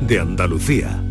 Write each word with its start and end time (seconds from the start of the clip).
de 0.00 0.20
Andalucía. 0.20 1.02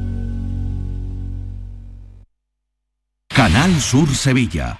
Canal 3.30 3.80
Sur 3.80 4.10
Sevilla. 4.16 4.80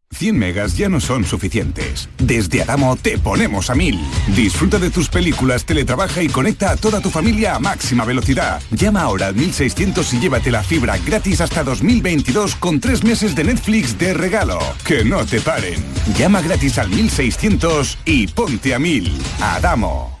100 0.11 0.37
megas 0.37 0.77
ya 0.77 0.89
no 0.89 0.99
son 0.99 1.25
suficientes. 1.25 2.09
Desde 2.17 2.61
Adamo 2.61 2.95
te 2.95 3.17
ponemos 3.17 3.69
a 3.69 3.75
1000. 3.75 3.99
Disfruta 4.35 4.77
de 4.79 4.89
tus 4.89 5.09
películas, 5.09 5.65
teletrabaja 5.65 6.21
y 6.21 6.29
conecta 6.29 6.71
a 6.71 6.77
toda 6.77 7.01
tu 7.01 7.09
familia 7.09 7.55
a 7.55 7.59
máxima 7.59 8.05
velocidad. 8.05 8.61
Llama 8.71 9.01
ahora 9.01 9.27
al 9.27 9.35
1600 9.35 10.13
y 10.13 10.19
llévate 10.19 10.51
la 10.51 10.63
fibra 10.63 10.97
gratis 10.97 11.41
hasta 11.41 11.63
2022 11.63 12.55
con 12.55 12.79
tres 12.79 13.03
meses 13.03 13.35
de 13.35 13.43
Netflix 13.43 13.97
de 13.97 14.13
regalo. 14.13 14.59
Que 14.85 15.03
no 15.03 15.25
te 15.25 15.41
paren. 15.41 15.83
Llama 16.17 16.41
gratis 16.41 16.77
al 16.77 16.89
1600 16.89 17.97
y 18.05 18.27
ponte 18.27 18.75
a 18.75 18.79
1000. 18.79 19.11
Adamo. 19.41 20.20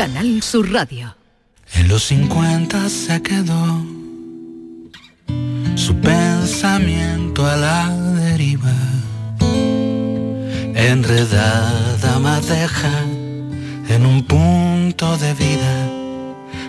Canal 0.00 0.42
Sur 0.42 0.72
Radio. 0.72 1.14
En 1.74 1.88
los 1.88 2.04
50 2.04 2.88
se 2.88 3.20
quedó 3.20 3.84
su 5.74 5.94
pensamiento 5.96 7.44
a 7.44 7.54
la 7.56 7.90
deriva, 8.14 8.72
enredada 10.74 12.18
madeja 12.18 13.02
en 13.90 14.06
un 14.06 14.24
punto 14.24 15.18
de 15.18 15.34
vida, 15.34 15.90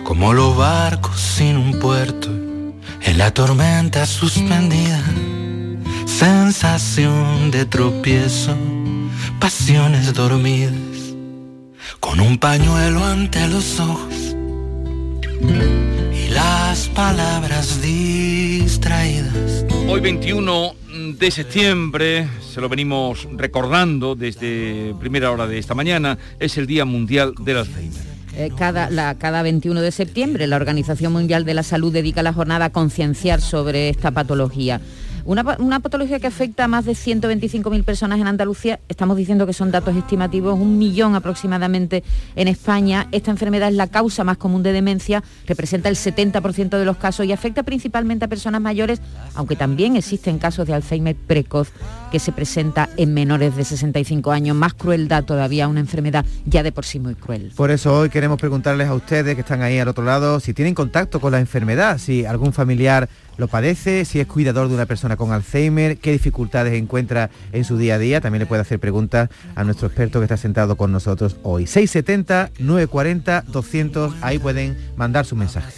como 0.04 0.34
los 0.34 0.54
barcos 0.54 1.18
sin 1.18 1.56
un 1.56 1.80
puerto, 1.80 2.28
en 3.00 3.16
la 3.16 3.32
tormenta 3.32 4.04
suspendida, 4.04 5.02
sensación 6.04 7.50
de 7.50 7.64
tropiezo, 7.64 8.54
pasiones 9.40 10.12
dormidas 10.12 10.91
con 12.00 12.20
un 12.20 12.38
pañuelo 12.38 13.04
ante 13.04 13.46
los 13.48 13.80
ojos 13.80 14.36
y 15.40 16.28
las 16.30 16.88
palabras 16.88 17.80
distraídas. 17.82 19.64
Hoy 19.88 20.00
21 20.00 20.74
de 21.18 21.30
septiembre, 21.30 22.28
se 22.52 22.60
lo 22.60 22.68
venimos 22.68 23.28
recordando 23.32 24.14
desde 24.14 24.94
primera 25.00 25.30
hora 25.30 25.46
de 25.46 25.58
esta 25.58 25.74
mañana, 25.74 26.18
es 26.38 26.58
el 26.58 26.66
Día 26.66 26.84
Mundial 26.84 27.34
del 27.40 27.58
Alzheimer. 27.58 28.12
Eh, 28.34 28.50
cada, 28.56 28.88
la, 28.88 29.14
cada 29.16 29.42
21 29.42 29.82
de 29.82 29.92
septiembre 29.92 30.46
la 30.46 30.56
Organización 30.56 31.12
Mundial 31.12 31.44
de 31.44 31.54
la 31.54 31.62
Salud 31.62 31.92
dedica 31.92 32.22
la 32.22 32.32
jornada 32.32 32.66
a 32.66 32.70
concienciar 32.70 33.40
sobre 33.42 33.90
esta 33.90 34.10
patología. 34.10 34.80
Una, 35.24 35.80
patología 35.80 36.18
que 36.18 36.26
afecta 36.26 36.64
a 36.64 36.68
más 36.68 36.84
de 36.84 36.92
125.000 36.92 37.84
personas 37.84 38.20
en 38.20 38.26
Andalucía, 38.26 38.80
estamos 38.88 39.16
diciendo 39.16 39.46
que 39.46 39.52
son 39.52 39.70
datos 39.70 39.96
estimativos, 39.96 40.58
un 40.58 40.78
millón 40.78 41.14
aproximadamente 41.14 42.02
en 42.34 42.48
España. 42.48 43.08
Esta 43.12 43.30
enfermedad 43.30 43.68
es 43.68 43.74
la 43.76 43.86
causa 43.86 44.24
más 44.24 44.36
común 44.36 44.62
de 44.62 44.72
demencia, 44.72 45.22
representa 45.46 45.88
el 45.88 45.96
70% 45.96 46.70
de 46.70 46.84
los 46.84 46.96
casos 46.96 47.26
y 47.26 47.32
afecta 47.32 47.62
principalmente 47.62 48.24
a 48.24 48.28
personas 48.28 48.60
mayores, 48.60 49.00
aunque 49.34 49.54
también 49.54 49.96
existen 49.96 50.38
casos 50.38 50.66
de 50.66 50.74
Alzheimer 50.74 51.14
precoz 51.14 51.70
que 52.10 52.18
se 52.18 52.32
presenta 52.32 52.88
en 52.96 53.14
menores 53.14 53.56
de 53.56 53.64
65 53.64 54.32
años. 54.32 54.56
Más 54.56 54.74
crueldad 54.74 55.24
todavía, 55.24 55.68
una 55.68 55.80
enfermedad 55.80 56.26
ya 56.44 56.62
de 56.62 56.72
por 56.72 56.84
sí 56.84 56.98
muy 56.98 57.14
cruel. 57.14 57.52
Por 57.56 57.70
eso 57.70 57.96
hoy 57.96 58.10
queremos 58.10 58.38
preguntarles 58.38 58.88
a 58.88 58.94
ustedes 58.94 59.34
que 59.34 59.42
están 59.42 59.62
ahí 59.62 59.78
al 59.78 59.88
otro 59.88 60.04
lado 60.04 60.40
si 60.40 60.52
tienen 60.52 60.74
contacto 60.74 61.20
con 61.20 61.32
la 61.32 61.40
enfermedad, 61.40 61.98
si 61.98 62.24
algún 62.24 62.52
familiar 62.52 63.08
lo 63.36 63.48
padece, 63.48 64.04
si 64.04 64.20
es 64.20 64.26
cuidador 64.26 64.68
de 64.68 64.74
una 64.74 64.86
persona 64.86 65.16
con 65.16 65.32
Alzheimer, 65.32 65.98
qué 65.98 66.12
dificultades 66.12 66.74
encuentra 66.74 67.30
en 67.52 67.64
su 67.64 67.76
día 67.78 67.94
a 67.94 67.98
día. 67.98 68.20
También 68.20 68.40
le 68.40 68.46
puede 68.46 68.62
hacer 68.62 68.78
preguntas 68.78 69.30
a 69.54 69.64
nuestro 69.64 69.86
experto 69.88 70.20
que 70.20 70.24
está 70.24 70.36
sentado 70.36 70.76
con 70.76 70.92
nosotros 70.92 71.36
hoy. 71.42 71.66
670 71.66 72.50
940 72.58 73.44
200, 73.48 74.14
ahí 74.20 74.38
pueden 74.38 74.76
mandar 74.96 75.24
su 75.26 75.36
mensaje. 75.36 75.72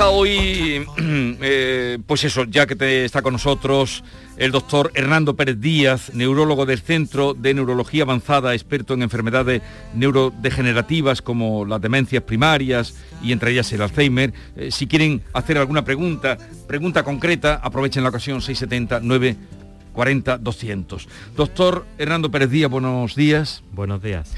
Hoy, 0.00 0.86
eh, 0.98 1.98
pues 2.06 2.24
eso, 2.24 2.44
ya 2.44 2.66
que 2.66 3.04
está 3.04 3.22
con 3.22 3.34
nosotros 3.34 4.02
el 4.36 4.50
doctor 4.50 4.90
Hernando 4.94 5.36
Pérez 5.36 5.60
Díaz, 5.60 6.14
neurólogo 6.14 6.64
del 6.66 6.80
Centro 6.80 7.34
de 7.34 7.54
Neurología 7.54 8.04
Avanzada, 8.04 8.54
experto 8.54 8.94
en 8.94 9.02
enfermedades 9.02 9.62
neurodegenerativas 9.94 11.20
como 11.20 11.64
las 11.64 11.80
demencias 11.80 12.22
primarias 12.22 12.96
y 13.22 13.32
entre 13.32 13.52
ellas 13.52 13.72
el 13.72 13.82
Alzheimer. 13.82 14.32
Eh, 14.56 14.70
si 14.70 14.86
quieren 14.86 15.22
hacer 15.34 15.58
alguna 15.58 15.84
pregunta, 15.84 16.38
pregunta 16.66 17.02
concreta, 17.02 17.60
aprovechen 17.62 18.02
la 18.02 18.08
ocasión 18.08 18.40
670 18.40 19.00
940 19.00 20.38
200. 20.38 21.08
Doctor 21.36 21.86
Hernando 21.98 22.30
Pérez 22.30 22.50
Díaz, 22.50 22.70
buenos 22.70 23.14
días. 23.14 23.62
Buenos 23.72 24.02
días. 24.02 24.32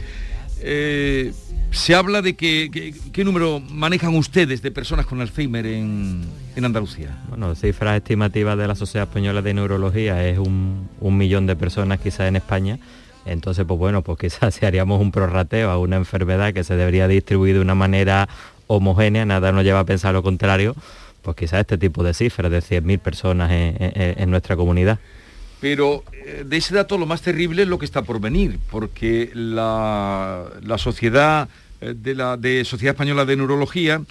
Eh, 0.67 1.33
se 1.73 1.95
habla 1.95 2.23
de 2.23 2.35
que, 2.37 2.95
qué 3.13 3.25
número 3.25 3.61
manejan 3.61 4.15
ustedes 4.17 4.63
de 4.63 4.71
personas 4.71 5.05
con 5.05 5.21
Alzheimer 5.21 5.67
en, 5.67 6.25
Andalucía. 6.57 7.19
Bueno, 7.29 7.55
cifras 7.55 7.97
estimativas 7.97 8.57
de 8.57 8.67
la 8.67 8.75
Sociedad 8.75 9.07
Española 9.07 9.43
de 9.43 9.53
Neurología 9.53 10.27
es 10.27 10.39
un, 10.39 10.89
millón 11.01 11.47
de 11.47 11.57
personas 11.57 12.01
quizás 12.01 12.29
en 12.29 12.37
España. 12.37 12.79
Entonces, 13.27 13.67
pues 13.67 13.79
bueno, 13.79 14.01
pues 14.03 14.19
quizás 14.21 14.55
si 14.55 14.65
haríamos 14.65 15.03
un 15.03 15.13
prorrateo 15.13 15.71
a 15.71 15.79
una 15.79 15.97
enfermedad 15.97 16.55
que 16.55 16.65
se 16.65 16.77
debería 16.77 17.09
distribuir 17.09 17.57
de 17.57 17.61
una 17.61 17.75
manera 17.75 18.29
homogénea, 18.67 19.27
nada 19.27 19.53
nos 19.53 19.65
lleva 19.65 19.81
a 19.81 19.85
pensar 19.85 20.15
lo 20.15 20.23
contrario, 20.23 20.75
pues 21.21 21.37
quizás 21.37 21.61
este 21.61 21.77
tipo 21.77 22.03
de 22.03 22.15
cifras 22.15 22.51
de 22.51 22.61
100.000 22.61 22.99
personas 23.01 23.51
en 23.53 24.31
nuestra 24.31 24.57
comunidad. 24.57 24.99
Pero 25.65 26.05
eh, 26.13 26.45
de 26.47 26.59
ese 26.59 26.75
dato 26.75 26.99
lo 26.99 27.07
más 27.07 27.22
terrible 27.22 27.63
es 27.63 27.69
lo 27.69 27.78
que 27.78 27.87
está 27.87 28.03
por 28.03 28.21
venir, 28.21 28.59
porque 28.71 29.31
la, 29.33 30.51
sociedad 30.77 31.49
eh, 31.81 31.95
de 31.97 32.15
la 32.15 32.37
de 32.37 32.66
Sociedad 32.66 32.93
Española 32.93 33.25
de 33.25 33.34
Neurología 33.34 34.03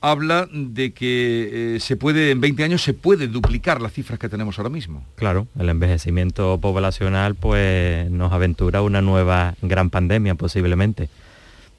habla 0.00 0.48
de 0.52 0.92
que 0.92 1.74
eh, 1.74 1.80
se 1.80 1.96
puede, 1.96 2.30
en 2.30 2.40
20 2.40 2.62
años 2.62 2.82
se 2.82 2.94
puede 2.94 3.26
duplicar 3.26 3.82
las 3.82 3.94
cifras 3.94 4.20
que 4.20 4.28
tenemos 4.28 4.60
ahora 4.60 4.70
mismo. 4.70 5.04
Claro, 5.16 5.48
el 5.58 5.70
envejecimiento 5.70 6.60
poblacional 6.60 7.34
pues 7.34 8.08
nos 8.08 8.32
aventura 8.32 8.80
una 8.80 9.02
nueva 9.02 9.56
gran 9.60 9.90
pandemia 9.90 10.36
posiblemente, 10.36 11.08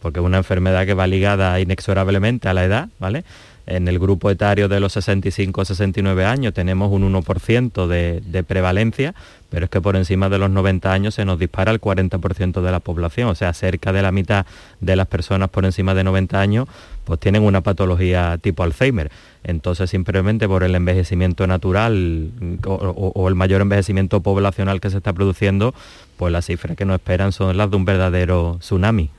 porque 0.01 0.19
es 0.19 0.25
una 0.25 0.39
enfermedad 0.39 0.85
que 0.85 0.95
va 0.95 1.07
ligada 1.07 1.61
inexorablemente 1.61 2.49
a 2.49 2.53
la 2.53 2.65
edad, 2.65 2.89
¿vale? 2.99 3.23
En 3.65 3.87
el 3.87 3.97
grupo 3.97 4.29
etario 4.29 4.67
de 4.67 4.79
los 4.79 4.95
65-69 4.97 6.25
años 6.25 6.53
tenemos 6.53 6.91
un 6.91 7.13
1% 7.13 7.87
de, 7.87 8.43
prevalencia, 8.43 9.15
pero 9.49 9.65
es 9.65 9.71
que 9.71 9.79
por 9.79 9.95
encima 9.95 10.27
de 10.27 10.37
los 10.37 10.49
90 10.49 10.91
años 10.91 11.15
se 11.15 11.23
nos 11.23 11.39
dispara 11.39 11.71
el 11.71 11.79
40% 11.79 12.61
de 12.61 12.71
la 12.71 12.79
población, 12.81 13.29
o 13.29 13.35
sea, 13.35 13.53
cerca 13.53 13.93
de 13.93 14.01
la 14.01 14.11
mitad 14.11 14.45
de 14.81 14.95
las 14.95 15.07
personas 15.07 15.49
por 15.49 15.63
encima 15.63 15.93
de 15.93 16.03
90 16.03 16.39
años 16.39 16.67
pues 17.05 17.19
tienen 17.19 17.43
una 17.43 17.61
patología 17.61 18.37
tipo 18.41 18.63
Alzheimer. 18.63 19.11
Entonces 19.43 19.89
simplemente 19.89 20.47
por 20.47 20.63
el 20.63 20.75
envejecimiento 20.75 21.47
natural 21.47 22.31
o, 22.65 23.27
el 23.27 23.35
mayor 23.35 23.61
envejecimiento 23.61 24.21
poblacional 24.21 24.79
que 24.79 24.89
se 24.89 24.97
está 24.97 25.13
produciendo, 25.13 25.73
pues 26.17 26.31
las 26.31 26.45
cifras 26.45 26.77
que 26.77 26.85
nos 26.85 26.95
esperan 26.95 27.31
son 27.31 27.55
las 27.57 27.69
de 27.69 27.77
un 27.77 27.85
verdadero 27.85 28.57
tsunami. 28.59 29.09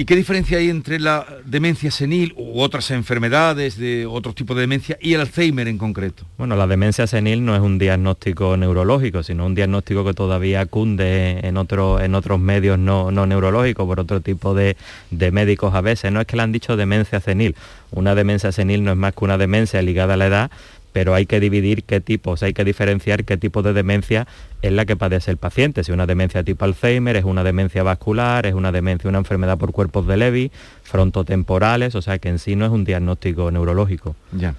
¿Y 0.00 0.04
qué 0.04 0.14
diferencia 0.14 0.58
hay 0.58 0.70
entre 0.70 1.00
la 1.00 1.26
demencia 1.44 1.90
senil 1.90 2.32
u 2.36 2.60
otras 2.60 2.92
enfermedades 2.92 3.76
de 3.76 4.06
otro 4.06 4.32
tipo 4.32 4.54
de 4.54 4.60
demencia 4.60 4.96
y 5.00 5.14
el 5.14 5.20
Alzheimer 5.22 5.66
en 5.66 5.76
concreto? 5.76 6.22
Bueno, 6.38 6.54
la 6.54 6.68
demencia 6.68 7.08
senil 7.08 7.44
no 7.44 7.56
es 7.56 7.60
un 7.60 7.78
diagnóstico 7.80 8.56
neurológico, 8.56 9.24
sino 9.24 9.44
un 9.44 9.56
diagnóstico 9.56 10.04
que 10.04 10.14
todavía 10.14 10.66
cunde 10.66 11.40
en, 11.42 11.56
otro, 11.56 12.00
en 12.00 12.14
otros 12.14 12.38
medios 12.38 12.78
no, 12.78 13.10
neurológicos 13.10 13.88
por 13.88 13.98
otro 13.98 14.20
tipo 14.20 14.54
de 14.54 14.76
médicos 15.10 15.74
a 15.74 15.80
veces. 15.80 16.12
No 16.12 16.20
es 16.20 16.28
que 16.28 16.36
le 16.36 16.42
han 16.42 16.52
dicho 16.52 16.76
demencia 16.76 17.18
senil. 17.18 17.56
Una 17.90 18.14
demencia 18.14 18.52
senil 18.52 18.84
no 18.84 18.92
es 18.92 18.96
más 18.96 19.14
que 19.14 19.24
una 19.24 19.36
demencia 19.36 19.82
ligada 19.82 20.14
a 20.14 20.16
la 20.16 20.26
edad, 20.26 20.50
pero 20.98 21.14
hay 21.14 21.26
que 21.26 21.38
dividir 21.38 21.84
qué 21.84 22.00
tipos, 22.00 22.42
hay 22.42 22.52
que 22.52 22.64
diferenciar 22.64 23.24
qué 23.24 23.36
tipo 23.36 23.62
de 23.62 23.72
demencia 23.72 24.26
es 24.62 24.72
la 24.72 24.84
que 24.84 24.96
padece 24.96 25.30
el 25.30 25.36
paciente. 25.36 25.84
Si 25.84 25.92
una 25.92 26.06
demencia 26.06 26.42
tipo 26.42 26.64
Alzheimer, 26.64 27.14
es 27.14 27.22
una 27.22 27.44
demencia 27.44 27.84
vascular, 27.84 28.46
es 28.46 28.54
una 28.54 28.72
demencia, 28.72 29.08
una 29.08 29.20
enfermedad 29.20 29.58
por 29.58 29.70
cuerpos 29.70 30.08
de 30.08 30.16
Levy, 30.16 30.50
frontotemporales, 30.82 31.94
o 31.94 32.02
sea 32.02 32.18
que 32.18 32.30
en 32.30 32.40
sí 32.40 32.56
no 32.56 32.66
es 32.66 32.72
un 32.72 32.82
diagnóstico 32.84 33.48
neurológico. 33.52 34.16
Ya. 34.32 34.56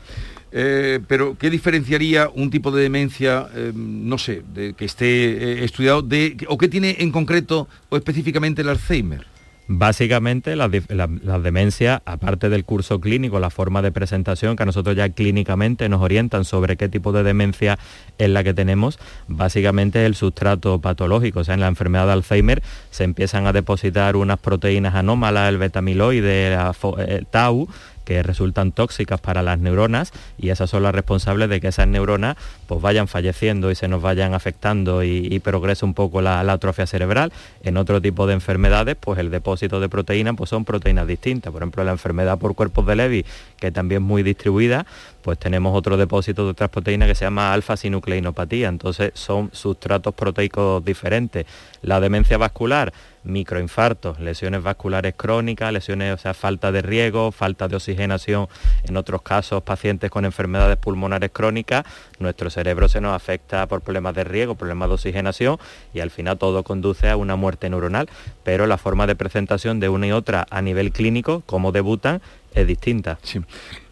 Eh, 0.53 1.01
pero, 1.09 1.37
¿qué 1.37 1.49
diferenciaría 1.49 2.29
un 2.33 2.49
tipo 2.49 2.71
de 2.71 2.83
demencia, 2.83 3.49
eh, 3.53 3.73
no 3.75 4.17
sé, 4.17 4.41
de, 4.53 4.75
que 4.75 4.85
esté 4.85 5.07
eh, 5.07 5.65
estudiado, 5.65 6.01
de, 6.01 6.37
o 6.47 6.57
qué 6.57 6.69
tiene 6.69 6.95
en 6.99 7.11
concreto 7.11 7.67
o 7.89 7.97
específicamente 7.97 8.61
el 8.61 8.69
Alzheimer? 8.69 9.25
Básicamente 9.71 10.55
las 10.55 11.43
demencias, 11.43 12.01
aparte 12.03 12.49
del 12.49 12.65
curso 12.65 12.99
clínico, 12.99 13.39
la 13.39 13.51
forma 13.51 13.83
de 13.83 13.91
presentación 13.91 14.55
que 14.55 14.63
a 14.63 14.65
nosotros 14.65 14.95
ya 14.95 15.09
clínicamente 15.09 15.87
nos 15.89 16.01
orientan 16.01 16.43
sobre 16.43 16.75
qué 16.75 16.89
tipo 16.89 17.11
de 17.11 17.21
demencia 17.21 17.77
es 18.17 18.31
la 18.31 18.43
que 18.43 18.55
tenemos, 18.55 18.97
básicamente 19.27 20.01
es 20.01 20.07
el 20.07 20.15
sustrato 20.15 20.81
patológico. 20.81 21.41
O 21.41 21.43
sea, 21.43 21.53
en 21.53 21.59
la 21.59 21.67
enfermedad 21.67 22.07
de 22.07 22.13
Alzheimer 22.13 22.63
se 22.89 23.03
empiezan 23.03 23.45
a 23.45 23.53
depositar 23.53 24.15
unas 24.15 24.39
proteínas 24.39 24.95
anómalas, 24.95 25.49
el 25.49 25.59
betamiloide, 25.59 26.47
el 26.51 27.27
tau, 27.27 27.67
que 28.09 28.23
resultan 28.23 28.71
tóxicas 28.71 29.21
para 29.21 29.43
las 29.43 29.59
neuronas 29.59 30.13
y 30.39 30.49
esas 30.49 30.67
son 30.71 30.81
las 30.81 30.95
responsables 30.95 31.47
de 31.47 31.61
que 31.61 31.67
esas 31.67 31.87
neuronas 31.87 32.37
pues 32.65 32.81
vayan 32.81 33.07
falleciendo 33.07 33.69
y 33.69 33.75
se 33.75 33.87
nos 33.87 34.01
vayan 34.01 34.33
afectando 34.33 35.03
y, 35.03 35.39
progrese 35.43 35.85
un 35.85 35.93
poco 35.93 36.19
la, 36.19 36.39
atrofia 36.39 36.87
cerebral. 36.87 37.31
En 37.61 37.77
otro 37.77 38.01
tipo 38.01 38.25
de 38.25 38.33
enfermedades, 38.33 38.97
pues 38.99 39.19
el 39.19 39.29
depósito 39.29 39.79
de 39.79 39.89
proteínas 39.89 40.33
pues 40.35 40.49
son 40.49 40.65
proteínas 40.65 41.05
distintas. 41.05 41.53
Por 41.53 41.61
ejemplo, 41.61 41.83
la 41.83 41.91
enfermedad 41.91 42.39
por 42.39 42.55
cuerpos 42.55 42.87
de 42.87 42.95
Levy, 42.95 43.25
que 43.57 43.71
también 43.71 44.01
es 44.01 44.07
muy 44.07 44.23
distribuida, 44.23 44.87
pues 45.21 45.37
tenemos 45.37 45.77
otro 45.77 45.95
depósito 45.95 46.45
de 46.45 46.51
otras 46.51 46.71
proteínas 46.71 47.07
que 47.07 47.13
se 47.13 47.25
llama 47.25 47.53
alfa-sinucleinopatía. 47.53 48.69
Entonces 48.69 49.11
son 49.13 49.51
sustratos 49.53 50.15
proteicos 50.15 50.83
diferentes. 50.83 51.45
La 51.83 51.99
demencia 51.99 52.39
vascular, 52.39 52.91
microinfartos, 53.23 54.19
lesiones 54.19 54.63
vasculares 54.63 55.13
crónicas, 55.15 55.71
lesiones, 55.71 56.13
o 56.13 56.17
sea, 56.17 56.33
falta 56.33 56.71
de 56.71 56.81
riego, 56.81 57.31
falta 57.31 57.67
de 57.67 57.75
oxigenación, 57.75 58.47
en 58.83 58.97
otros 58.97 59.21
casos 59.21 59.63
pacientes 59.63 60.09
con 60.09 60.25
enfermedades 60.25 60.77
pulmonares 60.77 61.31
crónicas, 61.31 61.85
nuestro 62.19 62.49
cerebro 62.49 62.87
se 62.87 63.01
nos 63.01 63.13
afecta 63.13 63.67
por 63.67 63.81
problemas 63.81 64.15
de 64.15 64.23
riego, 64.23 64.55
problemas 64.55 64.89
de 64.89 64.95
oxigenación 64.95 65.57
y 65.93 65.99
al 65.99 66.11
final 66.11 66.37
todo 66.37 66.63
conduce 66.63 67.09
a 67.09 67.17
una 67.17 67.35
muerte 67.35 67.69
neuronal, 67.69 68.09
pero 68.43 68.67
la 68.67 68.77
forma 68.77 69.07
de 69.07 69.15
presentación 69.15 69.79
de 69.79 69.89
una 69.89 70.07
y 70.07 70.11
otra 70.11 70.45
a 70.49 70.61
nivel 70.61 70.91
clínico, 70.91 71.43
como 71.45 71.71
debutan, 71.71 72.21
es 72.53 72.67
distinta. 72.67 73.19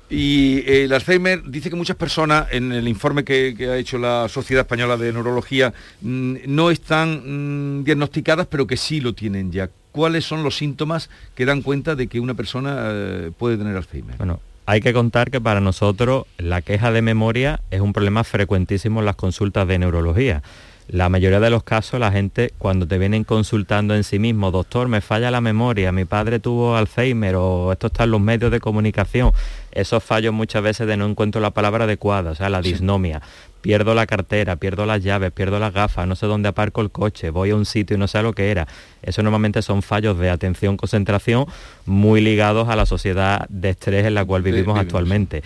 Y 0.09 0.59
eh, 0.59 0.85
el 0.85 0.93
Alzheimer 0.93 1.43
dice 1.43 1.69
que 1.69 1.75
muchas 1.75 1.97
personas, 1.97 2.47
en 2.51 2.71
el 2.71 2.87
informe 2.87 3.23
que, 3.23 3.55
ha 3.69 3.77
hecho 3.77 3.97
la 3.97 4.29
Sociedad 4.29 4.61
Española 4.61 4.95
de 4.95 5.11
Neurología, 5.11 5.73
mm, 6.01 6.35
no 6.47 6.71
están 6.71 7.79
mm, 7.79 7.83
diagnosticadas, 7.83 8.47
pero 8.47 8.65
que 8.67 8.77
sí 8.77 9.01
lo 9.01 9.13
tienen 9.13 9.51
ya. 9.51 9.69
¿Cuáles 9.91 10.25
son 10.25 10.43
los 10.43 10.55
síntomas 10.55 11.09
que 11.35 11.45
dan 11.45 11.61
cuenta 11.61 11.95
de 11.95 12.07
que 12.07 12.19
una 12.19 12.35
persona 12.35 12.89
eh, 12.91 13.31
puede 13.37 13.57
tener 13.57 13.75
Alzheimer? 13.75 14.15
Bueno, 14.17 14.39
hay 14.65 14.79
que 14.79 14.93
contar 14.93 15.31
que 15.31 15.41
para 15.41 15.59
nosotros 15.59 16.25
la 16.37 16.61
queja 16.61 16.91
de 16.91 17.01
memoria 17.01 17.61
es 17.71 17.81
un 17.81 17.93
problema 17.93 18.23
frecuentísimo 18.23 18.99
en 18.99 19.05
las 19.05 19.15
consultas 19.15 19.67
de 19.67 19.79
neurología. 19.79 20.41
La 20.89 21.09
mayoría 21.09 21.41
de 21.41 21.49
los 21.49 21.63
casos 21.63 21.99
la 21.99 22.13
gente 22.13 22.53
cuando 22.57 22.87
te 22.87 22.97
vienen 22.97 23.25
consultando 23.25 23.93
en 23.93 24.05
sí 24.05 24.19
mismo, 24.19 24.51
doctor, 24.51 24.87
me 24.87 25.01
falla 25.01 25.29
la 25.31 25.41
memoria, 25.41 25.91
mi 25.91 26.05
padre 26.05 26.39
tuvo 26.39 26.77
Alzheimer 26.77 27.35
o 27.35 27.73
esto 27.73 27.87
está 27.87 28.05
en 28.05 28.11
los 28.11 28.21
medios 28.21 28.51
de 28.51 28.61
comunicación, 28.61 29.33
esos 29.73 30.01
fallos 30.01 30.33
muchas 30.33 30.63
veces 30.63 30.87
de 30.87 30.95
no 30.95 31.05
encuentro 31.05 31.41
la 31.41 31.51
palabra 31.51 31.83
adecuada, 31.83 32.31
o 32.31 32.35
sea, 32.35 32.47
la 32.47 32.61
disnomia. 32.61 33.21
Pierdo 33.59 33.93
la 33.95 34.05
cartera, 34.05 34.55
pierdo 34.55 34.85
las 34.85 35.03
llaves, 35.03 35.33
pierdo 35.33 35.59
las 35.59 35.73
gafas, 35.73 36.07
no 36.07 36.15
sé 36.15 36.25
dónde 36.25 36.47
aparco 36.47 36.79
el 36.79 36.89
coche, 36.89 37.31
voy 37.31 37.49
a 37.49 37.55
un 37.57 37.65
sitio 37.65 37.97
y 37.97 37.99
no 37.99 38.07
sé 38.07 38.21
lo 38.21 38.31
que 38.31 38.49
era. 38.49 38.65
Eso 39.01 39.21
normalmente 39.23 39.61
son 39.61 39.81
fallos 39.81 40.17
de 40.17 40.29
atención, 40.29 40.77
concentración 40.77 41.47
muy 41.85 42.21
ligados 42.21 42.69
a 42.69 42.77
la 42.77 42.85
sociedad 42.85 43.45
de 43.49 43.71
estrés 43.71 44.05
en 44.05 44.13
la 44.13 44.23
cual 44.23 44.41
vivimos 44.41 44.79
actualmente. 44.79 45.43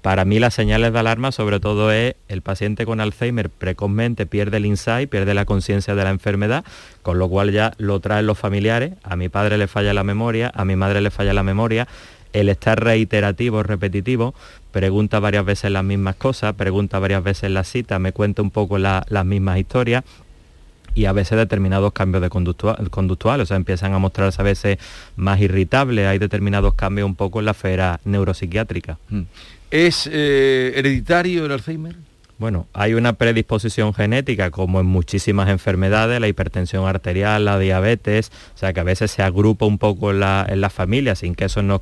Para 0.00 0.24
mí 0.24 0.38
las 0.38 0.54
señales 0.54 0.94
de 0.94 0.98
alarma 0.98 1.30
sobre 1.30 1.60
todo 1.60 1.92
es 1.92 2.14
el 2.28 2.40
paciente 2.40 2.86
con 2.86 3.00
Alzheimer 3.00 3.50
precozmente 3.50 4.24
pierde 4.24 4.56
el 4.56 4.64
insight, 4.64 5.10
pierde 5.10 5.34
la 5.34 5.44
conciencia 5.44 5.94
de 5.94 6.04
la 6.04 6.10
enfermedad, 6.10 6.64
con 7.02 7.18
lo 7.18 7.28
cual 7.28 7.52
ya 7.52 7.74
lo 7.76 8.00
traen 8.00 8.26
los 8.26 8.38
familiares, 8.38 8.94
a 9.02 9.16
mi 9.16 9.28
padre 9.28 9.58
le 9.58 9.66
falla 9.66 9.92
la 9.92 10.02
memoria, 10.02 10.50
a 10.54 10.64
mi 10.64 10.74
madre 10.74 11.02
le 11.02 11.10
falla 11.10 11.34
la 11.34 11.42
memoria, 11.42 11.86
el 12.32 12.48
estar 12.48 12.82
reiterativo, 12.82 13.62
repetitivo, 13.62 14.34
pregunta 14.72 15.20
varias 15.20 15.44
veces 15.44 15.70
las 15.70 15.84
mismas 15.84 16.16
cosas, 16.16 16.54
pregunta 16.54 16.98
varias 16.98 17.22
veces 17.22 17.50
la 17.50 17.62
cita, 17.62 17.98
me 17.98 18.12
cuenta 18.12 18.40
un 18.40 18.50
poco 18.50 18.78
las 18.78 19.24
mismas 19.26 19.58
historias 19.58 20.02
y 20.94 21.04
a 21.04 21.12
veces 21.12 21.36
determinados 21.36 21.92
cambios 21.92 22.22
de 22.22 22.30
conductual, 22.30 22.88
conductual, 22.88 23.40
o 23.40 23.46
sea, 23.46 23.56
empiezan 23.56 23.92
a 23.92 23.98
mostrarse 23.98 24.40
a 24.40 24.44
veces 24.44 24.78
más 25.16 25.40
irritables, 25.40 26.06
hay 26.06 26.18
determinados 26.18 26.74
cambios 26.74 27.06
un 27.06 27.16
poco 27.16 27.40
en 27.40 27.44
la 27.44 27.50
esfera 27.50 28.00
neuropsiquiátrica. 28.04 28.98
¿Es 29.74 30.08
eh, 30.12 30.72
hereditario 30.76 31.46
el 31.46 31.50
Alzheimer? 31.50 31.96
Bueno, 32.38 32.68
hay 32.74 32.94
una 32.94 33.14
predisposición 33.14 33.92
genética 33.92 34.52
como 34.52 34.78
en 34.78 34.86
muchísimas 34.86 35.48
enfermedades, 35.48 36.20
la 36.20 36.28
hipertensión 36.28 36.86
arterial, 36.86 37.44
la 37.44 37.58
diabetes, 37.58 38.30
o 38.54 38.58
sea 38.58 38.72
que 38.72 38.78
a 38.78 38.84
veces 38.84 39.10
se 39.10 39.24
agrupa 39.24 39.66
un 39.66 39.78
poco 39.78 40.12
en 40.12 40.20
la, 40.20 40.70
familia 40.72 41.16
sin 41.16 41.34
que 41.34 41.46
eso 41.46 41.60
nos, 41.62 41.80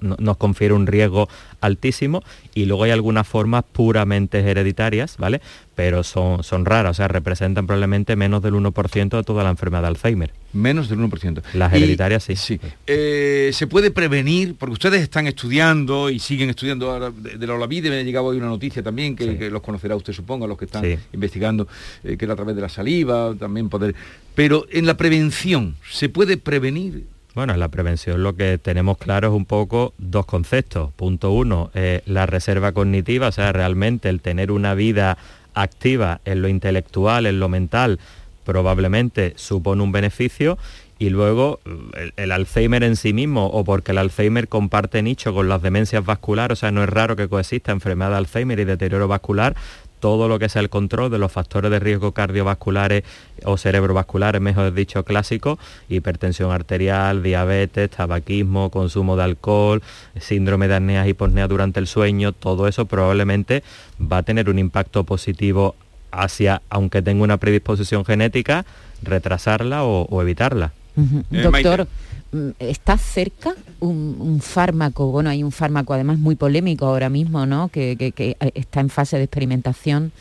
nos 0.00 0.36
confiere 0.38 0.74
un 0.74 0.88
riesgo 0.88 1.28
altísimo 1.60 2.24
y 2.60 2.66
luego 2.66 2.84
hay 2.84 2.90
algunas 2.90 3.26
formas 3.26 3.64
puramente 3.72 4.38
hereditarias, 4.38 5.16
¿vale? 5.16 5.40
Pero 5.74 6.04
son, 6.04 6.44
son 6.44 6.64
raras, 6.66 6.90
o 6.90 6.94
sea, 6.94 7.08
representan 7.08 7.66
probablemente 7.66 8.16
menos 8.16 8.42
del 8.42 8.54
1% 8.54 9.16
de 9.16 9.22
toda 9.22 9.44
la 9.44 9.50
enfermedad 9.50 9.82
de 9.82 9.88
Alzheimer. 9.88 10.32
Menos 10.52 10.88
del 10.88 10.98
1%. 10.98 11.42
Las 11.54 11.72
hereditarias 11.72 12.24
sí. 12.24 12.36
Sí. 12.36 12.60
Eh, 12.86 13.50
se 13.52 13.66
puede 13.66 13.90
prevenir, 13.90 14.56
porque 14.56 14.74
ustedes 14.74 15.00
están 15.00 15.26
estudiando 15.26 16.10
y 16.10 16.18
siguen 16.18 16.50
estudiando 16.50 16.90
ahora 16.90 17.10
de, 17.10 17.46
la 17.46 17.54
Olavide, 17.54 17.88
me 17.88 18.00
ha 18.00 18.02
llegado 18.02 18.26
hoy 18.26 18.36
una 18.36 18.48
noticia 18.48 18.82
también 18.82 19.16
que, 19.16 19.50
los 19.50 19.62
conocerá 19.62 19.96
usted, 19.96 20.12
supongo, 20.12 20.46
los 20.46 20.58
que 20.58 20.66
están 20.66 20.84
investigando, 21.12 21.66
eh, 22.04 22.16
que 22.16 22.24
era 22.24 22.34
a 22.34 22.36
través 22.36 22.54
de 22.54 22.62
la 22.62 22.68
saliva, 22.68 23.34
también 23.38 23.68
poder... 23.68 23.94
Pero 24.34 24.66
en 24.70 24.86
la 24.86 24.96
prevención, 24.96 25.76
¿se 25.90 26.08
puede 26.08 26.36
prevenir 26.36 27.04
bueno, 27.34 27.52
en 27.52 27.60
la 27.60 27.68
prevención 27.68 28.22
lo 28.22 28.34
que 28.34 28.58
tenemos 28.58 28.98
claro 28.98 29.28
es 29.28 29.34
un 29.34 29.46
poco 29.46 29.94
dos 29.98 30.26
conceptos. 30.26 30.92
Punto 30.94 31.30
uno, 31.32 31.70
eh, 31.74 32.02
la 32.06 32.26
reserva 32.26 32.72
cognitiva, 32.72 33.28
o 33.28 33.32
sea, 33.32 33.52
realmente 33.52 34.08
el 34.08 34.20
tener 34.20 34.50
una 34.50 34.74
vida 34.74 35.16
activa 35.54 36.20
en 36.24 36.42
lo 36.42 36.48
intelectual, 36.48 37.26
en 37.26 37.40
lo 37.40 37.48
mental, 37.48 37.98
probablemente 38.44 39.34
supone 39.36 39.82
un 39.82 39.92
beneficio 39.92 40.58
y 40.98 41.08
luego 41.08 41.60
el, 41.96 42.12
el, 42.16 42.32
Alzheimer 42.32 42.82
en 42.82 42.94
sí 42.94 43.12
mismo 43.12 43.46
o 43.46 43.64
porque 43.64 43.92
el 43.92 43.98
Alzheimer 43.98 44.48
comparte 44.48 45.02
nicho 45.02 45.32
con 45.32 45.48
las 45.48 45.62
demencias 45.62 46.04
vasculares, 46.04 46.58
o 46.58 46.60
sea, 46.60 46.72
no 46.72 46.82
es 46.82 46.90
raro 46.90 47.16
que 47.16 47.28
coexista 47.28 47.72
enfermedad 47.72 48.10
de 48.10 48.16
Alzheimer 48.16 48.60
y 48.60 48.64
deterioro 48.64 49.08
vascular, 49.08 49.56
todo 50.00 50.28
lo 50.28 50.38
que 50.38 50.46
es 50.46 50.56
el 50.56 50.70
control 50.70 51.10
de 51.10 51.18
los 51.18 51.30
factores 51.30 51.70
de 51.70 51.78
riesgo 51.78 52.12
cardiovasculares 52.12 53.04
o 53.44 53.56
cerebrovasculares, 53.56 54.40
mejor 54.40 54.72
dicho, 54.74 55.04
clásicos, 55.04 55.58
hipertensión 55.88 56.50
arterial, 56.50 57.22
diabetes, 57.22 57.90
tabaquismo, 57.90 58.70
consumo 58.70 59.16
de 59.16 59.22
alcohol, 59.22 59.82
síndrome 60.18 60.66
de 60.66 60.76
apnea 60.76 61.06
y 61.06 61.10
hiposnea 61.10 61.46
durante 61.46 61.78
el 61.78 61.86
sueño, 61.86 62.32
todo 62.32 62.66
eso 62.66 62.86
probablemente 62.86 63.62
va 64.00 64.18
a 64.18 64.22
tener 64.22 64.50
un 64.50 64.58
impacto 64.58 65.04
positivo 65.04 65.76
hacia, 66.10 66.62
aunque 66.70 67.02
tenga 67.02 67.22
una 67.22 67.36
predisposición 67.36 68.04
genética, 68.04 68.64
retrasarla 69.02 69.84
o, 69.84 70.22
evitarla. 70.22 70.72
Eh, 71.30 71.42
Doctor, 71.42 71.86
¿Está 72.58 72.96
cerca 72.96 73.54
un, 73.80 74.40
fármaco? 74.40 75.10
Bueno, 75.10 75.30
hay 75.30 75.42
un 75.42 75.50
fármaco 75.50 75.94
además 75.94 76.18
muy 76.18 76.36
polémico 76.36 76.86
ahora 76.86 77.08
mismo, 77.08 77.44
¿no? 77.46 77.68
Que, 77.68 77.96
eh, 77.98 78.36
está 78.54 78.80
en 78.80 78.88
fase 78.88 79.16
de 79.16 79.24
experimentación. 79.24 80.12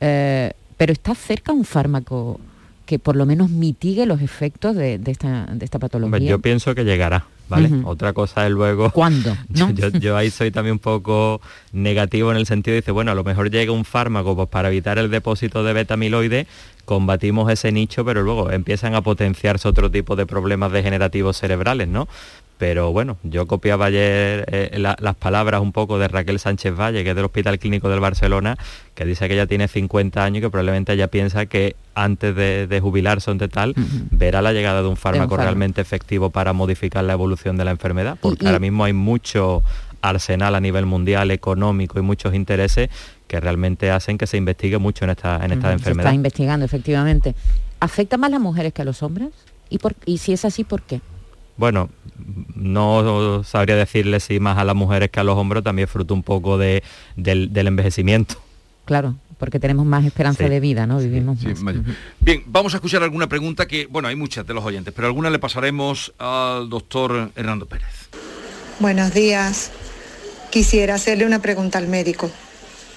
Eh, 0.00 0.52
pero 0.76 0.92
¿está 0.92 1.14
cerca 1.14 1.52
un 1.52 1.64
fármaco 1.64 2.40
que 2.86 2.98
por 2.98 3.16
lo 3.16 3.24
menos 3.24 3.50
mitigue 3.50 4.04
los 4.04 4.20
efectos 4.20 4.74
de, 4.74 5.00
esta, 5.06 5.78
patología? 5.78 6.18
yo 6.28 6.38
pienso 6.40 6.74
que 6.74 6.84
llegará. 6.84 7.26
¿vale? 7.48 7.70
Otra 7.84 8.12
cosa 8.12 8.46
es 8.46 8.52
luego... 8.52 8.90
¿Cuándo? 8.90 9.36
Yo, 9.48 9.68
¿no? 9.68 9.74
yo- 9.74 9.88
yo 9.90 10.16
ahí 10.16 10.30
soy 10.30 10.50
también 10.50 10.74
un 10.74 10.78
poco 10.78 11.40
negativo 11.72 12.30
en 12.30 12.36
el 12.36 12.46
sentido 12.46 12.72
de 12.72 12.80
dice, 12.80 12.90
bueno, 12.90 13.12
a 13.12 13.14
lo 13.14 13.24
mejor 13.24 13.50
llega 13.50 13.72
un 13.72 13.84
fármaco 13.84 14.34
pues, 14.34 14.48
para 14.48 14.68
evitar 14.68 14.98
el 14.98 15.10
depósito 15.10 15.62
de 15.64 15.72
beta-amiloide, 15.72 16.46
combatimos 16.84 17.50
ese 17.50 17.72
nicho, 17.72 18.04
pero 18.04 18.22
luego 18.22 18.50
empiezan 18.50 18.94
a 18.94 19.02
potenciarse 19.02 19.66
otro 19.68 19.90
tipo 19.90 20.16
de 20.16 20.26
problemas 20.26 20.72
degenerativos 20.72 21.36
cerebrales, 21.36 21.88
¿no? 21.88 22.08
Pero 22.56 22.92
bueno, 22.92 23.16
yo 23.24 23.46
copiaba 23.46 23.86
ayer 23.86 24.44
eh, 24.46 24.76
la- 24.78 24.96
las 25.00 25.16
palabras 25.16 25.60
un 25.60 25.72
poco 25.72 25.98
de 25.98 26.06
Raquel 26.06 26.38
Sánchez 26.38 26.72
Valle, 26.78 27.02
que 27.02 27.10
es 27.10 27.16
del 27.16 27.24
Hospital 27.24 27.58
Clínico 27.58 27.88
del 27.88 27.98
Barcelona, 27.98 28.56
que 28.94 29.04
dice 29.04 29.26
que 29.26 29.34
ella 29.34 29.48
tiene 29.48 29.66
50 29.66 30.22
años 30.22 30.38
y 30.38 30.40
que 30.42 30.50
probablemente 30.50 30.92
ella 30.92 31.08
piensa 31.08 31.46
que 31.46 31.74
antes 31.96 32.34
de, 32.36 32.68
de 32.68 32.80
jubilarse 32.80 33.28
o 33.28 33.32
ante 33.32 33.48
tal, 33.48 33.74
verá 34.12 34.40
la 34.40 34.52
llegada 34.52 34.82
de 34.82 34.88
un 34.88 34.96
fármaco 34.96 35.30
realmente 35.46 35.80
efectivo 35.80 36.30
para 36.30 36.52
modificar 36.52 37.02
la 37.02 37.12
evolución 37.14 37.56
de 37.56 37.64
la 37.64 37.72
enfermedad, 37.72 38.18
porque 38.20 38.44
y- 38.44 38.46
ahora 38.46 38.60
mismo 38.60 38.84
hay 38.84 38.92
mucho 38.92 39.62
arsenal 40.08 40.54
a 40.54 40.60
nivel 40.60 40.86
mundial, 40.86 41.30
económico 41.30 41.98
y 41.98 42.02
muchos 42.02 42.34
intereses 42.34 42.90
que 43.26 43.40
realmente 43.40 43.90
hacen 43.90 44.18
que 44.18 44.26
se 44.26 44.36
investigue 44.36 44.78
mucho 44.78 45.04
en 45.04 45.10
esta, 45.10 45.36
en 45.44 45.52
esta 45.52 45.68
Ujú, 45.68 45.68
Se 45.68 45.72
enfermedad. 45.72 46.06
está 46.10 46.14
investigando, 46.14 46.64
efectivamente. 46.66 47.34
¿Afecta 47.80 48.16
más 48.16 48.28
a 48.28 48.32
las 48.32 48.40
mujeres 48.40 48.72
que 48.72 48.82
a 48.82 48.84
los 48.84 49.02
hombres? 49.02 49.30
¿Y, 49.70 49.78
por, 49.78 49.94
y 50.06 50.18
si 50.18 50.32
es 50.32 50.44
así, 50.44 50.62
¿por 50.64 50.82
qué? 50.82 51.00
Bueno, 51.56 51.88
no 52.54 53.42
sabría 53.44 53.76
decirle 53.76 54.20
si 54.20 54.40
más 54.40 54.58
a 54.58 54.64
las 54.64 54.74
mujeres 54.76 55.10
que 55.10 55.20
a 55.20 55.24
los 55.24 55.36
hombres, 55.38 55.62
también 55.64 55.88
fruto 55.88 56.12
un 56.14 56.22
poco 56.22 56.58
de, 56.58 56.82
del, 57.16 57.52
del 57.52 57.66
envejecimiento. 57.68 58.36
Claro, 58.84 59.14
porque 59.38 59.58
tenemos 59.58 59.86
más 59.86 60.04
esperanza 60.04 60.44
Sí, 60.44 60.50
de 60.50 60.60
vida, 60.60 60.86
¿no? 60.86 60.98
Vivimos 60.98 61.38
Sí, 61.38 61.46
más. 61.48 61.62
vaya. 61.64 61.80
Bien, 62.20 62.42
vamos 62.46 62.74
a 62.74 62.76
escuchar 62.78 63.02
alguna 63.02 63.28
pregunta 63.28 63.66
que, 63.66 63.86
bueno, 63.86 64.08
hay 64.08 64.16
muchas 64.16 64.46
de 64.46 64.52
los 64.54 64.64
oyentes, 64.64 64.92
pero 64.94 65.06
alguna 65.08 65.30
le 65.30 65.38
pasaremos 65.38 66.12
al 66.18 66.68
doctor 66.68 67.30
Hernando 67.36 67.66
Pérez. 67.66 68.08
Buenos 68.80 69.14
días. 69.14 69.70
Quisiera 70.54 70.94
hacerle 70.94 71.26
una 71.26 71.42
pregunta 71.42 71.78
al 71.78 71.88
médico. 71.88 72.30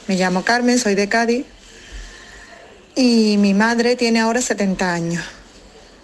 Me 0.06 0.16
llamo 0.16 0.44
Carmen, 0.44 0.78
soy 0.78 0.94
de 0.94 1.10
Cádiz 1.10 1.44
y 2.94 3.38
mi 3.40 3.56
madre 3.56 3.96
tiene 3.96 4.20
ahora 4.20 4.44
70 4.44 4.94
años, 4.94 5.24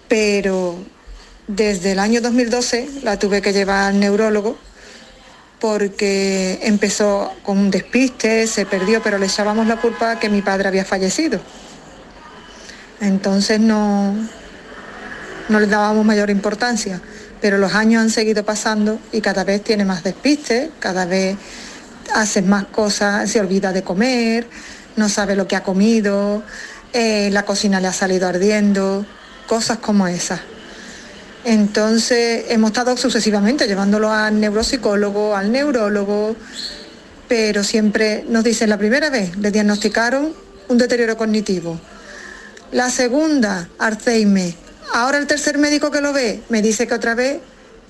pero 0.07 0.79
desde 1.45 1.91
el 1.91 1.99
año 1.99 2.21
2012 2.21 2.89
la 3.03 3.19
tuve 3.19 3.43
que 3.43 3.53
llevar 3.53 3.89
al 3.91 3.99
neurólogo 3.99 4.57
porque 5.59 6.57
empezó 6.63 7.31
con 7.43 7.59
un 7.59 7.69
despiste, 7.69 8.47
se 8.47 8.65
perdió, 8.65 9.03
pero 9.03 9.19
le 9.19 9.27
echábamos 9.27 9.67
la 9.67 9.79
culpa 9.79 10.19
que 10.19 10.29
mi 10.29 10.41
padre 10.41 10.69
había 10.69 10.85
fallecido. 10.85 11.39
Entonces 12.99 13.59
no, 13.59 14.15
no 15.49 15.59
le 15.59 15.67
dábamos 15.67 16.03
mayor 16.03 16.31
importancia, 16.31 16.99
pero 17.43 17.57
los 17.57 17.73
años 17.73 18.01
han 18.01 18.09
seguido 18.09 18.45
pasando 18.45 19.01
y 19.11 19.19
cada 19.19 19.43
vez 19.43 19.61
tiene 19.61 19.83
más 19.83 20.01
despiste, 20.01 20.71
cada 20.79 21.05
vez 21.05 21.35
hace 22.15 22.41
más 22.41 22.63
cosas, 22.67 23.29
se 23.29 23.41
olvida 23.41 23.73
de 23.73 23.83
comer, 23.83 24.47
no 24.95 25.09
sabe 25.09 25.35
lo 25.35 25.45
que 25.45 25.57
ha 25.57 25.61
comido, 25.61 26.41
eh, 26.93 27.29
la 27.33 27.43
cocina 27.43 27.81
le 27.81 27.87
ha 27.87 27.91
salido 27.91 28.29
ardiendo, 28.29 29.05
cosas 29.45 29.79
como 29.79 30.07
esas. 30.07 30.39
Entonces 31.43 32.45
hemos 32.47 32.69
estado 32.69 32.95
sucesivamente 32.95 33.67
llevándolo 33.67 34.09
al 34.09 34.39
neuropsicólogo, 34.39 35.35
al 35.35 35.51
neurólogo, 35.51 36.37
pero 37.27 37.61
siempre 37.65 38.23
nos 38.29 38.45
dicen 38.45 38.69
la 38.69 38.77
primera 38.77 39.09
vez, 39.09 39.35
le 39.35 39.51
diagnosticaron 39.51 40.33
un 40.69 40.77
deterioro 40.77 41.17
cognitivo. 41.17 41.77
La 42.71 42.89
segunda, 42.89 43.67
Alzheimer. 43.79 44.62
Ahora 44.93 45.17
el 45.17 45.27
tercer 45.27 45.57
médico 45.57 45.91
que 45.91 46.01
lo 46.01 46.13
ve 46.13 46.41
me 46.49 46.61
dice 46.61 46.87
que 46.87 46.93
otra 46.93 47.15
vez 47.15 47.39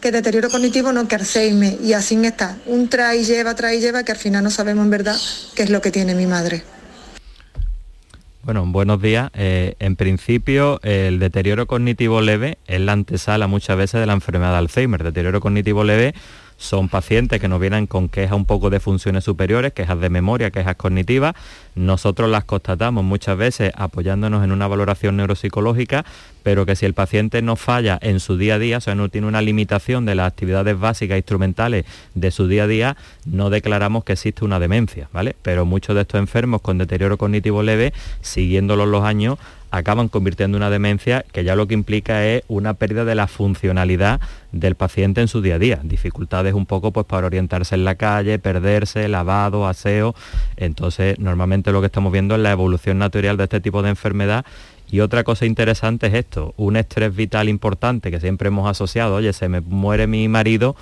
que 0.03 0.11
deterioro 0.11 0.49
cognitivo 0.49 0.91
no 0.91 1.07
que 1.07 1.15
Alzheimer. 1.15 1.79
Y 1.81 1.93
así 1.93 2.15
está. 2.25 2.57
Un 2.65 2.89
trae 2.89 3.23
lleva, 3.23 3.55
trae 3.55 3.79
lleva, 3.79 4.03
que 4.03 4.11
al 4.11 4.17
final 4.17 4.43
no 4.43 4.51
sabemos 4.51 4.83
en 4.83 4.89
verdad 4.89 5.15
qué 5.55 5.63
es 5.63 5.69
lo 5.69 5.81
que 5.81 5.91
tiene 5.91 6.13
mi 6.13 6.27
madre. 6.27 6.63
Bueno, 8.43 8.65
buenos 8.65 9.01
días. 9.01 9.31
Eh, 9.33 9.75
en 9.79 9.95
principio, 9.95 10.81
el 10.83 11.19
deterioro 11.19 11.65
cognitivo 11.65 12.19
leve 12.19 12.57
es 12.67 12.81
la 12.81 12.91
antesala 12.91 13.47
muchas 13.47 13.77
veces 13.77 14.01
de 14.01 14.05
la 14.05 14.11
enfermedad 14.11 14.51
de 14.51 14.57
Alzheimer. 14.57 15.01
Deterioro 15.01 15.39
cognitivo 15.39 15.85
leve 15.85 16.13
son 16.57 16.89
pacientes 16.89 17.39
que 17.39 17.47
nos 17.47 17.59
vienen 17.59 17.87
con 17.87 18.09
quejas 18.09 18.35
un 18.35 18.45
poco 18.45 18.69
de 18.69 18.79
funciones 18.79 19.23
superiores, 19.23 19.73
quejas 19.73 19.99
de 19.99 20.09
memoria, 20.09 20.51
quejas 20.51 20.75
cognitivas. 20.75 21.35
Nosotros 21.75 22.29
las 22.29 22.43
constatamos 22.43 23.03
muchas 23.03 23.37
veces 23.37 23.71
apoyándonos 23.75 24.43
en 24.43 24.51
una 24.51 24.67
valoración 24.67 25.17
neuropsicológica, 25.17 26.05
pero 26.43 26.65
que 26.65 26.75
si 26.75 26.85
el 26.85 26.93
paciente 26.93 27.41
no 27.41 27.55
falla 27.55 27.97
en 28.01 28.19
su 28.19 28.37
día 28.37 28.55
a 28.55 28.59
día, 28.59 28.77
o 28.77 28.81
sea, 28.81 28.95
no 28.95 29.09
tiene 29.09 29.27
una 29.27 29.41
limitación 29.41 30.05
de 30.05 30.15
las 30.15 30.27
actividades 30.27 30.79
básicas 30.79 31.17
instrumentales 31.17 31.85
de 32.13 32.31
su 32.31 32.47
día 32.47 32.63
a 32.63 32.67
día, 32.67 32.97
no 33.25 33.49
declaramos 33.49 34.03
que 34.03 34.13
existe 34.13 34.45
una 34.45 34.59
demencia, 34.59 35.09
¿vale? 35.13 35.35
Pero 35.41 35.65
muchos 35.65 35.95
de 35.95 36.01
estos 36.01 36.19
enfermos 36.19 36.61
con 36.61 36.77
deterioro 36.77 37.17
cognitivo 37.17 37.63
leve, 37.63 37.93
siguiéndolos 38.21 38.87
los 38.87 39.03
años, 39.03 39.39
acaban 39.73 40.07
convirtiendo 40.07 40.55
en 40.55 40.61
una 40.61 40.69
demencia 40.69 41.25
que 41.31 41.43
ya 41.43 41.55
lo 41.55 41.67
que 41.67 41.73
implica 41.73 42.23
es 42.27 42.43
una 42.47 42.75
pérdida 42.75 43.05
de 43.05 43.15
la 43.15 43.25
funcionalidad 43.25 44.21
del 44.51 44.75
paciente 44.75 45.19
en 45.19 45.27
su 45.27 45.41
día 45.41 45.55
a 45.55 45.59
día. 45.59 45.79
Dificultades 45.81 46.53
un 46.53 46.67
poco 46.67 46.91
pues 46.91 47.07
para 47.07 47.25
orientarse 47.25 47.73
en 47.73 47.83
la 47.83 47.95
calle, 47.95 48.37
perderse, 48.37 49.07
lavado, 49.07 49.67
aseo. 49.67 50.13
Entonces, 50.57 51.17
normalmente 51.17 51.71
lo 51.71 51.81
que 51.81 51.87
estamos 51.87 52.13
viendo 52.13 52.35
es 52.35 52.41
la 52.41 52.51
evolución 52.51 52.99
natural 52.99 53.35
de 53.35 53.45
este 53.45 53.61
tipo 53.61 53.81
de 53.81 53.89
enfermedad 53.89 54.45
y 54.93 54.99
otra 54.99 55.23
cosa 55.23 55.47
interesante 55.47 56.05
es 56.05 56.13
esto, 56.13 56.53
un 56.55 56.75
estrés 56.75 57.15
vital 57.15 57.49
importante 57.49 58.11
que 58.11 58.19
siempre 58.19 58.49
hemos 58.49 58.69
asociado, 58.69 59.15
oye, 59.15 59.33
se 59.33 59.49
me 59.49 59.59
muere 59.59 60.05
mi 60.05 60.27
marido, 60.27 60.75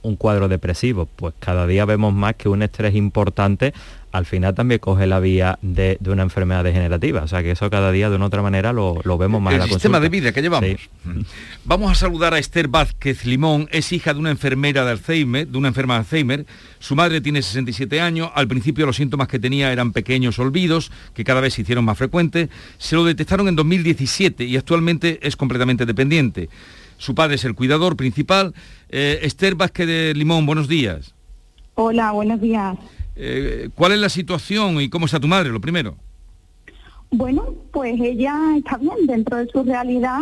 un 0.00 0.16
cuadro 0.16 0.48
depresivo. 0.48 1.06
Pues 1.14 1.34
cada 1.38 1.66
día 1.66 1.84
vemos 1.84 2.14
más 2.14 2.36
que 2.36 2.48
un 2.48 2.62
estrés 2.62 2.94
importante 2.94 3.74
al 4.12 4.26
final 4.26 4.54
también 4.54 4.80
coge 4.80 5.06
la 5.06 5.20
vía 5.20 5.58
de, 5.62 5.96
de 6.00 6.10
una 6.10 6.22
enfermedad 6.22 6.64
degenerativa. 6.64 7.22
O 7.22 7.28
sea 7.28 7.42
que 7.42 7.52
eso 7.52 7.70
cada 7.70 7.92
día 7.92 8.10
de 8.10 8.16
una 8.16 8.26
otra 8.26 8.42
manera 8.42 8.72
lo, 8.72 8.98
lo 9.04 9.18
vemos 9.18 9.40
más 9.40 9.52
El 9.54 9.56
en 9.56 9.60
la 9.60 9.66
sistema 9.74 9.98
consulta. 9.98 10.00
de 10.00 10.20
vida 10.20 10.32
que 10.32 10.42
llevamos. 10.42 10.70
Sí. 10.70 11.10
Vamos 11.64 11.92
a 11.92 11.94
saludar 11.94 12.34
a 12.34 12.38
Esther 12.38 12.68
Vázquez 12.68 13.24
Limón, 13.24 13.68
es 13.70 13.92
hija 13.92 14.12
de 14.12 14.20
una 14.20 14.30
enfermera 14.30 14.84
de 14.84 14.90
Alzheimer, 14.92 15.46
de 15.46 15.58
una 15.58 15.68
enferma 15.68 15.94
de 15.94 16.00
Alzheimer. 16.00 16.46
Su 16.78 16.96
madre 16.96 17.20
tiene 17.20 17.42
67 17.42 18.00
años, 18.00 18.30
al 18.34 18.48
principio 18.48 18.86
los 18.86 18.96
síntomas 18.96 19.28
que 19.28 19.38
tenía 19.38 19.72
eran 19.72 19.92
pequeños 19.92 20.38
olvidos, 20.38 20.90
que 21.14 21.24
cada 21.24 21.40
vez 21.40 21.54
se 21.54 21.62
hicieron 21.62 21.84
más 21.84 21.98
frecuentes. 21.98 22.48
Se 22.78 22.96
lo 22.96 23.04
detectaron 23.04 23.48
en 23.48 23.56
2017 23.56 24.44
y 24.44 24.56
actualmente 24.56 25.20
es 25.22 25.36
completamente 25.36 25.86
dependiente. 25.86 26.48
Su 26.98 27.14
padre 27.14 27.36
es 27.36 27.44
el 27.44 27.54
cuidador 27.54 27.96
principal. 27.96 28.52
Eh, 28.90 29.20
Esther 29.22 29.54
Vázquez 29.54 29.86
de 29.86 30.12
Limón, 30.14 30.44
buenos 30.46 30.68
días. 30.68 31.14
Hola, 31.74 32.10
buenos 32.12 32.40
días. 32.40 32.76
Eh, 33.16 33.68
¿Cuál 33.74 33.92
es 33.92 33.98
la 33.98 34.08
situación 34.08 34.80
y 34.80 34.88
cómo 34.88 35.06
está 35.06 35.20
tu 35.20 35.28
madre, 35.28 35.50
lo 35.50 35.60
primero? 35.60 35.96
Bueno, 37.10 37.44
pues 37.72 38.00
ella 38.00 38.34
está 38.56 38.76
bien 38.76 39.06
dentro 39.06 39.36
de 39.38 39.46
su 39.48 39.62
realidad, 39.64 40.20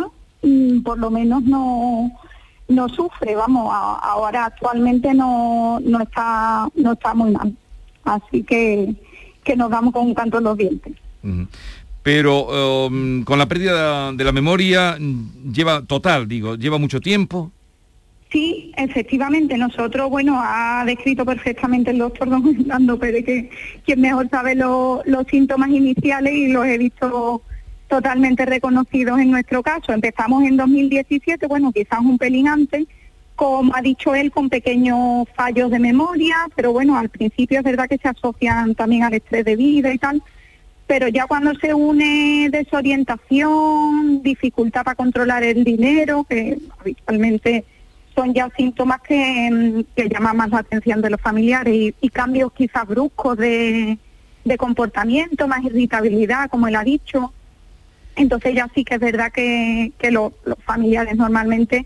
por 0.83 0.97
lo 0.97 1.11
menos 1.11 1.43
no 1.43 2.11
no 2.67 2.87
sufre, 2.89 3.35
vamos, 3.35 3.67
a- 3.73 3.95
ahora 3.99 4.45
actualmente 4.45 5.13
no 5.13 5.79
no 5.81 6.01
está 6.01 6.67
no 6.75 6.93
está 6.93 7.13
muy 7.13 7.31
mal, 7.31 7.55
así 8.03 8.43
que 8.43 8.95
que 9.43 9.55
nos 9.55 9.69
damos 9.71 9.93
con 9.93 10.05
un 10.07 10.13
canto 10.13 10.37
en 10.39 10.43
los 10.43 10.57
dientes. 10.57 10.93
Pero 12.03 12.85
um, 12.87 13.23
con 13.23 13.37
la 13.39 13.47
pérdida 13.47 14.11
de 14.13 14.23
la 14.23 14.31
memoria 14.31 14.97
lleva 15.51 15.81
total, 15.83 16.27
digo, 16.27 16.55
lleva 16.55 16.77
mucho 16.77 16.99
tiempo. 17.01 17.51
Sí, 18.31 18.71
efectivamente, 18.77 19.57
nosotros, 19.57 20.07
bueno, 20.11 20.39
ha 20.39 20.83
descrito 20.85 21.25
perfectamente 21.25 21.89
el 21.89 21.97
doctor 21.97 22.29
don 22.29 22.43
Fernando 22.55 22.99
Pérez, 22.99 23.25
que 23.25 23.49
quien 23.83 24.01
mejor 24.01 24.29
sabe 24.29 24.53
lo- 24.53 25.01
los 25.05 25.25
síntomas 25.27 25.69
iniciales 25.69 26.33
y 26.33 26.47
los 26.49 26.63
he 26.67 26.77
visto 26.77 27.41
totalmente 27.87 28.45
reconocidos 28.45 29.19
en 29.19 29.31
nuestro 29.31 29.63
caso. 29.63 29.93
Empezamos 29.93 30.43
en 30.43 30.57
2017, 30.57 31.47
bueno, 31.47 31.71
quizás 31.71 32.01
un 32.01 32.19
pelín 32.19 32.47
antes, 32.47 32.85
como 33.35 33.75
ha 33.75 33.81
dicho 33.81 34.13
él, 34.13 34.29
con 34.31 34.47
pequeños 34.49 35.27
fallos 35.35 35.71
de 35.71 35.79
memoria, 35.79 36.35
pero 36.55 36.71
bueno, 36.71 36.99
al 36.99 37.09
principio 37.09 37.57
es 37.59 37.63
verdad 37.63 37.89
que 37.89 37.97
se 37.97 38.09
asocian 38.09 38.75
también 38.75 39.03
al 39.03 39.13
estrés 39.15 39.43
de 39.43 39.55
vida 39.55 39.91
y 39.91 39.97
tal, 39.97 40.21
pero 40.85 41.07
ya 41.07 41.25
cuando 41.25 41.55
se 41.55 41.73
une 41.73 42.49
desorientación, 42.51 44.21
dificultad 44.21 44.83
para 44.83 44.95
controlar 44.95 45.41
el 45.43 45.63
dinero, 45.63 46.25
que 46.29 46.59
habitualmente 46.79 47.65
son 48.19 48.33
ya 48.33 48.49
síntomas 48.57 48.99
que, 49.01 49.49
mm, 49.49 49.95
que 49.95 50.09
llaman 50.09 50.35
más 50.35 50.49
la 50.49 50.59
atención 50.59 51.01
de 51.01 51.09
los 51.09 51.21
familiares 51.21 51.73
y, 51.73 51.95
y 52.01 52.09
cambios 52.09 52.51
quizás 52.51 52.85
bruscos 52.85 53.37
de, 53.37 53.97
de 54.43 54.57
comportamiento, 54.57 55.47
más 55.47 55.63
irritabilidad, 55.63 56.49
como 56.49 56.67
él 56.67 56.75
ha 56.75 56.83
dicho. 56.83 57.31
Entonces 58.17 58.53
ya 58.55 58.67
sí 58.75 58.83
que 58.83 58.95
es 58.95 58.99
verdad 58.99 59.31
que, 59.31 59.93
que 59.97 60.11
lo- 60.11 60.33
los 60.43 60.57
familiares 60.65 61.15
normalmente 61.15 61.85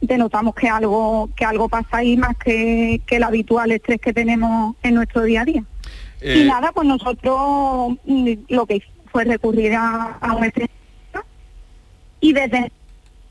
denotamos 0.00 0.54
que 0.54 0.68
algo 0.68 1.28
que 1.36 1.44
algo 1.44 1.68
pasa 1.68 1.98
ahí 1.98 2.16
más 2.16 2.34
que, 2.38 3.02
que 3.06 3.16
el 3.16 3.22
habitual 3.22 3.70
estrés 3.72 4.00
que 4.00 4.12
tenemos 4.14 4.76
en 4.82 4.94
nuestro 4.94 5.22
día 5.22 5.42
a 5.42 5.44
día. 5.44 5.64
Eh, 6.22 6.38
Y 6.40 6.44
nada, 6.44 6.72
pues 6.72 6.88
nosotros 6.88 7.98
mm, 8.06 8.30
lo 8.48 8.64
que 8.66 8.76
hicimos 8.76 8.94
fue 9.12 9.24
recurrir 9.24 9.74
a, 9.74 10.16
a 10.20 10.34
un 10.34 10.44
especialista 10.44 11.24
y 12.20 12.32
desde 12.32 12.72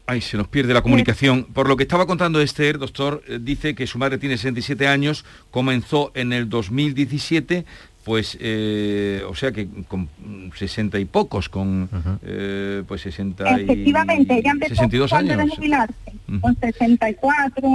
Ay, 0.06 0.22
se 0.22 0.36
nos 0.36 0.48
pierde 0.48 0.74
la 0.74 0.82
comunicación. 0.82 1.46
Por 1.46 1.68
lo 1.68 1.78
que 1.78 1.84
estaba 1.84 2.06
contando 2.06 2.42
Esther, 2.42 2.78
doctor, 2.78 3.24
eh, 3.28 3.40
dice 3.42 3.74
que 3.74 3.88
su 3.88 3.98
madre 3.98 4.18
tiene 4.18 4.38
67 4.38 4.88
años, 4.88 5.24
comenzó 5.50 6.12
en 6.14 6.34
el 6.34 6.50
2017, 6.50 7.66
pues, 8.04 8.38
eh, 8.42 9.24
o 9.30 9.34
sea 9.34 9.54
que 9.54 9.68
con 9.88 10.10
60 10.56 11.00
y 11.00 11.06
pocos, 11.06 11.48
con 11.48 11.90
eh, 12.24 12.84
pues 12.86 13.02
60 13.02 13.62
y... 13.62 13.64
Efectivamente, 13.64 14.38
ella 14.40 14.52
empezó 14.52 14.76
62 14.76 15.10
cuando 15.10 15.36
de 15.36 15.42
años. 15.42 15.56
jubilarse, 15.56 15.94
con 16.42 16.56
64, 16.60 17.70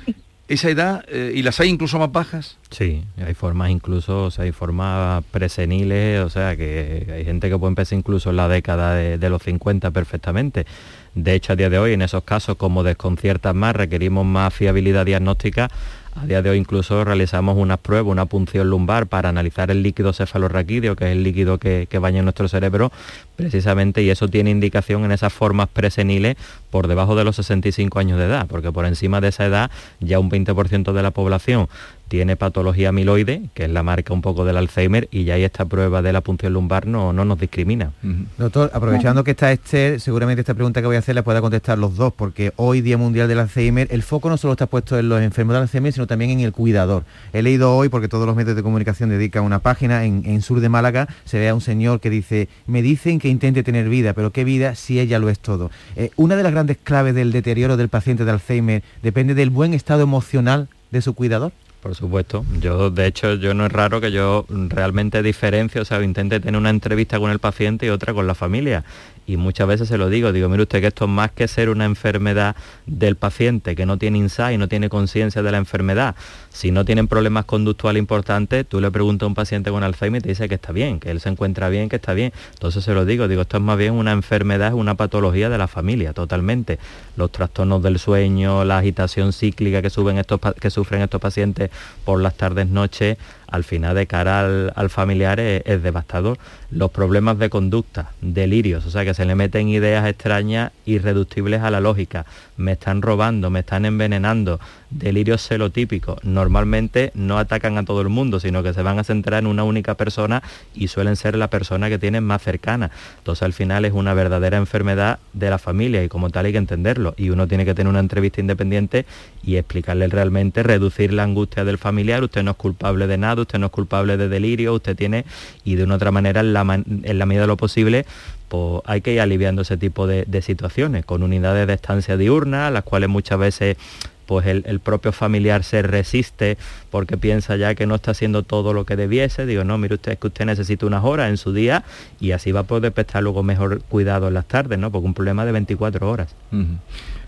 así. 0.00 0.14
Esa 0.48 0.70
edad, 0.70 1.04
eh, 1.08 1.32
¿y 1.34 1.42
las 1.42 1.58
hay 1.60 1.68
incluso 1.68 1.98
más 1.98 2.12
bajas? 2.12 2.58
Sí, 2.70 3.04
hay 3.24 3.34
formas 3.34 3.70
incluso, 3.70 4.24
o 4.24 4.30
sea, 4.30 4.44
hay 4.44 4.52
formas 4.52 5.24
preseniles, 5.30 6.20
o 6.20 6.28
sea, 6.28 6.56
que 6.56 7.10
hay 7.12 7.24
gente 7.24 7.48
que 7.48 7.58
puede 7.58 7.70
empezar 7.70 7.98
incluso 7.98 8.30
en 8.30 8.36
la 8.36 8.48
década 8.48 8.94
de, 8.94 9.18
de 9.18 9.30
los 9.30 9.42
50 9.42 9.90
perfectamente. 9.92 10.66
De 11.14 11.34
hecho, 11.34 11.52
a 11.52 11.56
día 11.56 11.68
de 11.68 11.78
hoy, 11.78 11.92
en 11.92 12.02
esos 12.02 12.24
casos, 12.24 12.56
como 12.56 12.82
desconciertan 12.82 13.56
más, 13.56 13.76
requerimos 13.76 14.24
más 14.24 14.54
fiabilidad 14.54 15.04
diagnóstica, 15.04 15.68
a 16.14 16.26
día 16.26 16.42
de 16.42 16.50
hoy 16.50 16.58
incluso 16.58 17.04
realizamos 17.04 17.56
unas 17.56 17.78
pruebas, 17.78 18.10
una 18.10 18.26
punción 18.26 18.68
lumbar 18.68 19.06
para 19.06 19.30
analizar 19.30 19.70
el 19.70 19.82
líquido 19.82 20.12
cefalorraquídeo, 20.12 20.94
que 20.94 21.06
es 21.06 21.12
el 21.12 21.22
líquido 21.22 21.56
que, 21.56 21.86
que 21.88 21.98
baña 21.98 22.22
nuestro 22.22 22.48
cerebro, 22.48 22.92
precisamente, 23.36 24.02
y 24.02 24.10
eso 24.10 24.28
tiene 24.28 24.50
indicación 24.50 25.04
en 25.04 25.12
esas 25.12 25.32
formas 25.32 25.68
preseniles 25.68 26.36
por 26.70 26.86
debajo 26.86 27.16
de 27.16 27.24
los 27.24 27.36
65 27.36 27.98
años 27.98 28.18
de 28.18 28.26
edad, 28.26 28.46
porque 28.46 28.70
por 28.70 28.84
encima 28.84 29.22
de 29.22 29.28
esa 29.28 29.46
edad 29.46 29.70
ya 30.00 30.18
un 30.18 30.30
20% 30.30 30.92
de 30.92 31.02
la 31.02 31.12
población 31.12 31.68
tiene 32.12 32.36
patología 32.36 32.90
amiloide, 32.90 33.44
que 33.54 33.64
es 33.64 33.70
la 33.70 33.82
marca 33.82 34.12
un 34.12 34.20
poco 34.20 34.44
del 34.44 34.58
Alzheimer, 34.58 35.08
y 35.10 35.24
ya 35.24 35.32
ahí 35.32 35.44
esta 35.44 35.64
prueba 35.64 36.02
de 36.02 36.12
la 36.12 36.20
punción 36.20 36.52
lumbar 36.52 36.86
no, 36.86 37.14
no 37.14 37.24
nos 37.24 37.40
discrimina. 37.40 37.92
Doctor, 38.36 38.70
aprovechando 38.74 39.24
que 39.24 39.30
está 39.30 39.50
Esther, 39.50 39.98
seguramente 39.98 40.40
esta 40.40 40.52
pregunta 40.52 40.82
que 40.82 40.86
voy 40.86 40.96
a 40.96 40.98
hacer 40.98 41.14
la 41.14 41.22
pueda 41.22 41.40
contestar 41.40 41.78
los 41.78 41.96
dos, 41.96 42.12
porque 42.12 42.52
hoy, 42.56 42.82
Día 42.82 42.98
Mundial 42.98 43.28
del 43.28 43.38
Alzheimer, 43.38 43.88
el 43.90 44.02
foco 44.02 44.28
no 44.28 44.36
solo 44.36 44.52
está 44.52 44.66
puesto 44.66 44.98
en 44.98 45.08
los 45.08 45.22
enfermos 45.22 45.54
de 45.54 45.62
Alzheimer, 45.62 45.90
sino 45.90 46.06
también 46.06 46.32
en 46.32 46.40
el 46.40 46.52
cuidador. 46.52 47.04
He 47.32 47.40
leído 47.40 47.74
hoy, 47.74 47.88
porque 47.88 48.08
todos 48.08 48.26
los 48.26 48.36
medios 48.36 48.56
de 48.56 48.62
comunicación 48.62 49.08
dedican 49.08 49.44
una 49.44 49.60
página, 49.60 50.04
en, 50.04 50.22
en 50.26 50.42
sur 50.42 50.60
de 50.60 50.68
Málaga 50.68 51.08
se 51.24 51.38
ve 51.38 51.48
a 51.48 51.54
un 51.54 51.62
señor 51.62 52.00
que 52.00 52.10
dice, 52.10 52.50
me 52.66 52.82
dicen 52.82 53.20
que 53.20 53.28
intente 53.28 53.62
tener 53.62 53.88
vida, 53.88 54.12
pero 54.12 54.32
¿qué 54.32 54.44
vida 54.44 54.74
si 54.74 55.00
ella 55.00 55.18
lo 55.18 55.30
es 55.30 55.38
todo? 55.38 55.70
Eh, 55.96 56.10
una 56.16 56.36
de 56.36 56.42
las 56.42 56.52
grandes 56.52 56.76
claves 56.76 57.14
del 57.14 57.32
deterioro 57.32 57.78
del 57.78 57.88
paciente 57.88 58.26
de 58.26 58.32
Alzheimer 58.32 58.82
depende 59.02 59.32
del 59.32 59.48
buen 59.48 59.72
estado 59.72 60.02
emocional 60.02 60.68
de 60.90 61.00
su 61.00 61.14
cuidador. 61.14 61.52
Por 61.82 61.96
supuesto. 61.96 62.44
Yo, 62.60 62.90
de 62.90 63.06
hecho, 63.06 63.34
yo 63.34 63.54
no 63.54 63.66
es 63.66 63.72
raro 63.72 64.00
que 64.00 64.12
yo 64.12 64.46
realmente 64.48 65.20
diferencie, 65.20 65.80
o 65.80 65.84
sea, 65.84 66.00
intente 66.00 66.38
tener 66.38 66.56
una 66.56 66.70
entrevista 66.70 67.18
con 67.18 67.32
el 67.32 67.40
paciente 67.40 67.86
y 67.86 67.88
otra 67.88 68.14
con 68.14 68.28
la 68.28 68.36
familia. 68.36 68.84
Y 69.26 69.36
muchas 69.36 69.68
veces 69.68 69.88
se 69.88 69.98
lo 69.98 70.08
digo, 70.08 70.32
digo, 70.32 70.48
mire 70.48 70.62
usted 70.62 70.80
que 70.80 70.88
esto 70.88 71.04
es 71.04 71.10
más 71.10 71.30
que 71.30 71.46
ser 71.46 71.68
una 71.70 71.84
enfermedad 71.84 72.56
del 72.86 73.16
paciente, 73.16 73.76
que 73.76 73.86
no 73.86 73.96
tiene 73.96 74.18
insight, 74.18 74.58
no 74.58 74.68
tiene 74.68 74.88
conciencia 74.88 75.42
de 75.42 75.52
la 75.52 75.58
enfermedad. 75.58 76.16
Si 76.50 76.72
no 76.72 76.84
tienen 76.84 77.06
problemas 77.06 77.44
conductuales 77.44 78.00
importantes, 78.00 78.66
tú 78.66 78.80
le 78.80 78.90
preguntas 78.90 79.26
a 79.26 79.28
un 79.28 79.34
paciente 79.34 79.70
con 79.70 79.84
Alzheimer 79.84 80.20
y 80.20 80.22
te 80.22 80.28
dice 80.30 80.48
que 80.48 80.56
está 80.56 80.72
bien, 80.72 80.98
que 80.98 81.10
él 81.10 81.20
se 81.20 81.28
encuentra 81.28 81.68
bien, 81.68 81.88
que 81.88 81.96
está 81.96 82.14
bien. 82.14 82.32
Entonces 82.54 82.82
se 82.82 82.94
lo 82.94 83.04
digo, 83.04 83.28
digo, 83.28 83.42
esto 83.42 83.58
es 83.58 83.62
más 83.62 83.78
bien 83.78 83.94
una 83.94 84.12
enfermedad, 84.12 84.68
es 84.68 84.74
una 84.74 84.96
patología 84.96 85.48
de 85.48 85.58
la 85.58 85.68
familia, 85.68 86.12
totalmente. 86.12 86.78
Los 87.16 87.30
trastornos 87.30 87.82
del 87.82 87.98
sueño, 88.00 88.64
la 88.64 88.78
agitación 88.78 89.32
cíclica 89.32 89.82
que, 89.82 89.88
estos, 89.88 90.40
que 90.60 90.70
sufren 90.70 91.02
estos 91.02 91.20
pacientes 91.20 91.70
por 92.04 92.20
las 92.20 92.34
tardes, 92.34 92.68
noches, 92.68 93.18
al 93.52 93.64
final 93.64 93.94
de 93.94 94.06
cara 94.06 94.70
al, 94.74 94.90
familiar 94.90 95.38
es, 95.38 95.62
es 95.66 95.82
devastador. 95.82 96.38
Los 96.70 96.90
problemas 96.90 97.38
de 97.38 97.50
conducta, 97.50 98.10
delirios, 98.20 98.86
o 98.86 98.90
sea 98.90 99.04
que 99.04 99.14
se 99.14 99.24
le 99.24 99.34
meten 99.34 99.68
ideas 99.68 100.08
extrañas 100.08 100.72
irreductibles 100.86 101.62
a 101.62 101.70
la 101.70 101.80
lógica. 101.80 102.26
Me 102.62 102.72
están 102.72 103.02
robando, 103.02 103.50
me 103.50 103.60
están 103.60 103.84
envenenando, 103.84 104.60
delirios 104.90 105.46
celotípicos. 105.46 106.22
Normalmente 106.22 107.10
no 107.14 107.38
atacan 107.38 107.76
a 107.76 107.84
todo 107.84 108.00
el 108.00 108.08
mundo, 108.08 108.40
sino 108.40 108.62
que 108.62 108.72
se 108.72 108.82
van 108.82 108.98
a 108.98 109.04
centrar 109.04 109.42
en 109.42 109.48
una 109.48 109.64
única 109.64 109.96
persona 109.96 110.42
y 110.74 110.88
suelen 110.88 111.16
ser 111.16 111.36
la 111.36 111.48
persona 111.48 111.88
que 111.88 111.98
tienen 111.98 112.24
más 112.24 112.42
cercana. 112.42 112.90
Entonces 113.18 113.42
al 113.42 113.52
final 113.52 113.84
es 113.84 113.92
una 113.92 114.14
verdadera 114.14 114.58
enfermedad 114.58 115.18
de 115.32 115.50
la 115.50 115.58
familia 115.58 116.04
y 116.04 116.08
como 116.08 116.30
tal 116.30 116.46
hay 116.46 116.52
que 116.52 116.58
entenderlo. 116.58 117.14
Y 117.16 117.30
uno 117.30 117.48
tiene 117.48 117.64
que 117.64 117.74
tener 117.74 117.90
una 117.90 118.00
entrevista 118.00 118.40
independiente 118.40 119.06
y 119.42 119.56
explicarle 119.56 120.06
realmente, 120.08 120.62
reducir 120.62 121.12
la 121.12 121.24
angustia 121.24 121.64
del 121.64 121.78
familiar. 121.78 122.22
Usted 122.22 122.42
no 122.42 122.52
es 122.52 122.56
culpable 122.56 123.06
de 123.06 123.18
nada, 123.18 123.42
usted 123.42 123.58
no 123.58 123.66
es 123.66 123.72
culpable 123.72 124.16
de 124.16 124.28
delirio, 124.28 124.74
usted 124.74 124.96
tiene, 124.96 125.24
y 125.64 125.74
de 125.74 125.84
una 125.84 125.96
otra 125.96 126.10
manera, 126.10 126.40
en 126.40 126.52
la, 126.52 126.62
en 126.62 127.18
la 127.18 127.26
medida 127.26 127.42
de 127.42 127.48
lo 127.48 127.56
posible, 127.56 128.06
pues 128.52 128.82
hay 128.84 129.00
que 129.00 129.14
ir 129.14 129.20
aliviando 129.22 129.62
ese 129.62 129.78
tipo 129.78 130.06
de, 130.06 130.26
de 130.26 130.42
situaciones, 130.42 131.06
con 131.06 131.22
unidades 131.22 131.66
de 131.66 131.72
estancia 131.72 132.18
diurna, 132.18 132.70
las 132.70 132.84
cuales 132.84 133.08
muchas 133.08 133.38
veces 133.38 133.78
pues 134.26 134.46
el, 134.46 134.62
el 134.66 134.78
propio 134.78 135.10
familiar 135.10 135.64
se 135.64 135.80
resiste 135.80 136.58
porque 136.90 137.16
piensa 137.16 137.56
ya 137.56 137.74
que 137.74 137.86
no 137.86 137.94
está 137.94 138.10
haciendo 138.10 138.42
todo 138.42 138.74
lo 138.74 138.84
que 138.84 138.94
debiese. 138.94 139.46
Digo, 139.46 139.64
no, 139.64 139.78
mire 139.78 139.94
usted, 139.94 140.12
es 140.12 140.18
que 140.18 140.26
usted 140.26 140.44
necesita 140.44 140.84
unas 140.84 141.02
horas 141.02 141.30
en 141.30 141.38
su 141.38 141.54
día 141.54 141.82
y 142.20 142.32
así 142.32 142.52
va 142.52 142.60
a 142.60 142.64
poder 142.64 142.92
prestar 142.92 143.22
luego 143.22 143.42
mejor 143.42 143.80
cuidado 143.84 144.28
en 144.28 144.34
las 144.34 144.44
tardes, 144.44 144.78
¿no? 144.78 144.92
Porque 144.92 145.06
un 145.06 145.14
problema 145.14 145.46
de 145.46 145.52
24 145.52 146.10
horas. 146.10 146.34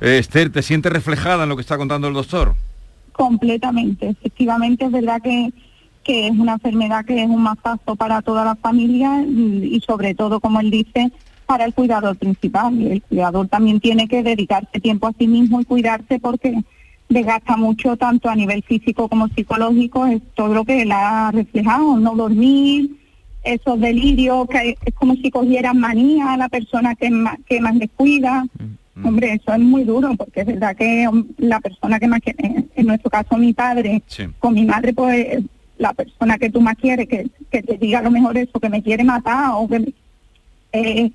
Eh, 0.02 0.18
Esther, 0.18 0.50
¿te 0.50 0.60
sientes 0.60 0.92
reflejada 0.92 1.44
en 1.44 1.48
lo 1.48 1.56
que 1.56 1.62
está 1.62 1.78
contando 1.78 2.06
el 2.06 2.12
doctor? 2.12 2.54
completamente. 3.14 4.08
Efectivamente 4.10 4.84
es 4.84 4.92
verdad 4.92 5.22
que, 5.22 5.52
que 6.04 6.28
es 6.28 6.32
una 6.32 6.52
enfermedad 6.54 7.04
que 7.04 7.22
es 7.22 7.28
un 7.28 7.42
mazazo 7.42 7.96
para 7.96 8.22
toda 8.22 8.44
la 8.44 8.54
familia 8.54 9.24
y, 9.26 9.70
y 9.72 9.80
sobre 9.80 10.14
todo, 10.14 10.38
como 10.38 10.60
él 10.60 10.70
dice, 10.70 11.10
para 11.46 11.64
el 11.64 11.74
cuidador 11.74 12.16
principal. 12.16 12.80
El 12.80 13.02
cuidador 13.02 13.48
también 13.48 13.80
tiene 13.80 14.06
que 14.06 14.22
dedicarse 14.22 14.80
tiempo 14.80 15.08
a 15.08 15.12
sí 15.18 15.26
mismo 15.26 15.60
y 15.60 15.64
cuidarse 15.64 16.18
porque 16.18 16.62
desgasta 17.08 17.56
mucho 17.56 17.96
tanto 17.96 18.28
a 18.28 18.36
nivel 18.36 18.62
físico 18.62 19.08
como 19.08 19.28
psicológico, 19.28 20.06
es 20.06 20.22
todo 20.34 20.54
lo 20.54 20.64
que 20.64 20.82
él 20.82 20.92
ha 20.92 21.30
reflejado, 21.32 21.96
no 21.98 22.14
dormir, 22.14 22.90
esos 23.42 23.78
delirios, 23.78 24.48
que 24.48 24.76
es 24.84 24.94
como 24.94 25.14
si 25.16 25.30
cogieran 25.30 25.78
manía 25.78 26.32
a 26.32 26.36
la 26.36 26.48
persona 26.48 26.94
que 26.94 27.10
más, 27.10 27.36
que 27.46 27.60
más 27.60 27.78
descuida. 27.78 28.44
Hombre, 29.02 29.34
eso 29.34 29.52
es 29.52 29.60
muy 29.60 29.82
duro, 29.82 30.14
porque 30.16 30.42
es 30.42 30.46
verdad 30.46 30.76
que 30.76 31.06
um, 31.08 31.26
la 31.38 31.58
persona 31.58 31.98
que 31.98 32.06
más 32.06 32.20
quiere, 32.20 32.64
en 32.74 32.86
nuestro 32.86 33.10
caso 33.10 33.36
mi 33.36 33.52
padre, 33.52 34.02
con 34.38 34.54
mi 34.54 34.64
madre, 34.64 34.94
pues 34.94 35.42
la 35.78 35.92
persona 35.92 36.38
que 36.38 36.50
tú 36.50 36.60
más 36.60 36.76
quieres, 36.76 37.08
que, 37.08 37.28
que 37.50 37.62
te 37.62 37.76
diga 37.78 37.98
a 37.98 38.02
lo 38.02 38.10
mejor 38.10 38.36
eso, 38.38 38.58
que 38.60 38.68
me 38.68 38.82
quiere 38.82 39.04
matar 39.04 39.50
o 39.54 39.66
que 39.68 39.78
me- 39.80 39.92
eh, 40.72 41.10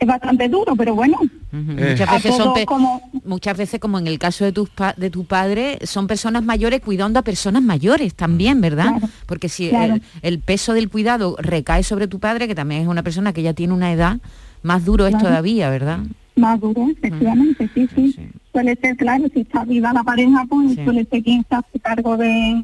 es 0.00 0.06
bastante 0.06 0.48
duro, 0.48 0.76
pero 0.76 0.94
bueno. 0.94 1.18
Muchas 1.50 2.08
a 2.08 2.12
veces, 2.12 2.36
son 2.36 2.52
como 2.66 3.02
muchas 3.24 3.56
veces, 3.56 3.80
como 3.80 3.98
en 3.98 4.06
el 4.06 4.18
caso 4.18 4.44
de, 4.44 4.52
tus 4.52 4.68
pa- 4.70 4.94
de 4.96 5.10
tu 5.10 5.24
padre, 5.24 5.78
son 5.82 6.06
personas 6.06 6.44
mayores 6.44 6.80
cuidando 6.80 7.18
a 7.18 7.22
personas 7.22 7.62
mayores 7.62 8.14
también, 8.14 8.60
¿verdad? 8.60 8.92
Porque 9.26 9.48
si 9.48 9.70
claro. 9.70 9.94
el, 9.94 10.02
el 10.22 10.38
peso 10.40 10.74
del 10.74 10.88
cuidado 10.88 11.36
recae 11.38 11.82
sobre 11.82 12.06
tu 12.06 12.20
padre, 12.20 12.46
que 12.46 12.54
también 12.54 12.82
es 12.82 12.88
una 12.88 13.02
persona 13.02 13.32
que 13.32 13.42
ya 13.42 13.54
tiene 13.54 13.72
una 13.72 13.92
edad, 13.92 14.18
más 14.62 14.84
duro 14.84 15.06
es 15.06 15.16
todavía, 15.18 15.70
¿verdad? 15.70 16.00
más 16.36 16.60
duro, 16.60 16.86
efectivamente, 16.90 17.68
sí, 17.74 17.88
sí. 17.96 18.14
Suele 18.52 18.76
ser, 18.80 18.96
claro, 18.96 19.24
si 19.34 19.40
está 19.40 19.64
viva 19.64 19.92
la 19.92 20.04
pareja, 20.04 20.44
pues 20.48 20.76
suele 20.84 21.04
ser 21.10 21.22
quien 21.24 21.44
se 21.48 21.54
hace 21.56 21.80
cargo 21.80 22.16
de, 22.16 22.62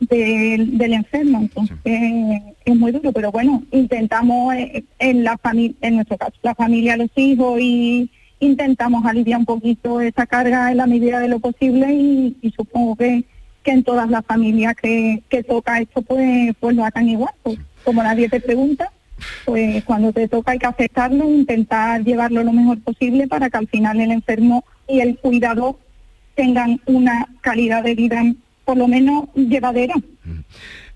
del- 0.00 0.78
del 0.78 0.92
enfermo, 0.92 1.38
entonces 1.40 1.76
es 1.84 2.76
muy 2.76 2.92
duro, 2.92 3.12
pero 3.12 3.32
bueno, 3.32 3.62
intentamos 3.72 4.54
eh, 4.54 4.84
en 4.98 5.24
la 5.24 5.36
familia, 5.38 5.76
en 5.80 5.96
nuestro 5.96 6.16
caso, 6.16 6.34
la 6.42 6.54
familia, 6.54 6.96
los 6.96 7.10
hijos 7.16 7.58
y 7.60 8.10
intentamos 8.40 9.04
aliviar 9.04 9.40
un 9.40 9.46
poquito 9.46 10.00
esa 10.00 10.26
carga 10.26 10.70
en 10.70 10.76
la 10.76 10.86
medida 10.86 11.18
de 11.18 11.28
lo 11.28 11.40
posible 11.40 11.92
y, 11.92 12.36
y 12.40 12.50
supongo 12.52 12.94
que, 12.94 13.24
que 13.64 13.72
en 13.72 13.82
todas 13.82 14.08
las 14.08 14.24
familias 14.24 14.74
que, 14.76 15.22
que 15.28 15.42
toca 15.42 15.80
esto 15.80 16.02
pues 16.02 16.54
pues 16.60 16.76
lo 16.76 16.84
hagan 16.84 17.08
igual, 17.08 17.32
pues, 17.42 17.58
como 17.84 18.02
nadie 18.02 18.28
te 18.28 18.38
pregunta, 18.40 18.92
pues 19.44 19.82
cuando 19.84 20.12
te 20.12 20.28
toca 20.28 20.52
hay 20.52 20.58
que 20.60 20.66
aceptarlo, 20.66 21.28
intentar 21.28 22.04
llevarlo 22.04 22.44
lo 22.44 22.52
mejor 22.52 22.78
posible 22.80 23.26
para 23.26 23.50
que 23.50 23.56
al 23.58 23.66
final 23.66 24.00
el 24.00 24.12
enfermo 24.12 24.64
y 24.86 25.00
el 25.00 25.18
cuidador 25.18 25.76
tengan 26.36 26.80
una 26.86 27.26
calidad 27.40 27.82
de 27.82 27.96
vida 27.96 28.22
por 28.68 28.76
lo 28.76 28.86
menos 28.86 29.24
llevadera. 29.34 29.94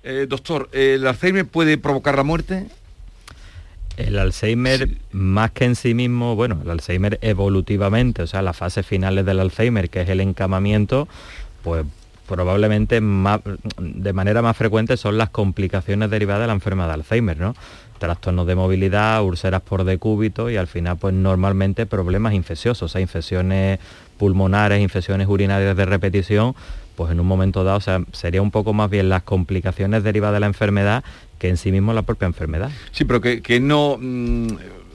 Eh, 0.03 0.27
doctor, 0.29 0.69
¿el 0.75 1.07
Alzheimer 1.07 1.47
puede 1.47 1.79
provocar 1.79 2.17
la 2.17 2.23
muerte? 2.23 2.67
El 3.97 4.19
Alzheimer, 4.19 4.91
más 5.13 5.53
que 5.53 5.65
en 5.65 5.75
sí 5.75 5.95
mismo, 5.95 6.37
bueno, 6.37 6.61
el 6.63 6.69
Alzheimer 6.69 7.19
evolutivamente, 7.23 8.21
o 8.21 8.27
sea, 8.27 8.43
las 8.43 8.59
fases 8.59 8.85
finales 8.85 9.25
del 9.25 9.41
Alzheimer, 9.41 9.89
que 9.89 10.03
es 10.03 10.11
el 10.11 10.21
encamamiento, 10.21 11.09
pues 11.63 11.87
probablemente 12.29 13.01
más- 13.01 13.41
de 13.79 14.13
manera 14.13 14.43
más 14.43 14.55
frecuente 14.55 14.99
son 14.99 15.17
las 15.17 15.31
complicaciones 15.31 16.11
derivadas 16.11 16.43
de 16.43 16.49
la 16.49 16.53
enfermedad 16.53 16.89
de 16.89 16.95
Alzheimer, 16.95 17.41
¿no? 17.41 17.55
Trastornos 17.99 18.47
de 18.47 18.55
movilidad, 18.55 19.23
úlceras 19.25 19.63
por 19.63 19.85
decúbito 19.85 20.51
y 20.51 20.57
al 20.59 20.67
final, 20.67 20.99
pues 20.99 21.15
normalmente 21.15 21.87
problemas 21.87 22.35
infecciosos, 22.35 22.83
o 22.83 22.89
sea, 22.93 23.01
infecciones 23.01 23.79
pulmonares, 24.19 24.81
infecciones 24.83 25.27
urinarias 25.27 25.75
de 25.75 25.87
repetición, 25.87 26.55
pues 26.97 27.11
en 27.13 27.21
un 27.21 27.27
momento 27.27 27.65
dado, 27.65 27.79
o 27.79 27.81
sea, 27.81 28.03
sería 28.13 28.43
un 28.43 28.51
poco 28.51 28.73
más 28.73 28.91
bien 28.91 29.09
las 29.09 29.23
complicaciones 29.23 30.03
derivadas 30.05 30.35
de 30.35 30.41
la 30.41 30.47
enfermedad 30.47 31.05
que 31.39 31.49
en 31.49 31.57
sí 31.57 31.73
mismo 31.73 31.93
la 31.93 32.03
propia 32.03 32.27
enfermedad. 32.27 32.71
Sí, 32.93 33.05
pero 33.05 33.21
que, 33.21 33.43
que 33.43 33.61
no... 33.61 33.99
mm, 34.01 34.47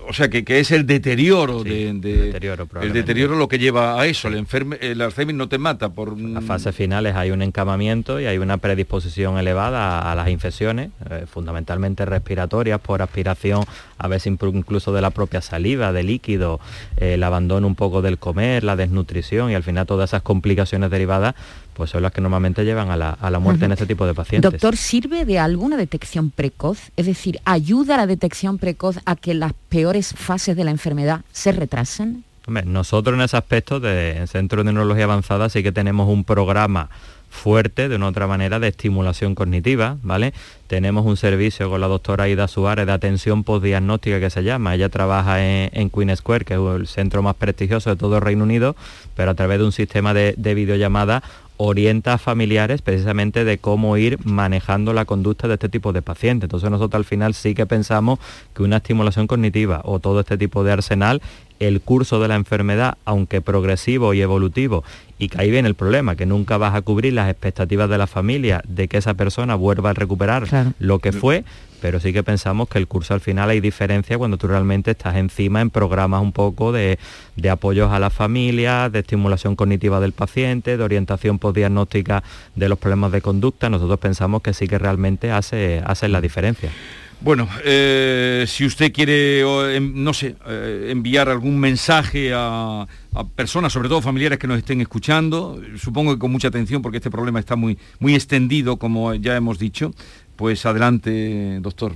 o 0.10 0.14
sea, 0.14 0.30
que, 0.30 0.46
que 0.46 0.62
es 0.62 0.72
el 0.72 0.86
deterioro 0.86 1.64
Sí, 1.64 1.70
de, 1.70 1.90
el 1.90 2.00
de- 2.00 2.18
deterioro, 2.28 2.66
el 2.82 2.94
deterioro 2.94 3.36
lo 3.36 3.50
que 3.50 3.60
lleva 3.60 4.00
a 4.00 4.06
eso. 4.06 4.30
El, 4.30 4.36
enferme, 4.36 4.78
el 4.80 5.02
Alzheimer 5.02 5.36
no 5.36 5.50
te 5.50 5.58
mata 5.58 5.90
por 5.90 6.18
las 6.18 6.46
fases 6.46 6.74
finales 6.74 7.14
hay 7.18 7.32
un 7.32 7.42
encamamiento 7.42 8.18
y 8.22 8.26
hay 8.26 8.38
una 8.38 8.56
predisposición 8.58 9.38
elevada 9.38 10.00
a, 10.00 10.14
a 10.14 10.16
las 10.16 10.30
infecciones, 10.30 10.92
eh, 11.10 11.26
fundamentalmente 11.30 12.06
respiratorias, 12.06 12.80
por 12.80 13.02
aspiración, 13.02 13.66
a 13.98 14.08
veces 14.08 14.32
incluso 14.42 14.94
de 14.94 15.02
la 15.02 15.10
propia 15.10 15.42
saliva, 15.42 15.92
de 15.92 16.04
líquido, 16.04 16.62
eh, 16.96 17.16
el 17.16 17.24
abandono 17.24 17.68
un 17.68 17.76
poco 17.76 18.02
del 18.02 18.18
comer, 18.18 18.64
la 18.64 18.78
desnutrición 18.78 19.52
y 19.52 19.56
al 19.56 19.64
final 19.64 19.86
todas 19.86 20.12
esas 20.12 20.22
complicaciones 20.22 20.90
derivadas 20.90 21.36
pues 21.78 21.92
son 21.92 22.02
las 22.02 22.12
que 22.12 22.22
normalmente 22.22 22.66
llevan 22.66 22.90
a 22.90 22.98
la, 22.98 23.12
a 23.12 23.30
la 23.30 23.38
muerte 23.38 23.66
en 23.66 23.72
este 23.72 23.86
tipo 23.86 24.08
de 24.08 24.16
pacientes. 24.16 24.52
Doctor, 24.52 24.76
¿sirve 24.76 25.26
de 25.26 25.38
alguna 25.38 25.78
detección 25.78 26.32
precoz? 26.32 26.80
Es 26.98 27.06
decir, 27.06 27.40
¿ayuda 27.46 27.98
la 27.98 28.08
detección 28.08 28.58
precoz 28.58 28.98
a 29.06 29.16
que 29.16 29.36
las 29.36 29.54
peores 29.70 30.16
fases 30.18 30.58
de 30.58 30.64
la 30.64 30.72
enfermedad 30.72 31.22
se 31.32 31.52
retrasen? 31.52 32.24
Hombre, 32.48 32.66
nosotros 32.66 33.14
en 33.16 33.22
ese 33.22 33.38
aspecto 33.38 33.80
de 33.80 34.18
en 34.18 34.28
Centro 34.28 34.64
de 34.64 34.74
Neurología 34.74 35.04
Avanzada 35.04 35.50
sí 35.50 35.62
que 35.62 35.72
tenemos 35.72 36.10
un 36.10 36.24
programa 36.24 36.90
fuerte, 37.30 37.90
de 37.90 37.98
una 37.98 38.08
otra 38.08 38.26
manera, 38.26 38.60
de 38.60 38.70
estimulación 38.70 39.36
cognitiva, 39.36 39.98
¿vale? 40.02 40.34
Tenemos 40.68 41.06
un 41.06 41.18
servicio 41.18 41.70
con 41.70 41.82
la 41.82 41.88
doctora 41.88 42.24
Aida 42.24 42.48
Suárez 42.48 42.86
de 42.86 42.94
atención 42.94 43.44
postdiagnóstica 43.44 44.20
que 44.20 44.30
se 44.30 44.44
llama. 44.44 44.74
Ella 44.74 44.90
trabaja 44.90 45.46
en, 45.46 45.70
en 45.74 45.90
Queen 45.90 46.16
Square, 46.16 46.46
que 46.46 46.54
es 46.56 46.60
el 46.60 46.88
centro 46.88 47.22
más 47.22 47.36
prestigioso 47.36 47.90
de 47.90 47.98
todo 47.98 48.16
el 48.16 48.22
Reino 48.22 48.46
Unido, 48.46 48.76
pero 49.16 49.32
a 49.32 49.36
través 49.36 49.60
de 49.60 49.66
un 49.66 49.74
sistema 49.74 50.14
de, 50.14 50.34
de 50.38 50.54
videollamada 50.56 51.22
orienta 51.58 52.14
a 52.14 52.18
familiares 52.18 52.82
precisamente 52.82 53.44
de 53.44 53.58
cómo 53.58 53.98
ir 53.98 54.20
manejando 54.26 54.94
la 54.94 55.06
conducta 55.06 55.48
de 55.48 55.56
este 55.56 55.70
tipo 55.70 55.92
de 55.92 56.02
pacientes. 56.02 56.46
Entonces 56.48 56.70
nosotros 56.70 57.00
al 57.00 57.06
final 57.06 57.34
sí 57.34 57.54
que 57.56 57.66
pensamos 57.66 58.20
que 58.54 58.64
una 58.64 58.78
estimulación 58.78 59.28
cognitiva 59.28 59.82
o 59.84 60.00
todo 60.00 60.20
este 60.22 60.38
tipo 60.38 60.64
de 60.64 60.72
arsenal, 60.72 61.22
el 61.60 61.82
curso 61.82 62.20
de 62.20 62.28
la 62.28 62.36
enfermedad, 62.36 62.98
aunque 63.06 63.42
progresivo 63.42 64.14
y 64.14 64.22
evolutivo, 64.22 64.84
y 65.18 65.30
que 65.30 65.42
ahí 65.42 65.50
viene 65.50 65.68
el 65.68 65.74
problema, 65.74 66.16
que 66.16 66.28
nunca 66.28 66.58
vas 66.58 66.76
a 66.76 66.82
cubrir 66.84 67.14
las 67.14 67.30
expectativas 67.32 67.90
de 67.90 67.98
la 67.98 68.06
familia 68.06 68.62
de 68.68 68.88
que 68.88 68.98
esa 68.98 69.16
persona 69.16 69.56
vuelva 69.56 69.90
a 69.90 69.94
recuperar 69.94 70.48
Claro. 70.48 70.74
lo 70.78 71.00
que 71.00 71.12
fue, 71.12 71.44
pero 71.82 72.00
sí 72.00 72.14
que 72.14 72.24
pensamos 72.24 72.70
que 72.70 72.78
el 72.78 72.88
curso 72.88 73.14
al 73.14 73.22
final 73.22 73.50
hay 73.50 73.60
diferencia 73.60 74.18
cuando 74.18 74.38
tú 74.38 74.48
realmente 74.48 74.92
estás 74.92 75.16
encima 75.16 75.62
en 75.62 75.70
programas 75.70 76.22
un 76.22 76.32
poco 76.32 76.72
de, 76.72 77.00
de 77.36 77.50
apoyos 77.50 77.92
a 77.92 78.00
la 78.00 78.10
familia, 78.10 78.90
de 78.90 79.00
estimulación 79.00 79.56
cognitiva 79.56 80.00
del 80.00 80.14
paciente, 80.14 80.78
de 80.78 80.84
orientación 80.84 81.40
postdiagnóstica 81.40 82.24
de 82.56 82.70
los 82.70 82.80
problemas 82.80 83.12
de 83.12 83.22
conducta. 83.22 83.70
Nosotros 83.70 84.00
pensamos 84.00 84.42
que 84.42 84.54
sí 84.54 84.68
que 84.68 84.78
realmente 84.78 85.32
hace, 85.32 85.82
hace 85.86 86.08
la 86.08 86.22
diferencia. 86.22 86.72
Bueno, 87.20 87.50
eh, 87.66 88.46
si 88.48 88.64
usted 88.64 88.94
quiere, 88.94 89.42
em, 89.76 90.04
no 90.04 90.14
sé, 90.14 90.36
eh, 90.48 90.90
enviar 90.92 91.30
algún 91.30 91.60
mensaje 91.60 92.32
a, 92.32 92.88
a 93.16 93.28
personas, 93.36 93.74
sobre 93.74 93.90
todo 93.90 94.04
familiares 94.04 94.38
que 94.38 94.46
nos 94.46 94.60
estén 94.60 94.82
escuchando, 94.82 95.60
supongo 95.78 96.14
que 96.14 96.20
con 96.20 96.32
mucha 96.32 96.50
atención 96.50 96.84
porque 96.84 96.98
este 96.98 97.10
problema 97.10 97.40
está 97.40 97.56
muy, 97.56 97.80
muy 98.00 98.14
extendido, 98.14 98.78
como 98.78 99.16
ya 99.16 99.36
hemos 99.36 99.58
dicho, 99.58 99.94
pues 100.38 100.66
adelante, 100.66 101.60
doctor. 101.60 101.94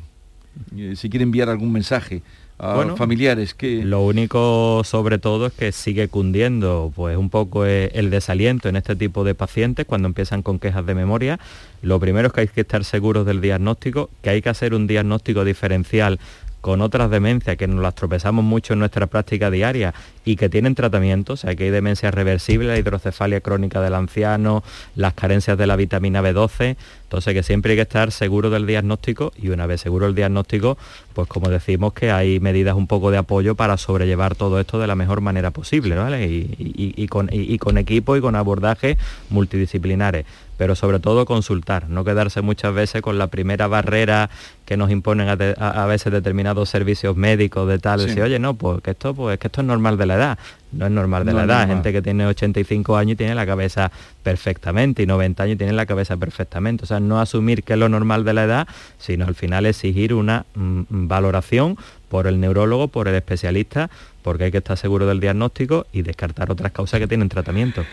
Eh, 0.75 0.95
si 0.97 1.09
quiere 1.09 1.23
enviar 1.23 1.47
algún 1.47 1.71
mensaje 1.71 2.21
a 2.57 2.75
Bueno, 2.75 2.97
familiares 2.97 3.53
que... 3.53 3.83
Lo 3.85 4.01
único 4.01 4.81
sobre 4.83 5.17
todo 5.17 5.47
es 5.47 5.53
que 5.53 5.71
sigue 5.71 6.09
cundiendo 6.09 6.91
pues 6.93 7.17
un 7.17 7.29
poco 7.29 7.65
eh, 7.65 7.89
el 7.93 8.09
desaliento 8.09 8.67
en 8.67 8.75
este 8.75 8.95
tipo 8.95 9.23
de 9.23 9.33
pacientes 9.33 9.85
cuando 9.85 10.07
empiezan 10.07 10.41
con 10.41 10.59
quejas 10.59 10.85
de 10.85 10.93
memoria. 10.93 11.39
Lo 11.81 11.99
primero 11.99 12.27
es 12.27 12.33
que 12.33 12.41
hay 12.41 12.47
que 12.47 12.61
estar 12.61 12.83
seguros 12.83 13.25
del 13.25 13.39
diagnóstico, 13.39 14.09
que 14.21 14.31
hay 14.31 14.41
que 14.41 14.49
hacer 14.49 14.73
un 14.73 14.87
diagnóstico 14.87 15.45
diferencial 15.45 16.19
con 16.61 16.81
otras 16.81 17.09
demencias 17.09 17.57
que 17.57 17.67
nos 17.67 17.81
las 17.81 17.95
tropezamos 17.95 18.45
mucho 18.45 18.73
en 18.73 18.79
nuestra 18.79 19.07
práctica 19.07 19.51
diaria 19.51 19.93
y 20.23 20.35
que 20.35 20.49
tienen 20.49 20.75
tratamiento, 20.75 21.33
o 21.33 21.37
sea 21.37 21.55
que 21.55 21.65
hay 21.65 21.69
demencia 21.71 22.11
reversible, 22.11 22.67
la 22.67 22.77
hidrocefalia 22.77 23.41
crónica 23.41 23.81
del 23.81 23.95
anciano, 23.95 24.63
las 24.95 25.13
carencias 25.13 25.57
de 25.57 25.67
la 25.67 25.75
vitamina 25.75 26.21
B12, 26.21 26.75
entonces 27.03 27.33
que 27.33 27.43
siempre 27.43 27.71
hay 27.71 27.77
que 27.77 27.81
estar 27.83 28.11
seguro 28.11 28.49
del 28.49 28.67
diagnóstico 28.67 29.33
y 29.35 29.49
una 29.49 29.65
vez 29.65 29.81
seguro 29.81 30.05
el 30.05 30.15
diagnóstico, 30.15 30.77
pues 31.13 31.27
como 31.27 31.49
decimos 31.49 31.93
que 31.93 32.11
hay 32.11 32.39
medidas 32.39 32.75
un 32.75 32.87
poco 32.87 33.11
de 33.11 33.17
apoyo 33.17 33.55
para 33.55 33.77
sobrellevar 33.77 34.35
todo 34.35 34.59
esto 34.59 34.79
de 34.79 34.87
la 34.87 34.95
mejor 34.95 35.21
manera 35.21 35.51
posible, 35.51 35.95
¿vale? 35.95 36.27
Y, 36.27 37.07
con, 37.07 37.29
y 37.31 37.57
con 37.57 37.77
equipo 37.77 38.15
y 38.15 38.21
con 38.21 38.35
abordajes 38.35 38.97
multidisciplinares 39.29 40.25
pero 40.61 40.75
sobre 40.75 40.99
todo 40.99 41.25
consultar, 41.25 41.89
no 41.89 42.03
quedarse 42.03 42.41
muchas 42.43 42.71
veces 42.71 43.01
con 43.01 43.17
la 43.17 43.25
primera 43.25 43.65
barrera 43.65 44.29
que 44.63 44.77
nos 44.77 44.91
imponen 44.91 45.27
a, 45.27 45.35
de- 45.35 45.55
a- 45.57 45.81
a 45.81 45.85
veces 45.87 46.13
determinados 46.13 46.69
servicios 46.69 47.15
médicos 47.17 47.67
de 47.67 47.79
tal, 47.79 47.99
Sí. 47.99 48.05
decir, 48.05 48.21
oye, 48.21 48.37
no, 48.37 48.53
pues 48.53 48.79
que 48.83 48.91
esto, 48.91 49.15
pues 49.15 49.39
que 49.39 49.47
esto 49.47 49.61
es 49.61 49.65
normal 49.67 49.97
de 49.97 50.05
la 50.05 50.13
edad. 50.17 50.37
No 50.71 50.85
es 50.85 50.91
normal 50.91 51.25
de 51.25 51.31
No 51.31 51.39
la 51.39 51.45
edad. 51.45 51.57
normal. 51.61 51.77
Gente 51.77 51.91
que 51.93 52.01
tiene 52.03 52.27
85 52.27 52.95
años 52.95 53.13
y 53.13 53.15
tiene 53.15 53.33
la 53.33 53.47
cabeza 53.47 53.91
perfectamente 54.21 55.01
y 55.01 55.07
90 55.07 55.41
años 55.41 55.55
y 55.55 55.57
tiene 55.57 55.73
la 55.73 55.87
cabeza 55.87 56.15
perfectamente. 56.17 56.83
O 56.83 56.85
sea, 56.85 56.99
no 56.99 57.19
asumir 57.19 57.63
que 57.63 57.73
es 57.73 57.79
lo 57.79 57.89
normal 57.89 58.23
de 58.23 58.33
la 58.33 58.43
edad, 58.43 58.67
sino 58.99 59.25
al 59.25 59.33
final 59.33 59.65
exigir 59.65 60.13
una 60.13 60.45
mm, 60.53 60.83
valoración 61.07 61.75
por 62.07 62.27
el 62.27 62.39
neurólogo, 62.39 62.87
por 62.87 63.07
el 63.07 63.15
especialista, 63.15 63.89
porque 64.21 64.43
hay 64.43 64.51
que 64.51 64.59
estar 64.59 64.77
seguro 64.77 65.07
del 65.07 65.19
diagnóstico 65.19 65.87
y 65.91 66.03
descartar 66.03 66.51
otras 66.51 66.71
causas 66.71 66.99
que 66.99 67.07
tienen 67.07 67.29
tratamiento. 67.29 67.83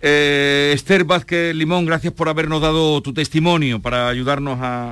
Eh, 0.00 0.72
Esther 0.74 1.04
Vázquez 1.04 1.54
Limón, 1.54 1.86
gracias 1.86 2.12
por 2.12 2.28
habernos 2.28 2.60
dado 2.60 3.00
tu 3.00 3.12
testimonio 3.12 3.80
para 3.80 4.08
ayudarnos 4.08 4.58
a, 4.60 4.90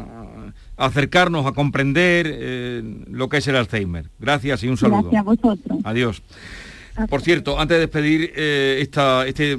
a 0.76 0.86
acercarnos, 0.86 1.46
a 1.46 1.52
comprender 1.52 2.26
eh, 2.30 2.82
lo 3.10 3.28
que 3.28 3.36
es 3.38 3.46
el 3.48 3.56
Alzheimer. 3.56 4.06
Gracias 4.18 4.62
y 4.64 4.68
un 4.68 4.76
saludo. 4.76 5.02
Gracias 5.10 5.20
a 5.20 5.24
vosotros. 5.24 5.78
Adiós. 5.84 6.22
Por 7.08 7.22
cierto, 7.22 7.58
antes 7.58 7.76
de 7.76 7.80
despedir 7.80 8.32
eh, 8.36 8.78
esta- 8.80 9.26
este 9.26 9.58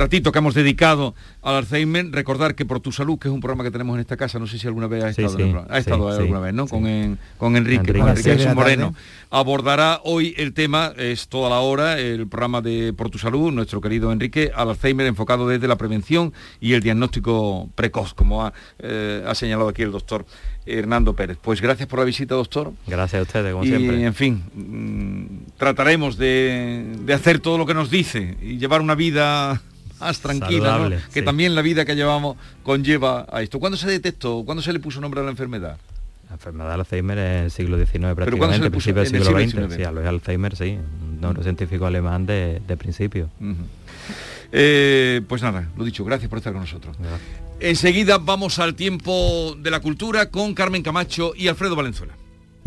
ratito 0.00 0.32
que 0.32 0.38
hemos 0.40 0.54
dedicado 0.54 1.14
al 1.42 1.54
Alzheimer, 1.56 2.10
recordar 2.10 2.54
que 2.54 2.64
Por 2.64 2.80
tu 2.80 2.90
Salud, 2.90 3.18
que 3.18 3.28
es 3.28 3.34
un 3.34 3.40
programa 3.40 3.62
que 3.64 3.70
tenemos 3.70 3.94
en 3.94 4.00
esta 4.00 4.16
casa, 4.16 4.38
no 4.38 4.46
sé 4.46 4.58
si 4.58 4.66
alguna 4.66 4.86
vez 4.88 5.04
ha 5.04 5.12
Sí, 5.12 5.22
estado, 5.22 5.28
en 5.30 5.36
sí, 5.36 5.42
el 5.42 5.50
programa. 5.52 5.74
ha 5.74 5.78
estado 5.78 6.12
sí, 6.16 6.20
alguna 6.22 6.40
vez, 6.40 6.54
¿no? 6.54 6.64
sí. 6.64 6.70
Con, 6.70 6.86
en- 6.86 7.18
con 7.38 7.56
Enrique, 7.56 7.80
Enrique. 7.80 7.98
con 8.00 8.08
Enrique 8.08 8.36
Jesús. 8.36 8.54
Moreno. 8.54 8.94
Abordará 9.30 10.00
hoy 10.04 10.34
el 10.38 10.52
tema, 10.54 10.92
es 10.96 11.28
toda 11.28 11.48
la 11.50 11.60
hora, 11.60 11.98
el 12.00 12.26
programa 12.26 12.60
de 12.60 12.92
Por 12.92 13.10
tu 13.10 13.18
Salud, 13.18 13.52
nuestro 13.52 13.80
querido 13.80 14.10
Enrique, 14.12 14.50
al 14.54 14.70
Alzheimer 14.70 15.06
enfocado 15.06 15.46
desde 15.46 15.68
la 15.68 15.76
prevención 15.76 16.32
y 16.60 16.72
el 16.72 16.80
diagnóstico 16.82 17.68
precoz, 17.76 18.12
como 18.14 18.44
ha, 18.44 18.52
eh, 18.80 19.22
ha 19.26 19.34
señalado 19.34 19.68
aquí 19.68 19.82
el 19.82 19.92
doctor 19.92 20.26
Hernando 20.66 21.14
Pérez. 21.14 21.38
Pues 21.40 21.60
gracias 21.60 21.88
por 21.88 21.98
la 22.00 22.04
visita, 22.04 22.34
doctor. 22.34 22.72
Gracias 22.86 23.20
a 23.20 23.22
ustedes, 23.22 23.52
como 23.52 23.64
y 23.64 23.68
siempre. 23.68 24.04
en 24.04 24.14
fin, 24.14 24.42
mm, 24.54 25.56
trataremos 25.58 26.16
de, 26.16 26.96
de 27.04 27.14
hacer 27.14 27.38
todo 27.40 27.56
lo 27.58 27.66
que 27.66 27.74
nos 27.74 27.90
dice 27.90 28.36
y 28.42 28.58
llevar 28.58 28.80
una 28.80 28.94
vida 28.94 29.62
más 30.00 30.20
tranquila, 30.20 31.00
que 31.12 31.20
sí. 31.20 31.24
también 31.24 31.54
la 31.54 31.62
vida 31.62 31.84
que 31.84 31.94
llevamos 31.94 32.36
conlleva 32.62 33.26
a 33.30 33.42
esto. 33.42 33.58
¿Cuándo 33.60 33.76
se 33.76 33.88
detectó? 33.88 34.42
¿Cuándo 34.44 34.62
se 34.62 34.72
le 34.72 34.80
puso 34.80 35.00
nombre 35.00 35.20
a 35.20 35.24
la 35.24 35.30
enfermedad? 35.30 35.76
La 36.28 36.34
enfermedad 36.34 36.70
del 36.70 36.80
Alzheimer 36.80 37.18
es 37.18 37.42
el 37.44 37.50
siglo 37.50 37.76
XIX 37.76 37.90
¿cuándo 37.90 38.10
se 38.10 38.16
prácticamente, 38.16 38.64
le 38.64 38.70
puso? 38.70 38.94
principio 38.94 39.02
del 39.02 39.08
En 39.08 39.14
el 39.16 39.22
siglo 39.24 39.40
siglo 39.50 39.66
XX. 39.68 39.76
Sí, 39.76 39.82
a 39.82 39.90
Luis 39.92 40.06
Alzheimer 40.06 40.56
sí, 40.56 40.78
un 41.02 41.20
neurocientífico 41.20 41.86
alemán 41.86 42.24
de, 42.26 42.62
de 42.66 42.76
principio. 42.76 43.28
Eh, 44.52 45.22
pues 45.28 45.42
nada, 45.42 45.68
lo 45.76 45.84
dicho, 45.84 46.04
gracias 46.04 46.28
por 46.28 46.38
estar 46.38 46.52
con 46.52 46.62
nosotros. 46.62 46.96
Gracias. 46.98 47.20
Enseguida 47.60 48.18
vamos 48.18 48.58
al 48.58 48.74
tiempo 48.74 49.54
de 49.58 49.70
la 49.70 49.80
cultura 49.80 50.30
con 50.30 50.54
Carmen 50.54 50.82
Camacho 50.82 51.32
y 51.36 51.48
Alfredo 51.48 51.76
Valenzuela. 51.76 52.14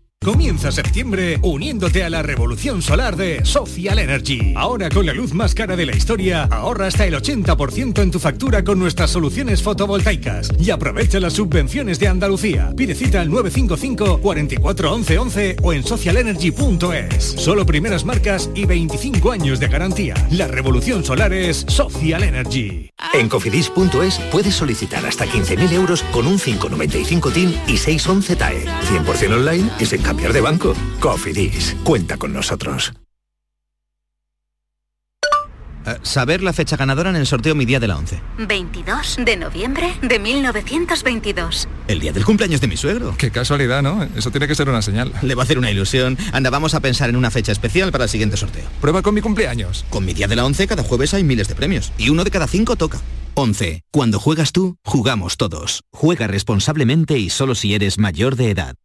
Comienza 0.23 0.71
septiembre 0.71 1.39
uniéndote 1.41 2.03
a 2.03 2.09
la 2.11 2.21
revolución 2.21 2.83
solar 2.83 3.15
de 3.15 3.43
Social 3.43 3.97
Energy. 3.97 4.53
Ahora 4.55 4.87
con 4.91 5.07
la 5.07 5.15
luz 5.15 5.33
más 5.33 5.55
cara 5.55 5.75
de 5.75 5.87
la 5.87 5.95
historia, 5.95 6.43
ahorra 6.43 6.85
hasta 6.85 7.07
el 7.07 7.15
80% 7.15 8.03
en 8.03 8.11
tu 8.11 8.19
factura 8.19 8.63
con 8.63 8.77
nuestras 8.77 9.09
soluciones 9.09 9.63
fotovoltaicas 9.63 10.51
y 10.59 10.69
aprovecha 10.69 11.19
las 11.19 11.33
subvenciones 11.33 11.97
de 11.97 12.07
Andalucía. 12.07 12.71
Pide 12.77 12.93
cita 12.93 13.19
al 13.19 13.31
955 13.31 14.19
44 14.21 14.93
11 14.93 15.17
11 15.17 15.55
o 15.63 15.73
en 15.73 15.83
socialenergy.es. 15.83 17.23
Solo 17.23 17.65
primeras 17.65 18.05
marcas 18.05 18.51
y 18.53 18.65
25 18.65 19.31
años 19.31 19.59
de 19.59 19.69
garantía. 19.69 20.13
La 20.29 20.47
revolución 20.47 21.03
solar 21.03 21.33
es 21.33 21.65
Social 21.67 22.21
Energy. 22.21 22.91
En 23.15 23.27
cofidis.es 23.27 24.19
puedes 24.31 24.53
solicitar 24.53 25.03
hasta 25.03 25.25
15.000 25.25 25.71
euros 25.73 26.03
con 26.11 26.27
un 26.27 26.37
595 26.37 27.31
TIN 27.31 27.59
y 27.65 27.77
611 27.77 28.35
TAE. 28.35 28.65
100% 28.65 29.33
online 29.33 29.67
y 29.79 29.85
sin 29.87 30.10
cambiar 30.11 30.33
de 30.33 30.41
banco. 30.41 30.73
Cofidis, 30.99 31.73
cuenta 31.85 32.17
con 32.17 32.33
nosotros. 32.33 32.91
Eh, 35.87 35.97
saber 36.01 36.43
la 36.43 36.51
fecha 36.51 36.75
ganadora 36.75 37.11
en 37.11 37.15
el 37.15 37.25
sorteo 37.25 37.55
Mi 37.55 37.63
Día 37.63 37.79
de 37.79 37.87
la 37.87 37.97
11. 37.97 38.21
22 38.39 39.19
de 39.23 39.37
noviembre 39.37 39.93
de 40.01 40.19
1922. 40.19 41.69
El 41.87 42.01
día 42.01 42.11
del 42.11 42.25
cumpleaños 42.25 42.59
de 42.59 42.67
mi 42.67 42.75
suegro. 42.75 43.15
Qué 43.17 43.31
casualidad, 43.31 43.81
¿no? 43.81 44.03
Eso 44.03 44.31
tiene 44.31 44.49
que 44.49 44.55
ser 44.55 44.67
una 44.67 44.81
señal. 44.81 45.13
Le 45.21 45.33
va 45.33 45.43
a 45.43 45.45
hacer 45.45 45.57
una 45.57 45.71
ilusión. 45.71 46.17
Anda, 46.33 46.49
vamos 46.49 46.73
a 46.73 46.81
pensar 46.81 47.09
en 47.09 47.15
una 47.15 47.31
fecha 47.31 47.53
especial 47.53 47.93
para 47.93 48.03
el 48.03 48.09
siguiente 48.09 48.35
sorteo. 48.35 48.67
Prueba 48.81 49.01
con 49.01 49.15
mi 49.15 49.21
cumpleaños. 49.21 49.85
Con 49.89 50.03
Mi 50.03 50.13
Día 50.13 50.27
de 50.27 50.35
la 50.35 50.43
11 50.43 50.67
cada 50.67 50.83
jueves 50.83 51.13
hay 51.13 51.23
miles 51.23 51.47
de 51.47 51.55
premios. 51.55 51.93
Y 51.97 52.09
uno 52.09 52.25
de 52.25 52.31
cada 52.31 52.47
cinco 52.47 52.75
toca. 52.75 52.99
11. 53.35 53.83
Cuando 53.93 54.19
juegas 54.19 54.51
tú, 54.51 54.75
jugamos 54.83 55.37
todos. 55.37 55.83
Juega 55.93 56.27
responsablemente 56.27 57.17
y 57.17 57.29
solo 57.29 57.55
si 57.55 57.73
eres 57.75 57.97
mayor 57.97 58.35
de 58.35 58.51
edad. 58.51 58.75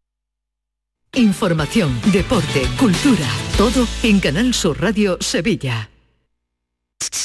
Información, 1.16 1.98
deporte, 2.12 2.62
cultura, 2.78 3.26
todo 3.56 3.88
en 4.02 4.20
Canal 4.20 4.52
Sur 4.52 4.82
Radio 4.82 5.16
Sevilla. 5.20 5.88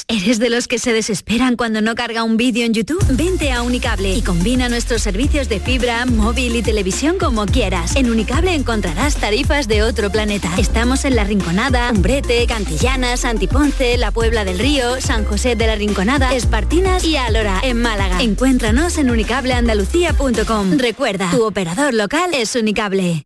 ¿Eres 0.08 0.40
de 0.40 0.50
los 0.50 0.70
que 0.70 0.80
se 0.80 0.94
desesperan 0.94 1.58
cuando 1.58 1.82
no 1.82 1.94
carga 1.94 2.24
un 2.24 2.38
vídeo 2.38 2.66
en 2.66 2.74
YouTube? 2.74 3.04
Vente 3.12 3.52
a 3.52 3.64
Unicable 3.64 4.14
y 4.14 4.22
combina 4.22 4.70
nuestros 4.70 5.02
servicios 5.02 5.50
de 5.50 5.60
fibra, 5.60 6.06
móvil 6.06 6.56
y 6.56 6.62
televisión 6.62 7.18
como 7.18 7.46
quieras. 7.46 7.98
En 7.98 8.10
Unicable 8.10 8.54
encontrarás 8.54 9.18
tarifas 9.18 9.68
de 9.68 9.84
otro 9.84 10.10
planeta. 10.10 10.54
Estamos 10.58 11.04
en 11.04 11.18
La 11.18 11.26
Rinconada, 11.26 11.92
Umbrete, 11.92 12.48
Cantillana, 12.48 13.18
Santiponce, 13.18 13.98
La 13.98 14.12
Puebla 14.12 14.46
del 14.46 14.60
Río, 14.60 15.02
San 15.02 15.26
José 15.26 15.58
de 15.58 15.68
la 15.68 15.76
Rinconada, 15.76 16.34
Espartinas 16.34 17.04
y 17.04 17.18
Alora, 17.18 17.60
en 17.64 17.82
Málaga. 17.82 18.22
Encuéntranos 18.22 18.98
en 18.98 19.10
unicableandalucía.com. 19.10 20.78
Recuerda, 20.78 21.30
tu 21.32 21.46
operador 21.46 21.94
local 21.94 22.32
es 22.34 22.56
Unicable. 22.56 23.26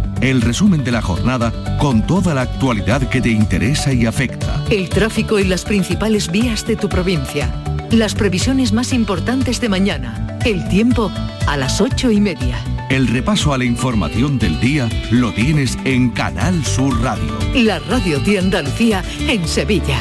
El 0.21 0.41
resumen 0.41 0.83
de 0.83 0.91
la 0.91 1.01
jornada 1.01 1.51
con 1.79 2.05
toda 2.05 2.35
la 2.35 2.41
actualidad 2.41 3.09
que 3.09 3.21
te 3.21 3.29
interesa 3.29 3.91
y 3.91 4.05
afecta. 4.05 4.63
El 4.69 4.87
tráfico 4.87 5.39
y 5.39 5.45
las 5.45 5.65
principales 5.65 6.29
vías 6.29 6.65
de 6.67 6.75
tu 6.75 6.87
provincia. 6.89 7.51
Las 7.89 8.13
previsiones 8.13 8.71
más 8.71 8.93
importantes 8.93 9.59
de 9.59 9.69
mañana. 9.69 10.37
El 10.45 10.69
tiempo 10.69 11.11
a 11.47 11.57
las 11.57 11.81
ocho 11.81 12.11
y 12.11 12.21
media. 12.21 12.63
El 12.91 13.07
repaso 13.07 13.51
a 13.51 13.57
la 13.57 13.65
información 13.65 14.37
del 14.37 14.59
día 14.59 14.87
lo 15.09 15.33
tienes 15.33 15.75
en 15.85 16.11
Canal 16.11 16.63
Sur 16.65 17.01
Radio. 17.01 17.39
La 17.55 17.79
radio 17.79 18.19
de 18.19 18.37
Andalucía 18.37 19.03
en 19.27 19.47
Sevilla. 19.47 19.97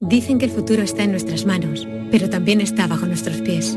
Dicen 0.00 0.38
que 0.38 0.46
el 0.46 0.52
futuro 0.52 0.82
está 0.82 1.02
en 1.02 1.10
nuestras 1.10 1.44
manos, 1.44 1.86
pero 2.10 2.30
también 2.30 2.62
está 2.62 2.86
bajo 2.86 3.04
nuestros 3.04 3.42
pies. 3.42 3.76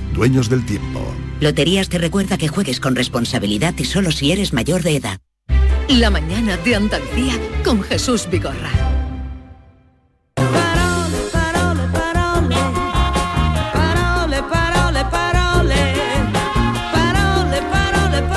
Dueños 0.13 0.49
del 0.49 0.65
tiempo. 0.65 0.99
Loterías 1.39 1.89
te 1.89 1.97
recuerda 1.97 2.37
que 2.37 2.47
juegues 2.47 2.79
con 2.79 2.95
responsabilidad 2.95 3.73
y 3.77 3.85
solo 3.85 4.11
si 4.11 4.31
eres 4.31 4.53
mayor 4.53 4.83
de 4.83 4.97
edad. 4.97 5.19
La 5.87 6.09
mañana 6.09 6.57
de 6.57 6.75
Andalucía 6.75 7.33
con 7.63 7.81
Jesús 7.81 8.27
Vigorra. 8.29 8.69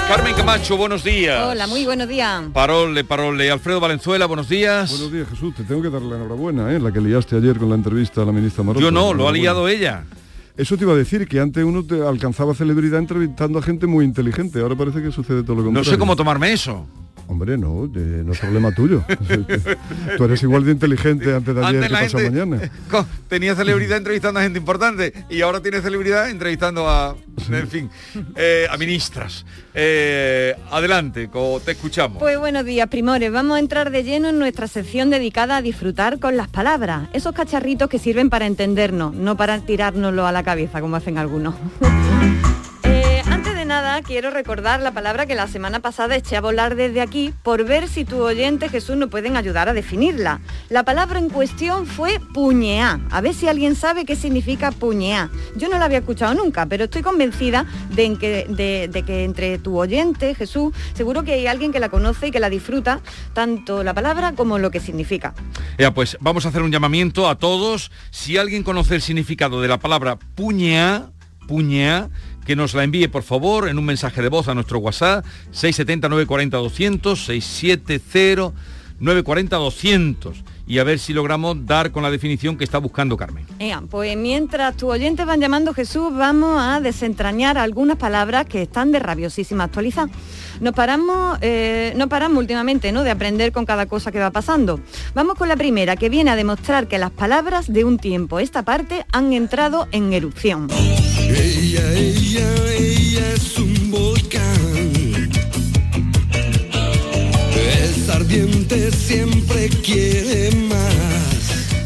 Carmen 0.08 0.34
Camacho, 0.34 0.76
buenos 0.76 1.02
días. 1.02 1.44
Hola, 1.44 1.66
muy 1.66 1.84
buenos 1.84 2.06
días. 2.06 2.44
Parole, 2.52 3.02
parole. 3.02 3.50
Alfredo 3.50 3.80
Valenzuela, 3.80 4.26
buenos 4.26 4.48
días. 4.48 4.90
Buenos 4.90 5.12
días, 5.12 5.28
Jesús. 5.28 5.54
Te 5.56 5.64
tengo 5.64 5.82
que 5.82 5.90
dar 5.90 6.02
la 6.02 6.16
enhorabuena, 6.16 6.72
¿eh? 6.72 6.78
la 6.78 6.92
que 6.92 7.00
liaste 7.00 7.36
ayer 7.36 7.58
con 7.58 7.68
la 7.68 7.74
entrevista 7.74 8.22
a 8.22 8.24
la 8.24 8.30
ministra 8.30 8.62
Maroto. 8.62 8.80
Yo 8.80 8.92
no, 8.92 9.12
lo 9.12 9.28
ha 9.28 9.32
liado 9.32 9.66
ella. 9.66 10.04
Eso 10.56 10.76
te 10.76 10.84
iba 10.84 10.92
a 10.92 10.96
decir, 10.96 11.26
que 11.26 11.40
antes 11.40 11.64
uno 11.64 11.84
te 11.84 12.00
alcanzaba 12.06 12.54
celebridad 12.54 13.00
entrevistando 13.00 13.58
a 13.58 13.62
gente 13.62 13.86
muy 13.88 14.04
inteligente. 14.04 14.60
Ahora 14.60 14.76
parece 14.76 15.02
que 15.02 15.10
sucede 15.10 15.42
todo 15.42 15.56
lo 15.56 15.62
No 15.62 15.66
contrario. 15.66 15.90
sé 15.90 15.98
cómo 15.98 16.14
tomarme 16.14 16.52
eso. 16.52 16.86
Hombre, 17.26 17.56
no, 17.56 17.86
de- 17.86 18.22
no 18.24 18.32
es 18.32 18.38
problema 18.38 18.72
tuyo. 18.72 19.04
Tú 20.16 20.24
eres 20.24 20.42
igual 20.42 20.64
de 20.64 20.72
inteligente 20.72 21.34
antes 21.34 21.54
de 21.54 21.64
ayer 21.64 21.84
Antes 21.84 22.12
que 22.12 22.18
gente- 22.20 22.30
mañana. 22.30 22.70
Tenía 23.28 23.54
celebridad 23.54 23.98
entrevistando 23.98 24.40
a 24.40 24.42
gente 24.42 24.58
importante 24.58 25.12
y 25.30 25.40
ahora 25.40 25.60
tiene 25.60 25.80
celebridad 25.80 26.30
entrevistando 26.30 26.88
a, 26.88 27.16
en 27.50 27.68
fin, 27.68 27.90
eh, 28.36 28.66
a 28.70 28.76
ministras. 28.76 29.44
Eh, 29.74 30.54
adelante, 30.70 31.28
te 31.64 31.72
escuchamos. 31.72 32.18
Pues 32.18 32.38
buenos 32.38 32.64
días, 32.64 32.88
primores. 32.88 33.32
Vamos 33.32 33.56
a 33.56 33.60
entrar 33.60 33.90
de 33.90 34.04
lleno 34.04 34.28
en 34.28 34.38
nuestra 34.38 34.68
sección 34.68 35.10
dedicada 35.10 35.56
a 35.56 35.62
disfrutar 35.62 36.18
con 36.20 36.36
las 36.36 36.48
palabras. 36.48 37.08
Esos 37.12 37.32
cacharritos 37.34 37.88
que 37.88 37.98
sirven 37.98 38.30
para 38.30 38.46
entendernos, 38.46 39.14
no 39.14 39.36
para 39.36 39.58
tirárnoslo 39.60 40.26
a 40.26 40.32
la 40.32 40.42
cabeza, 40.44 40.80
como 40.80 40.96
hacen 40.96 41.18
algunos. 41.18 41.54
Quiero 44.06 44.30
recordar 44.30 44.80
la 44.82 44.92
palabra 44.92 45.26
que 45.26 45.34
la 45.34 45.48
semana 45.48 45.80
pasada 45.80 46.14
eché 46.14 46.36
a 46.36 46.40
volar 46.40 46.76
desde 46.76 47.00
aquí 47.00 47.34
por 47.42 47.64
ver 47.64 47.88
si 47.88 48.04
tu 48.04 48.22
oyente 48.22 48.68
Jesús 48.68 48.96
nos 48.96 49.10
pueden 49.10 49.36
ayudar 49.36 49.68
a 49.68 49.72
definirla. 49.72 50.40
La 50.68 50.84
palabra 50.84 51.18
en 51.18 51.28
cuestión 51.28 51.84
fue 51.84 52.20
puñeá. 52.20 53.00
A 53.10 53.20
ver 53.20 53.34
si 53.34 53.48
alguien 53.48 53.74
sabe 53.74 54.04
qué 54.04 54.14
significa 54.14 54.70
puñeá. 54.70 55.28
Yo 55.56 55.68
no 55.68 55.76
la 55.76 55.86
había 55.86 55.98
escuchado 55.98 56.34
nunca, 56.34 56.66
pero 56.66 56.84
estoy 56.84 57.02
convencida 57.02 57.66
de, 57.90 58.16
que, 58.16 59.24
entre 59.24 59.58
tu 59.58 59.76
oyente 59.76 60.36
Jesús, 60.36 60.72
seguro 60.92 61.24
que 61.24 61.32
hay 61.32 61.48
alguien 61.48 61.72
que 61.72 61.80
la 61.80 61.88
conoce 61.88 62.28
y 62.28 62.30
que 62.30 62.38
la 62.38 62.50
disfruta, 62.50 63.00
tanto 63.32 63.82
la 63.82 63.92
palabra 63.92 64.34
como 64.36 64.60
lo 64.60 64.70
que 64.70 64.78
significa. 64.78 65.34
Ya, 65.78 65.92
pues 65.92 66.16
vamos 66.20 66.46
a 66.46 66.50
hacer 66.50 66.62
un 66.62 66.70
llamamiento 66.70 67.28
a 67.28 67.38
todos. 67.38 67.90
Si 68.12 68.36
alguien 68.36 68.62
conoce 68.62 68.94
el 68.94 69.02
significado 69.02 69.60
de 69.60 69.66
la 69.66 69.78
palabra 69.78 70.16
puñea, 70.16 71.10
puñea, 71.48 72.08
que 72.44 72.56
nos 72.56 72.74
la 72.74 72.84
envíe 72.84 73.08
por 73.08 73.22
favor 73.22 73.68
en 73.68 73.78
un 73.78 73.84
mensaje 73.84 74.22
de 74.22 74.28
voz 74.28 74.48
a 74.48 74.54
nuestro 74.54 74.78
WhatsApp 74.78 75.24
670 75.50 76.08
940 76.08 76.56
200 76.56 77.24
670 77.24 78.52
940 79.00 79.56
200 79.56 80.44
y 80.66 80.78
a 80.78 80.84
ver 80.84 80.98
si 80.98 81.12
logramos 81.12 81.66
dar 81.66 81.90
con 81.90 82.02
la 82.02 82.10
definición 82.10 82.56
que 82.56 82.64
está 82.64 82.78
buscando 82.78 83.16
Carmen. 83.16 83.46
Pues 83.90 84.16
mientras 84.16 84.76
tus 84.76 84.90
oyentes 84.90 85.26
van 85.26 85.40
llamando 85.40 85.74
Jesús, 85.74 86.12
vamos 86.16 86.60
a 86.60 86.80
desentrañar 86.80 87.58
algunas 87.58 87.96
palabras 87.96 88.46
que 88.46 88.62
están 88.62 88.92
de 88.92 88.98
rabiosísima 88.98 89.64
actualidad. 89.64 90.08
Nos 90.60 90.72
paramos, 90.72 91.38
eh, 91.42 91.92
no 91.96 92.08
paramos 92.08 92.38
últimamente, 92.38 92.92
¿no? 92.92 93.02
De 93.02 93.10
aprender 93.10 93.52
con 93.52 93.66
cada 93.66 93.86
cosa 93.86 94.12
que 94.12 94.18
va 94.18 94.30
pasando. 94.30 94.80
Vamos 95.14 95.34
con 95.34 95.48
la 95.48 95.56
primera, 95.56 95.96
que 95.96 96.08
viene 96.08 96.30
a 96.30 96.36
demostrar 96.36 96.86
que 96.86 96.98
las 96.98 97.10
palabras 97.10 97.72
de 97.72 97.84
un 97.84 97.98
tiempo, 97.98 98.38
esta 98.38 98.62
parte, 98.62 99.04
han 99.12 99.32
entrado 99.32 99.88
en 99.90 100.12
erupción. 100.12 100.68
Es 101.36 101.74
un 103.58 103.90
volcán. 103.90 104.54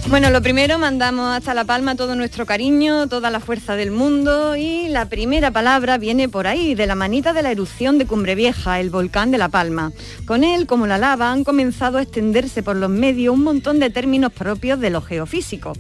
Bueno, 0.09 0.31
lo 0.31 0.41
primero, 0.41 0.79
mandamos 0.79 1.37
hasta 1.37 1.53
La 1.53 1.65
Palma 1.65 1.95
todo 1.95 2.15
nuestro 2.15 2.47
cariño, 2.47 3.09
toda 3.09 3.31
la 3.31 3.41
fuerza 3.41 3.77
del 3.77 3.91
mundo 3.91 4.57
y 4.57 4.89
la 4.89 5.07
primera 5.07 5.51
palabra 5.51 5.99
viene 5.99 6.29
por 6.29 6.47
ahí, 6.47 6.75
de 6.75 6.87
la 6.87 6.95
manita 6.95 7.33
de 7.33 7.43
la 7.43 7.51
erupción 7.51 7.99
de 7.99 8.07
Cumbre 8.07 8.35
Vieja, 8.35 8.81
el 8.81 8.91
volcán 8.91 9.31
de 9.31 9.39
La 9.39 9.49
Palma. 9.49 9.93
Con 10.25 10.45
él, 10.45 10.67
como 10.67 10.87
la 10.87 10.99
lava, 10.99 11.31
han 11.31 11.45
comenzado 11.45 11.99
a 11.99 12.03
extenderse 12.03 12.63
por 12.63 12.77
los 12.77 12.91
medios 12.91 13.35
un 13.35 13.45
montón 13.45 13.81
de 13.81 13.91
términos 13.91 14.33
propios 14.33 14.81
de 14.81 14.91
lo 14.91 15.03
geofísico. 15.03 15.75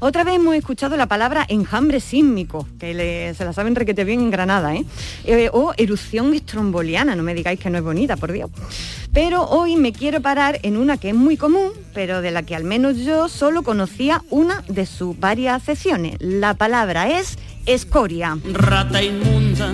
Otra 0.00 0.24
vez 0.24 0.36
hemos 0.36 0.54
escuchado 0.54 0.96
la 0.96 1.06
palabra 1.06 1.44
enjambre 1.48 2.00
sísmico, 2.00 2.66
que 2.78 2.92
le- 2.94 3.34
se 3.34 3.44
la 3.44 3.52
saben 3.52 3.74
requete 3.74 4.04
bien 4.04 4.20
en 4.20 4.30
Granada, 4.30 4.74
¿eh? 4.74 4.84
Eh, 5.24 5.48
o 5.52 5.72
erupción 5.76 6.34
estromboliana, 6.34 7.14
no 7.16 7.22
me 7.22 7.34
digáis 7.34 7.58
que 7.58 7.70
no 7.70 7.78
es 7.78 7.84
bonita, 7.84 8.16
por 8.16 8.32
Dios. 8.32 8.50
Pero 9.12 9.44
hoy 9.48 9.76
me 9.76 9.92
quiero 9.92 10.20
parar 10.20 10.58
en 10.62 10.76
una 10.76 10.98
que 10.98 11.08
es 11.10 11.14
muy 11.14 11.36
común, 11.38 11.70
pero 11.94 12.20
de 12.20 12.30
la 12.30 12.42
que 12.42 12.54
al 12.54 12.64
menos 12.64 12.98
yo 12.98 13.28
solo 13.28 13.62
conocía 13.62 14.22
una 14.30 14.62
de 14.68 14.84
sus 14.84 15.18
varias 15.18 15.62
acepciones. 15.62 16.16
La 16.20 16.54
palabra 16.54 17.08
es 17.18 17.38
escoria. 17.64 18.36
Rata 18.52 19.02
inmunda, 19.02 19.72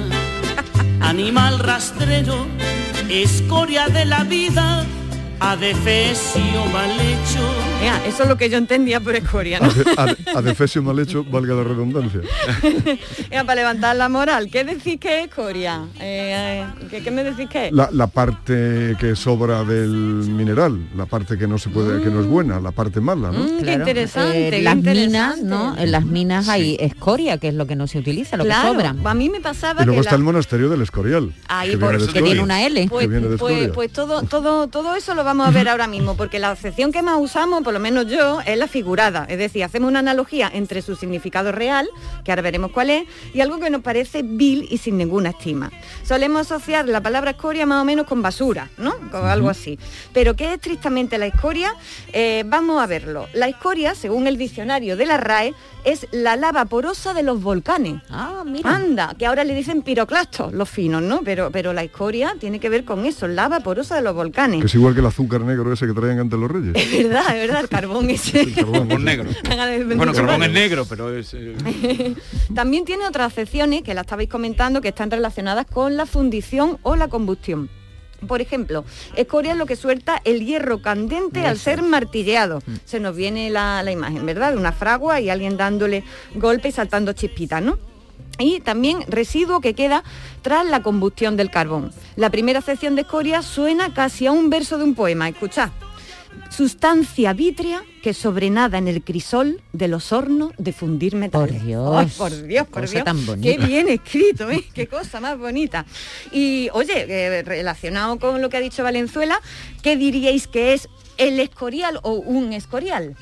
animal 1.00 1.58
rastrero, 1.58 2.46
escoria 3.10 3.88
de 3.88 4.04
la 4.04 4.22
vida, 4.24 4.86
adefesio 5.42 6.64
mal 6.72 6.90
hecho. 6.92 7.40
Ea, 7.82 8.00
eso 8.06 8.22
es 8.22 8.28
lo 8.28 8.36
que 8.36 8.48
yo 8.48 8.58
entendía 8.58 9.00
por 9.00 9.16
escoria, 9.16 9.58
¿no? 9.58 9.66
Ade- 9.66 9.84
ade- 9.96 10.16
Adefesio 10.36 10.82
mal 10.84 10.98
hecho, 11.00 11.24
valga 11.24 11.54
la 11.54 11.64
redundancia. 11.64 12.20
Ea, 13.30 13.42
para 13.44 13.56
levantar 13.56 13.96
la 13.96 14.08
moral. 14.08 14.48
¿Qué 14.52 14.62
decís 14.64 15.00
que 15.00 15.18
es 15.20 15.24
escoria? 15.28 15.82
Eh, 16.00 16.62
eh, 16.62 16.86
¿qué, 16.90 17.02
qué 17.02 17.10
me 17.10 17.24
decís 17.24 17.48
que 17.48 17.66
es? 17.66 17.72
La, 17.72 17.88
la 17.92 18.06
parte 18.06 18.96
que 19.00 19.16
sobra 19.16 19.64
del 19.64 19.88
mineral, 19.90 20.78
la 20.96 21.06
parte 21.06 21.36
que 21.36 21.48
no 21.48 21.58
se 21.58 21.70
puede, 21.70 22.00
que 22.02 22.08
no 22.10 22.20
es 22.20 22.26
buena, 22.26 22.60
la 22.60 22.70
parte 22.70 23.00
mala, 23.00 23.32
¿no? 23.32 23.40
Mm, 23.40 23.62
qué 23.64 23.72
interesante, 23.72 24.46
Eh, 24.46 24.50
qué 24.50 24.62
las 24.62 24.76
interesante. 24.76 25.08
minas, 25.08 25.42
¿no? 25.42 25.76
En 25.76 25.90
las 25.90 26.04
minas 26.06 26.48
hay 26.48 26.76
escoria, 26.78 27.38
que 27.38 27.48
es 27.48 27.54
lo 27.54 27.66
que 27.66 27.74
no 27.74 27.88
se 27.88 27.98
utiliza, 27.98 28.36
lo 28.36 28.44
Claro, 28.44 28.76
que 28.76 28.84
sobra. 28.84 29.10
a 29.10 29.14
mí 29.14 29.28
me 29.28 29.40
pasaba 29.40 29.82
Y 29.82 29.86
luego 29.86 29.96
que 30.00 30.06
está 30.06 30.12
la- 30.12 30.18
el 30.18 30.24
monasterio 30.24 30.68
del 30.68 30.82
Escorial. 30.82 31.32
Ahí 31.48 31.70
que 31.72 31.78
por 31.78 31.88
viene 31.88 31.98
de 31.98 32.04
eso 32.04 32.04
Escoria. 32.16 32.88
Pues, 32.88 33.00
que 33.02 33.08
viene 33.08 33.28
de 33.28 33.36
pues- 33.38 33.68
pues 33.74 33.92
todo, 33.92 34.22
todo, 34.22 34.68
todo 34.68 34.94
eso 34.94 35.14
lo 35.16 35.24
vamos 35.32 35.48
a 35.48 35.50
ver 35.50 35.66
ahora 35.70 35.86
mismo, 35.86 36.14
porque 36.14 36.38
la 36.38 36.50
acepción 36.50 36.92
que 36.92 37.00
más 37.00 37.18
usamos, 37.18 37.62
por 37.62 37.72
lo 37.72 37.80
menos 37.80 38.06
yo, 38.06 38.42
es 38.42 38.58
la 38.58 38.68
figurada. 38.68 39.24
Es 39.30 39.38
decir, 39.38 39.64
hacemos 39.64 39.88
una 39.88 40.00
analogía 40.00 40.50
entre 40.52 40.82
su 40.82 40.94
significado 40.94 41.52
real, 41.52 41.88
que 42.22 42.32
ahora 42.32 42.42
veremos 42.42 42.70
cuál 42.70 42.90
es, 42.90 43.04
y 43.32 43.40
algo 43.40 43.58
que 43.58 43.70
nos 43.70 43.80
parece 43.80 44.20
vil 44.22 44.68
y 44.70 44.76
sin 44.76 44.98
ninguna 44.98 45.30
estima. 45.30 45.72
Solemos 46.04 46.42
asociar 46.42 46.86
la 46.86 47.00
palabra 47.00 47.30
escoria 47.30 47.64
más 47.64 47.80
o 47.80 47.84
menos 47.86 48.06
con 48.06 48.20
basura, 48.20 48.68
¿no? 48.76 48.92
Con 49.10 49.24
algo 49.24 49.48
así. 49.48 49.78
Pero 50.12 50.36
¿qué 50.36 50.48
es 50.48 50.52
estrictamente 50.56 51.16
la 51.16 51.24
escoria? 51.24 51.74
Eh, 52.12 52.44
vamos 52.44 52.82
a 52.82 52.86
verlo. 52.86 53.26
La 53.32 53.48
escoria, 53.48 53.94
según 53.94 54.26
el 54.26 54.36
diccionario 54.36 54.98
de 54.98 55.06
la 55.06 55.16
RAE, 55.16 55.54
es 55.84 56.06
la 56.12 56.36
lava 56.36 56.66
porosa 56.66 57.14
de 57.14 57.22
los 57.22 57.42
volcanes. 57.42 58.02
Ah, 58.10 58.44
mira. 58.44 58.68
Anda, 58.68 59.14
que 59.18 59.24
ahora 59.24 59.44
le 59.44 59.54
dicen 59.54 59.80
piroclastos, 59.80 60.52
los 60.52 60.68
finos, 60.68 61.02
¿no? 61.02 61.22
Pero, 61.24 61.50
pero 61.50 61.72
la 61.72 61.82
escoria 61.82 62.36
tiene 62.38 62.60
que 62.60 62.68
ver 62.68 62.84
con 62.84 63.06
eso, 63.06 63.26
lava 63.28 63.60
porosa 63.60 63.96
de 63.96 64.02
los 64.02 64.14
volcanes. 64.14 64.60
Que 64.60 64.66
es 64.66 64.74
igual 64.74 64.92
que 64.92 65.00
el 65.00 65.06
azúcar 65.06 65.21
negro 65.28 65.72
ese 65.72 65.86
que 65.86 65.92
traían 65.92 66.18
ante 66.18 66.36
los 66.36 66.50
reyes. 66.50 66.74
Es 66.74 67.04
verdad, 67.04 67.36
es 67.36 67.46
verdad. 67.46 67.60
el 67.62 67.68
carbón 67.68 68.10
ese. 68.10 68.52
Carbón 68.52 69.04
negro. 69.04 69.30
bueno, 69.96 70.12
carbón 70.12 70.42
es 70.42 70.50
negro, 70.50 70.86
pero 70.88 71.16
es... 71.16 71.34
eh, 71.34 72.14
También 72.54 72.84
tiene 72.84 73.06
otras 73.06 73.32
acepciones 73.32 73.82
que 73.82 73.94
la 73.94 74.02
estabais 74.02 74.28
comentando 74.28 74.80
que 74.80 74.88
están 74.88 75.10
relacionadas 75.10 75.66
con 75.66 75.96
la 75.96 76.06
fundición 76.06 76.78
o 76.82 76.96
la 76.96 77.08
combustión. 77.08 77.70
Por 78.26 78.40
ejemplo, 78.40 78.84
escoria 79.16 79.52
es 79.52 79.58
lo 79.58 79.66
que 79.66 79.74
suelta 79.74 80.20
el 80.24 80.46
hierro 80.46 80.80
candente 80.80 81.44
al 81.44 81.58
ser 81.58 81.82
martilleado. 81.82 82.62
Se 82.84 83.00
nos 83.00 83.16
viene 83.16 83.50
la, 83.50 83.82
la 83.82 83.90
imagen, 83.90 84.24
¿verdad? 84.24 84.52
De 84.52 84.58
una 84.58 84.70
fragua 84.70 85.20
y 85.20 85.28
alguien 85.28 85.56
dándole 85.56 86.04
golpe 86.36 86.68
y 86.68 86.72
saltando 86.72 87.14
chispitas, 87.14 87.60
¿no? 87.62 87.78
Y 88.38 88.60
también 88.60 89.02
residuo 89.08 89.60
que 89.60 89.74
queda 89.74 90.04
tras 90.42 90.66
la 90.66 90.82
combustión 90.82 91.36
del 91.36 91.50
carbón. 91.50 91.92
La 92.16 92.30
primera 92.30 92.60
sección 92.60 92.94
de 92.94 93.02
escoria 93.02 93.42
suena 93.42 93.94
casi 93.94 94.26
a 94.26 94.32
un 94.32 94.50
verso 94.50 94.78
de 94.78 94.84
un 94.84 94.94
poema. 94.94 95.28
Escuchad. 95.28 95.70
Sustancia 96.50 97.32
vítrea 97.32 97.82
que 98.02 98.14
sobrenada 98.14 98.78
en 98.78 98.88
el 98.88 99.02
crisol 99.02 99.62
de 99.72 99.88
los 99.88 100.12
hornos 100.12 100.52
de 100.58 100.72
fundir 100.72 101.14
metal. 101.14 101.48
Por 101.48 101.64
Dios, 101.64 102.12
por 102.14 102.42
Dios, 102.42 102.66
por 102.66 102.82
cosa 102.82 102.92
Dios. 102.92 103.04
tan 103.04 103.40
Qué 103.40 103.56
bien 103.58 103.88
escrito, 103.88 104.50
¿eh? 104.50 104.64
Qué 104.74 104.86
cosa 104.86 105.20
más 105.20 105.38
bonita. 105.38 105.86
Y 106.30 106.68
oye, 106.72 107.06
eh, 107.08 107.42
relacionado 107.42 108.18
con 108.18 108.42
lo 108.42 108.50
que 108.50 108.56
ha 108.58 108.60
dicho 108.60 108.82
Valenzuela, 108.82 109.40
¿qué 109.82 109.96
diríais 109.96 110.46
que 110.46 110.74
es 110.74 110.88
el 111.16 111.38
escorial 111.40 112.00
o 112.02 112.14
un 112.14 112.52
escorial? 112.52 113.16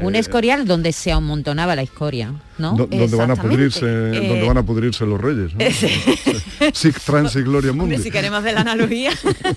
Un 0.00 0.14
Eh, 0.14 0.18
escorial 0.18 0.66
donde 0.66 0.92
se 0.92 1.12
amontonaba 1.12 1.76
la 1.76 1.82
escoria, 1.82 2.32
¿no? 2.58 2.72
Do- 2.76 2.86
donde 2.86 3.16
van 3.16 3.30
a 3.30 3.36
pudrirse, 3.36 3.80
Exactamente. 3.84 4.28
donde 4.28 4.44
Eh, 4.44 4.48
van 4.48 4.56
a 4.58 4.62
pudrirse 4.62 5.04
los 5.06 5.20
reyes. 5.20 5.52
¿no? 5.54 6.70
Sic 6.72 6.98
trans 7.04 7.36
y 7.36 7.42
gloria 7.42 7.72
mundi. 7.72 7.94
Hombre, 7.96 7.98
si 7.98 8.10
queremos 8.10 8.42
de 8.42 8.52
la 8.52 8.60
analogía. 8.62 9.10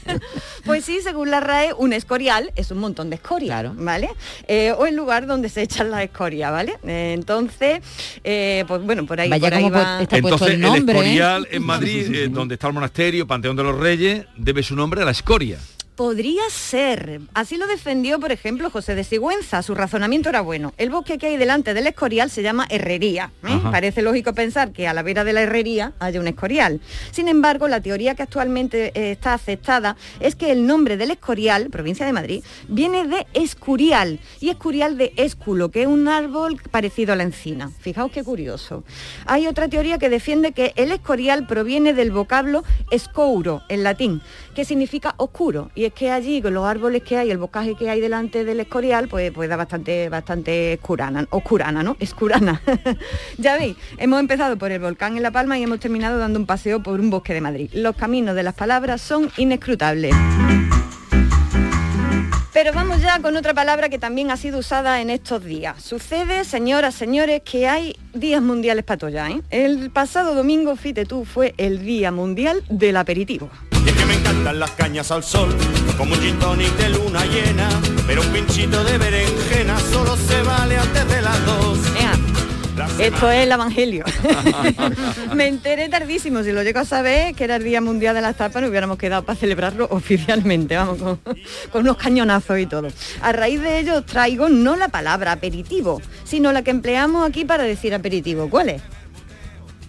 pues 0.66 0.84
sí, 0.86 1.00
según 1.04 1.32
la 1.32 1.40
RAE, 1.40 1.74
un 1.74 1.94
escorial 1.94 2.52
es 2.56 2.72
un 2.72 2.80
montón 2.80 3.10
de 3.10 3.16
escoria, 3.16 3.72
¿vale? 3.76 4.10
Eh, 4.48 4.74
o 4.78 4.86
el 4.86 4.96
lugar 4.96 5.26
donde 5.28 5.50
se 5.50 5.62
echan 5.62 5.92
la 5.92 6.04
escoria, 6.04 6.52
¿vale? 6.52 6.74
Eh, 6.86 7.14
entonces, 7.16 7.80
eh, 8.24 8.66
pues 8.68 8.82
bueno, 8.82 9.06
por 9.06 9.20
ahí, 9.22 9.30
Vaya 9.30 9.50
por 9.50 9.54
ahí 9.58 9.64
como 9.64 9.76
va- 9.76 10.02
Entonces 10.10 10.50
el, 10.50 10.60
nombre, 10.62 10.96
¿eh? 10.96 11.00
Escorial 11.02 11.48
en 11.52 11.64
Madrid, 11.64 12.14
eh, 12.14 12.28
donde 12.30 12.56
está 12.56 12.68
el 12.68 12.74
monasterio, 12.74 13.26
Panteón 13.28 13.56
de 13.56 13.64
los 13.64 13.78
Reyes, 13.80 14.26
debe 14.36 14.64
su 14.64 14.76
nombre 14.76 15.02
a 15.02 15.06
la 15.06 15.12
escoria. 15.12 15.60
Podría 15.96 16.42
ser. 16.50 17.22
Así 17.34 17.56
lo 17.56 17.68
defendió, 17.68 18.20
por 18.20 18.34
ejemplo, 18.34 18.70
José 18.70 18.96
de 18.96 19.06
Sigüenza. 19.06 19.64
Su 19.64 19.76
razonamiento 19.76 20.28
era 20.28 20.42
bueno. 20.42 20.74
El 20.78 20.90
bosque 20.90 21.18
que 21.18 21.28
hay 21.28 21.38
delante 21.38 21.74
del 21.74 21.88
escorial 21.88 22.30
se 22.30 22.44
llama 22.44 22.68
herrería. 22.70 23.32
¿eh? 23.48 23.62
Parece 23.72 24.02
lógico 24.02 24.34
pensar 24.34 24.74
que 24.74 24.90
a 24.90 24.94
la 24.94 25.04
vera 25.04 25.24
de 25.24 25.32
la 25.32 25.44
herrería 25.44 25.94
haya 26.00 26.20
un 26.20 26.28
escorial. 26.28 26.82
Sin 27.12 27.30
embargo, 27.30 27.70
la 27.70 27.80
teoría 27.80 28.14
que 28.14 28.24
actualmente 28.24 28.92
eh, 28.94 29.12
está 29.12 29.36
aceptada 29.36 29.96
es 30.20 30.36
que 30.36 30.52
el 30.52 30.68
nombre 30.68 30.98
del 30.98 31.12
escorial, 31.12 31.70
provincia 31.70 32.06
de 32.06 32.12
Madrid, 32.12 32.44
viene 32.68 33.08
de 33.08 33.26
escurial 33.34 34.20
y 34.42 34.50
escurial 34.50 34.98
de 34.98 35.14
esculo, 35.16 35.72
que 35.72 35.84
es 35.84 35.88
un 35.88 36.10
árbol 36.10 36.62
parecido 36.72 37.14
a 37.14 37.16
la 37.16 37.24
encina. 37.24 37.72
Fijaos 37.80 38.12
qué 38.12 38.22
curioso. 38.22 38.84
Hay 39.28 39.48
otra 39.48 39.70
teoría 39.70 39.98
que 39.98 40.10
defiende 40.10 40.52
que 40.52 40.74
el 40.76 40.92
escorial 40.92 41.48
proviene 41.48 41.94
del 41.94 42.12
vocablo 42.12 42.66
escouro, 42.92 43.62
en 43.70 43.84
latín, 43.84 44.22
que 44.56 44.66
significa 44.66 45.16
oscuro. 45.18 45.72
Y 45.74 45.85
es 45.88 45.94
que 45.94 46.12
allí, 46.12 46.42
con 46.42 46.54
los 46.54 46.66
árboles 46.66 47.04
que 47.04 47.18
hay, 47.18 47.32
el 47.32 47.38
boscaje 47.38 47.76
que 47.76 47.90
hay 47.90 48.02
delante 48.02 48.44
del 48.44 48.60
escorial, 48.60 49.08
pues, 49.08 49.32
pues 49.32 49.50
da 49.50 49.56
bastante, 49.56 50.10
bastante 50.10 50.74
escurana, 50.74 51.28
oscurana, 51.30 51.84
¿no? 51.84 51.98
Escurana. 52.00 52.62
ya 53.38 53.58
veis, 53.58 53.76
hemos 53.98 54.20
empezado 54.20 54.58
por 54.58 54.72
el 54.72 54.80
volcán 54.80 55.18
en 55.18 55.24
La 55.24 55.32
Palma 55.32 55.58
y 55.58 55.64
hemos 55.64 55.80
terminado 55.80 56.18
dando 56.18 56.40
un 56.40 56.46
paseo 56.46 56.82
por 56.82 57.00
un 57.00 57.10
bosque 57.10 57.34
de 57.34 57.42
Madrid. 57.42 57.70
Los 57.74 57.96
caminos 57.96 58.36
de 58.36 58.44
las 58.44 58.54
palabras 58.54 59.02
son 59.02 59.32
inescrutables. 59.38 60.16
Pero 62.56 62.72
vamos 62.72 63.02
ya 63.02 63.20
con 63.20 63.36
otra 63.36 63.54
palabra 63.54 63.90
que 63.90 64.00
también 64.00 64.32
ha 64.32 64.38
sido 64.38 64.60
usada 64.60 65.02
en 65.02 65.10
estos 65.10 65.44
días. 65.44 65.84
Sucede, 65.84 66.46
señoras, 66.46 66.96
señores, 66.96 67.42
que 67.44 67.68
hay 67.68 67.98
días 68.14 68.42
mundiales 68.42 68.86
para 68.86 69.30
¿eh? 69.30 69.42
El 69.50 69.92
pasado 69.92 70.34
domingo, 70.36 70.78
fíjate 70.78 71.06
tú, 71.06 71.26
fue 71.26 71.54
el 71.58 71.84
Día 71.84 72.14
Mundial 72.14 72.64
del 72.70 72.96
Aperitivo. 72.96 73.50
Las 74.54 74.72
cañas 74.72 75.12
al 75.12 75.24
sol, 75.24 75.50
como 75.98 76.14
un 76.14 76.22
gin 76.22 76.40
tonic 76.40 76.72
de 76.78 76.90
luna 76.90 77.26
llena, 77.26 77.68
pero 78.08 78.22
un 78.22 78.28
pinchito 78.30 78.84
de 78.84 78.98
berenjena 78.98 79.78
solo 79.92 80.16
se 80.16 80.42
vale 80.44 80.78
antes 80.78 81.08
de 81.10 81.22
las 81.22 81.46
dos. 81.46 81.80
Esto 83.00 83.32
es 83.32 83.44
el 83.44 83.52
Evangelio. 83.52 84.06
Me 85.36 85.48
enteré 85.48 85.90
tardísimo, 85.90 86.44
si 86.44 86.52
lo 86.52 86.64
llego 86.64 86.80
a 86.80 86.86
saber, 86.86 87.34
que 87.36 87.44
era 87.44 87.58
el 87.58 87.64
Día 87.64 87.82
Mundial 87.82 88.16
de 88.16 88.22
las 88.22 88.38
Tapas, 88.38 88.62
nos 88.62 88.70
hubiéramos 88.70 88.98
quedado 88.98 89.24
para 89.24 89.38
celebrarlo 89.38 89.88
oficialmente, 89.92 90.78
vamos, 90.78 91.00
con, 91.00 91.20
con 91.72 91.82
unos 91.82 91.98
cañonazos 91.98 92.60
y 92.60 92.66
todo. 92.66 92.88
A 93.22 93.32
raíz 93.32 93.62
de 93.62 93.80
ello 93.80 93.98
os 93.98 94.06
traigo 94.06 94.48
no 94.48 94.76
la 94.76 94.88
palabra 94.88 95.34
aperitivo, 95.34 96.02
sino 96.24 96.54
la 96.54 96.62
que 96.62 96.72
empleamos 96.72 97.28
aquí 97.28 97.44
para 97.46 97.64
decir 97.64 97.94
aperitivo. 97.94 98.50
¿Cuál 98.50 98.70
es? 98.70 98.82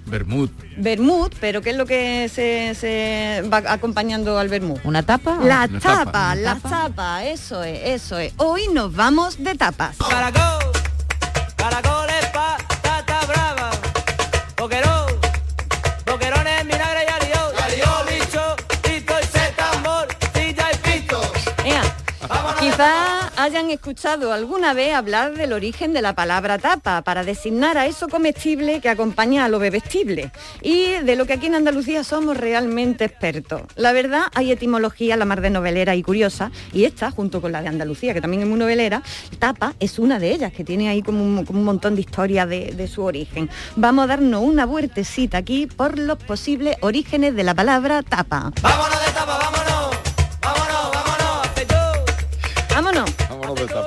Bermud. 0.07 0.51
Bermud, 0.77 1.33
pero 1.41 1.61
¿qué 1.63 1.71
es 1.71 1.77
lo 1.77 1.85
que 1.87 2.29
se, 2.33 2.75
se 2.75 3.43
va 3.53 3.59
acompañando 3.67 4.39
al 4.39 4.49
Bermud? 4.49 4.79
¿Una 4.85 5.03
tapa? 5.03 5.39
La 5.43 5.67
Una 5.69 5.81
tapa, 5.81 6.05
tapa. 6.05 6.35
la 6.37 6.55
tapa, 6.57 7.25
eso 7.25 7.63
es, 7.65 7.81
eso 7.85 8.19
es. 8.19 8.33
Hoy 8.37 8.69
nos 8.73 8.95
vamos 8.95 9.43
de 9.43 9.55
tapas. 9.57 9.97
Caracol, 9.99 10.73
caracoles, 11.57 12.27
patata 12.33 13.21
brava, 13.27 13.71
boquerón, 14.57 15.07
boquerones, 16.07 16.65
vinagre 16.67 17.01
y 17.09 17.13
alió, 17.13 17.93
bicho, 18.09 18.57
pito 18.83 19.15
y 19.21 19.27
se 19.27 19.51
tambor, 19.57 20.07
silla 20.35 20.67
y 20.73 20.77
pito. 21.01 21.21
Hayan 23.37 23.71
escuchado 23.71 24.33
alguna 24.33 24.73
vez 24.73 24.95
hablar 24.95 25.35
del 25.35 25.53
origen 25.53 25.93
de 25.93 26.03
la 26.03 26.15
palabra 26.15 26.59
tapa 26.59 27.03
para 27.03 27.25
designar 27.25 27.77
a 27.79 27.87
eso 27.87 28.09
comestible 28.09 28.81
que 28.81 28.89
acompaña 28.89 29.45
a 29.45 29.49
lo 29.49 29.59
bebestible 29.59 30.33
y 30.63 30.93
de 31.05 31.17
lo 31.17 31.27
que 31.27 31.35
aquí 31.35 31.47
en 31.47 31.55
Andalucía 31.55 32.03
somos 32.05 32.37
realmente 32.37 33.05
expertos. 33.05 33.63
La 33.77 33.93
verdad, 33.93 34.25
hay 34.35 34.53
etimología 34.53 35.17
la 35.17 35.25
mar 35.25 35.41
de 35.41 35.51
novelera 35.51 35.95
y 35.95 36.03
curiosa 36.03 36.51
y 36.73 36.85
esta, 36.85 37.11
junto 37.11 37.41
con 37.41 37.53
la 37.53 37.63
de 37.63 37.69
Andalucía, 37.69 38.15
que 38.15 38.21
también 38.21 38.43
es 38.43 38.49
muy 38.49 38.59
novelera, 38.59 39.03
tapa 39.39 39.75
es 39.81 39.99
una 39.99 40.19
de 40.19 40.33
ellas, 40.33 40.53
que 40.53 40.65
tiene 40.65 40.89
ahí 40.89 41.03
como 41.03 41.23
un, 41.23 41.45
como 41.45 41.59
un 41.59 41.65
montón 41.65 41.95
de 41.95 42.01
historia 42.01 42.47
de, 42.47 42.73
de 42.73 42.89
su 42.89 43.03
origen. 43.03 43.51
Vamos 43.77 44.05
a 44.05 44.09
darnos 44.09 44.43
una 44.43 44.67
vueltecita 44.67 45.39
aquí 45.39 45.67
por 45.67 45.99
los 45.99 46.19
posibles 46.19 46.77
orígenes 46.81 47.35
de 47.35 47.45
la 47.45 47.55
palabra 47.55 48.03
tapa. 48.03 48.53
Vámonos 48.63 49.07
de 49.07 49.13
tapa, 49.13 49.39
vámonos, 49.39 49.97
vámonos, 50.41 50.93
vámonos, 50.93 51.17
Vámonos. 52.71 53.06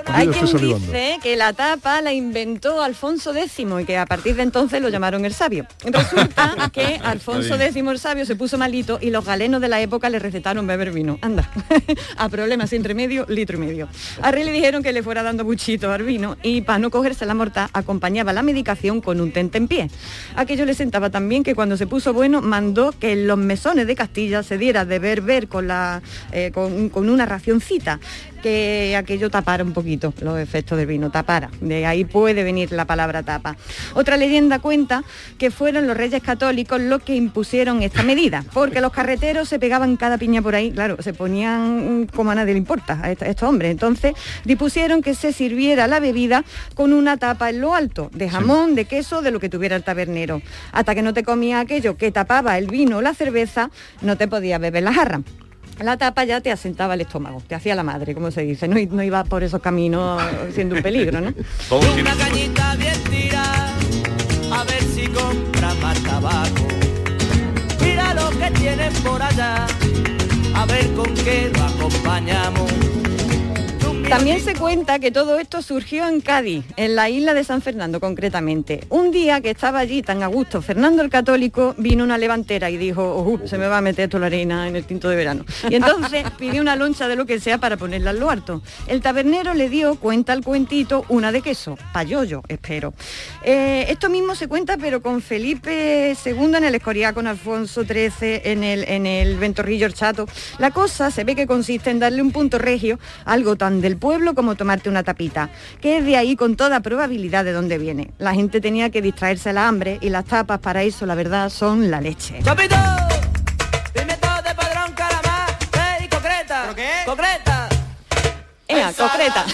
Hay 0.07 0.27
quien 0.27 0.45
dice 0.45 1.19
que 1.21 1.35
la 1.35 1.53
tapa 1.53 2.01
la 2.01 2.13
inventó 2.13 2.81
Alfonso 2.81 3.35
X 3.35 3.59
y 3.59 3.85
que 3.85 3.97
a 3.97 4.05
partir 4.05 4.35
de 4.35 4.43
entonces 4.43 4.81
lo 4.81 4.89
llamaron 4.89 5.25
el 5.25 5.33
sabio. 5.33 5.65
Resulta 5.83 6.69
que 6.73 6.99
Alfonso 7.03 7.55
X 7.55 7.75
el 7.75 7.99
sabio 7.99 8.25
se 8.25 8.35
puso 8.35 8.57
malito 8.57 8.99
y 9.01 9.09
los 9.09 9.25
galenos 9.25 9.61
de 9.61 9.67
la 9.67 9.81
época 9.81 10.09
le 10.09 10.19
recetaron 10.19 10.67
beber 10.67 10.91
vino. 10.91 11.17
Anda, 11.21 11.49
a 12.17 12.29
problemas 12.29 12.71
entre 12.73 12.93
medio, 12.93 13.25
litro 13.27 13.57
y 13.57 13.59
medio. 13.59 13.87
A 14.21 14.31
Rey 14.31 14.43
le 14.43 14.51
dijeron 14.51 14.83
que 14.83 14.93
le 14.93 15.03
fuera 15.03 15.23
dando 15.23 15.43
buchito 15.43 15.91
al 15.91 16.03
vino 16.03 16.37
y 16.43 16.61
para 16.61 16.79
no 16.79 16.91
cogerse 16.91 17.25
la 17.25 17.33
morta 17.33 17.69
acompañaba 17.73 18.33
la 18.33 18.43
medicación 18.43 19.01
con 19.01 19.21
un 19.21 19.31
tente 19.31 19.57
en 19.57 19.67
pie. 19.67 19.89
Aquello 20.35 20.65
le 20.65 20.73
sentaba 20.73 21.09
tan 21.09 21.27
bien 21.29 21.43
que 21.43 21.55
cuando 21.55 21.77
se 21.77 21.87
puso 21.87 22.13
bueno 22.13 22.41
mandó 22.41 22.91
que 22.91 23.13
en 23.13 23.27
los 23.27 23.37
mesones 23.37 23.87
de 23.87 23.95
Castilla 23.95 24.43
se 24.43 24.57
diera 24.57 24.85
de 24.85 24.99
beber 24.99 25.47
con, 25.47 25.67
la, 25.67 26.01
eh, 26.31 26.51
con, 26.53 26.89
con 26.89 27.09
una 27.09 27.25
racioncita 27.25 27.99
que 28.39 28.95
aquello 28.97 29.29
tapara 29.29 29.63
un 29.63 29.73
poquito 29.73 30.13
los 30.21 30.39
efectos 30.39 30.77
del 30.77 30.87
vino, 30.87 31.09
tapara. 31.11 31.49
De 31.61 31.85
ahí 31.85 32.05
puede 32.05 32.43
venir 32.43 32.71
la 32.71 32.85
palabra 32.85 33.23
tapa. 33.23 33.55
Otra 33.93 34.17
leyenda 34.17 34.59
cuenta 34.59 35.03
que 35.37 35.51
fueron 35.51 35.87
los 35.87 35.95
reyes 35.95 36.21
católicos 36.23 36.81
los 36.81 37.01
que 37.03 37.15
impusieron 37.15 37.81
esta 37.83 38.03
medida, 38.03 38.43
porque 38.53 38.81
los 38.81 38.91
carreteros 38.91 39.47
se 39.49 39.59
pegaban 39.59 39.97
cada 39.97 40.17
piña 40.17 40.41
por 40.41 40.55
ahí, 40.55 40.71
claro, 40.71 40.97
se 41.01 41.13
ponían 41.13 42.07
como 42.15 42.31
a 42.31 42.35
nadie 42.35 42.53
le 42.53 42.59
importa 42.59 42.99
a 43.01 43.11
est- 43.11 43.21
a 43.23 43.27
estos 43.27 43.47
hombres. 43.47 43.71
Entonces 43.71 44.13
dispusieron 44.45 45.01
que 45.01 45.13
se 45.15 45.33
sirviera 45.33 45.87
la 45.87 45.99
bebida 45.99 46.43
con 46.75 46.93
una 46.93 47.17
tapa 47.17 47.49
en 47.49 47.61
lo 47.61 47.75
alto, 47.75 48.09
de 48.13 48.29
jamón, 48.29 48.75
de 48.75 48.85
queso, 48.85 49.21
de 49.21 49.31
lo 49.31 49.39
que 49.39 49.49
tuviera 49.49 49.75
el 49.75 49.83
tabernero. 49.83 50.41
Hasta 50.71 50.95
que 50.95 51.01
no 51.01 51.13
te 51.13 51.23
comía 51.23 51.59
aquello 51.59 51.97
que 51.97 52.11
tapaba 52.11 52.57
el 52.57 52.67
vino 52.67 52.97
o 52.97 53.01
la 53.01 53.13
cerveza, 53.13 53.69
no 54.01 54.17
te 54.17 54.27
podías 54.27 54.59
beber 54.59 54.83
la 54.83 54.93
jarra. 54.93 55.21
La 55.81 55.95
tapa 55.97 56.25
ya 56.25 56.41
te 56.41 56.51
asentaba 56.51 56.93
el 56.93 57.01
estómago, 57.01 57.41
te 57.47 57.55
hacía 57.55 57.73
la 57.73 57.83
madre, 57.83 58.13
como 58.13 58.31
se 58.31 58.41
dice, 58.41 58.67
no, 58.67 58.75
no 58.91 59.01
iba 59.01 59.23
por 59.23 59.43
esos 59.43 59.61
caminos 59.61 60.21
siendo 60.53 60.75
un 60.75 60.81
peligro, 60.81 61.21
¿no? 61.21 61.33
Una 61.71 62.15
cañita 62.15 62.75
bien 62.75 63.01
tirada, 63.09 63.73
a 64.51 64.63
ver 64.65 64.83
si 64.83 65.07
compra 65.07 65.73
más 65.75 65.97
tabaco. 66.03 66.67
Mira 67.81 68.13
lo 68.13 68.29
que 68.31 68.51
tienen 68.59 68.93
por 69.03 69.21
allá, 69.21 69.67
a 70.53 70.65
ver 70.65 70.93
con 70.93 71.13
qué 71.13 71.49
lo 71.55 71.63
acompañamos. 71.63 72.88
También 74.09 74.39
se 74.41 74.55
cuenta 74.55 74.97
que 74.97 75.11
todo 75.11 75.37
esto 75.37 75.61
surgió 75.61 76.07
en 76.07 76.19
Cádiz, 76.21 76.65
en 76.77 76.95
la 76.95 77.09
isla 77.11 77.35
de 77.35 77.43
San 77.43 77.61
Fernando 77.61 77.99
concretamente. 77.99 78.83
Un 78.89 79.11
día 79.11 79.39
que 79.39 79.51
estaba 79.51 79.77
allí 79.77 80.01
tan 80.01 80.23
a 80.23 80.27
gusto 80.27 80.63
Fernando 80.63 81.03
el 81.03 81.11
Católico, 81.11 81.75
vino 81.77 82.03
una 82.03 82.17
levantera 82.17 82.71
y 82.71 82.77
dijo, 82.77 83.17
"Ujú, 83.21 83.47
se 83.47 83.59
me 83.59 83.67
va 83.67 83.77
a 83.77 83.81
meter 83.81 84.09
toda 84.09 84.21
la 84.21 84.25
arena 84.25 84.67
en 84.67 84.75
el 84.75 84.85
tinto 84.85 85.09
de 85.09 85.15
verano. 85.15 85.45
Y 85.69 85.75
entonces 85.75 86.23
pidió 86.39 86.59
una 86.59 86.75
loncha 86.75 87.07
de 87.07 87.15
lo 87.15 87.27
que 87.27 87.39
sea 87.39 87.59
para 87.59 87.77
ponerla 87.77 88.09
al 88.09 88.23
harto. 88.23 88.63
El 88.87 89.01
tabernero 89.01 89.53
le 89.53 89.69
dio, 89.69 89.95
cuenta 89.95 90.33
el 90.33 90.43
cuentito, 90.43 91.05
una 91.09 91.31
de 91.31 91.41
queso, 91.41 91.77
payollo, 91.93 92.41
espero. 92.47 92.95
Eh, 93.43 93.85
esto 93.89 94.09
mismo 94.09 94.33
se 94.33 94.47
cuenta, 94.47 94.75
pero 94.77 95.03
con 95.03 95.21
Felipe 95.21 96.15
II 96.25 96.55
en 96.55 96.63
el 96.63 96.73
Escorial, 96.75 97.13
con 97.13 97.27
Alfonso 97.27 97.83
XIII 97.83 98.41
en 98.43 98.63
el, 98.63 98.85
en 98.85 99.05
el 99.05 99.37
Ventorrillo 99.37 99.87
Chato. 99.89 100.27
La 100.57 100.71
cosa 100.71 101.11
se 101.11 101.23
ve 101.23 101.35
que 101.35 101.45
consiste 101.45 101.91
en 101.91 101.99
darle 101.99 102.23
un 102.23 102.31
punto 102.31 102.57
regio, 102.57 102.99
algo 103.25 103.55
tan 103.55 103.81
del 103.81 103.98
pueblo 103.99 104.33
como 104.33 104.55
tomarte 104.55 104.89
una 104.89 105.03
tapita, 105.03 105.49
que 105.81 105.97
es 105.97 106.05
de 106.05 106.17
ahí 106.17 106.35
con 106.35 106.55
toda 106.55 106.79
probabilidad 106.79 107.45
de 107.45 107.51
dónde 107.51 107.77
viene. 107.77 108.11
La 108.17 108.33
gente 108.33 108.61
tenía 108.61 108.89
que 108.89 109.01
distraerse 109.01 109.53
la 109.53 109.67
hambre 109.67 109.97
y 110.01 110.09
las 110.09 110.25
tapas 110.25 110.59
para 110.59 110.83
eso, 110.83 111.05
la 111.05 111.15
verdad, 111.15 111.49
son 111.49 111.91
la 111.91 112.01
leche. 112.01 112.39
¡Chapito! 112.43 112.75
Concreta. 118.97 119.45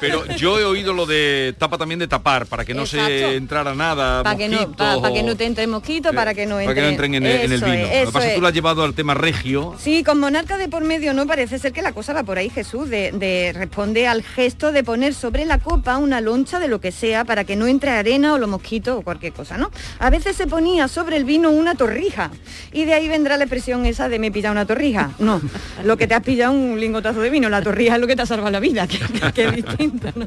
Pero 0.00 0.26
yo 0.36 0.58
he 0.58 0.64
oído 0.64 0.92
lo 0.92 1.06
de 1.06 1.54
tapa 1.58 1.78
también 1.78 1.98
de 1.98 2.08
tapar, 2.08 2.46
para 2.46 2.64
que 2.64 2.74
no 2.74 2.86
se 2.86 3.36
entrara 3.36 3.74
nada, 3.74 4.22
Para 4.22 4.36
que, 4.36 4.48
no, 4.48 4.56
mosquitos 4.58 4.76
pa- 4.96 5.02
pa 5.02 5.08
o- 5.10 5.14
que 5.14 5.22
no 5.22 5.36
te 5.36 5.44
entre 5.46 5.66
mosquito, 5.66 6.12
para 6.12 6.34
que 6.34 6.46
no 6.46 6.56
para 6.56 6.62
entre... 6.64 6.74
que 6.74 6.80
no 6.82 6.88
entren 6.88 7.14
en, 7.14 7.26
el- 7.26 7.36
en 7.40 7.52
el 7.52 7.52
Eso 7.52 7.66
vino. 7.66 7.76
es, 7.86 8.00
lo 8.00 8.06
que 8.06 8.12
pasa 8.12 8.26
es 8.26 8.30
que 8.32 8.34
tú 8.36 8.40
lo 8.42 8.48
has 8.48 8.54
llevado 8.54 8.84
al 8.84 8.94
tema 8.94 9.14
regio. 9.14 9.74
Sí, 9.78 10.02
con 10.04 10.18
monarca 10.20 10.56
de 10.58 10.68
por 10.68 10.84
medio 10.84 11.14
no 11.14 11.26
parece 11.26 11.58
ser 11.58 11.72
que 11.72 11.82
la 11.82 11.92
cosa 11.92 12.12
va 12.12 12.22
por 12.22 12.38
ahí, 12.38 12.50
Jesús, 12.50 12.88
de, 12.88 13.12
de- 13.12 13.52
responde 13.54 14.06
al 14.06 14.22
gesto 14.22 14.72
de 14.72 14.84
poner 14.84 15.14
sobre 15.14 15.44
la 15.44 15.58
copa 15.58 15.96
una 15.96 16.20
loncha 16.20 16.58
de 16.58 16.68
lo 16.68 16.80
que 16.80 16.92
sea 16.92 17.24
para 17.24 17.44
que 17.44 17.56
no 17.56 17.66
entre 17.66 17.90
arena 17.90 18.34
o 18.34 18.38
los 18.38 18.48
mosquitos 18.48 18.98
o 18.98 19.02
cualquier 19.02 19.32
cosa, 19.32 19.58
¿no? 19.58 19.70
A 19.98 20.10
veces 20.10 20.36
se 20.36 20.46
ponía 20.46 20.88
sobre 20.88 21.16
el 21.16 21.24
vino 21.24 21.50
una 21.50 21.74
torrija 21.74 22.30
y 22.72 22.84
de 22.84 22.94
ahí 22.94 23.08
vendrá 23.08 23.36
la 23.36 23.44
expresión 23.44 23.86
esa 23.86 24.08
de 24.08 24.18
me 24.18 24.28
he 24.28 24.30
pillado 24.30 24.52
una 24.52 24.66
torrija. 24.66 25.10
No, 25.18 25.40
lo 25.84 25.96
que 25.96 26.06
te 26.06 26.14
has 26.14 26.22
pillado 26.22 26.52
un 26.52 26.78
lingotazo 26.80 27.20
de 27.20 27.30
vino, 27.30 27.48
la 27.48 27.62
torrija 27.62 27.94
es 27.94 28.00
lo 28.00 28.06
que 28.06 28.16
te 28.16 28.22
ha 28.22 28.26
salvado 28.26 28.50
la 28.50 28.60
vida, 28.60 28.67
que- 28.86 29.32
que 29.32 29.44
es 29.46 29.56
distinto, 29.56 30.08
¿no? 30.14 30.26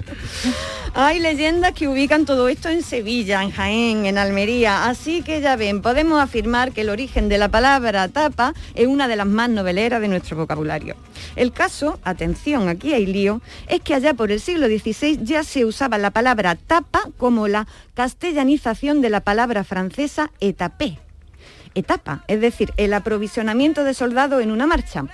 Hay 0.93 1.19
leyendas 1.19 1.71
que 1.71 1.87
ubican 1.87 2.25
todo 2.25 2.49
esto 2.49 2.67
en 2.69 2.83
Sevilla, 2.83 3.41
en 3.43 3.51
Jaén, 3.51 4.05
en 4.05 4.17
Almería, 4.17 4.89
así 4.89 5.21
que 5.21 5.39
ya 5.39 5.55
ven, 5.55 5.81
podemos 5.81 6.21
afirmar 6.21 6.73
que 6.73 6.81
el 6.81 6.89
origen 6.89 7.29
de 7.29 7.37
la 7.37 7.47
palabra 7.49 8.07
tapa 8.09 8.53
es 8.75 8.87
una 8.87 9.07
de 9.07 9.15
las 9.15 9.25
más 9.27 9.49
noveleras 9.49 10.01
de 10.01 10.09
nuestro 10.09 10.35
vocabulario. 10.35 10.95
El 11.37 11.53
caso, 11.53 11.99
atención, 12.03 12.67
aquí 12.67 12.93
hay 12.93 13.05
lío, 13.05 13.41
es 13.67 13.79
que 13.81 13.93
allá 13.93 14.13
por 14.13 14.31
el 14.31 14.41
siglo 14.41 14.67
XVI 14.67 15.19
ya 15.23 15.43
se 15.43 15.63
usaba 15.63 15.97
la 15.97 16.11
palabra 16.11 16.55
tapa 16.55 17.03
como 17.17 17.47
la 17.47 17.67
castellanización 17.93 19.01
de 19.01 19.09
la 19.09 19.21
palabra 19.21 19.63
francesa 19.63 20.31
etapé. 20.41 20.99
Etapa, 21.73 22.25
es 22.27 22.41
decir, 22.41 22.73
el 22.75 22.93
aprovisionamiento 22.93 23.85
de 23.85 23.93
soldados 23.93 24.43
en 24.43 24.51
una 24.51 24.67
marcha. 24.67 25.05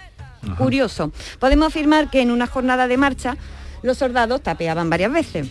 Curioso. 0.57 1.11
Podemos 1.39 1.67
afirmar 1.67 2.09
que 2.09 2.21
en 2.21 2.31
una 2.31 2.47
jornada 2.47 2.87
de 2.87 2.97
marcha 2.97 3.37
los 3.83 3.97
soldados 3.97 4.41
tapeaban 4.41 4.89
varias 4.89 5.11
veces. 5.11 5.47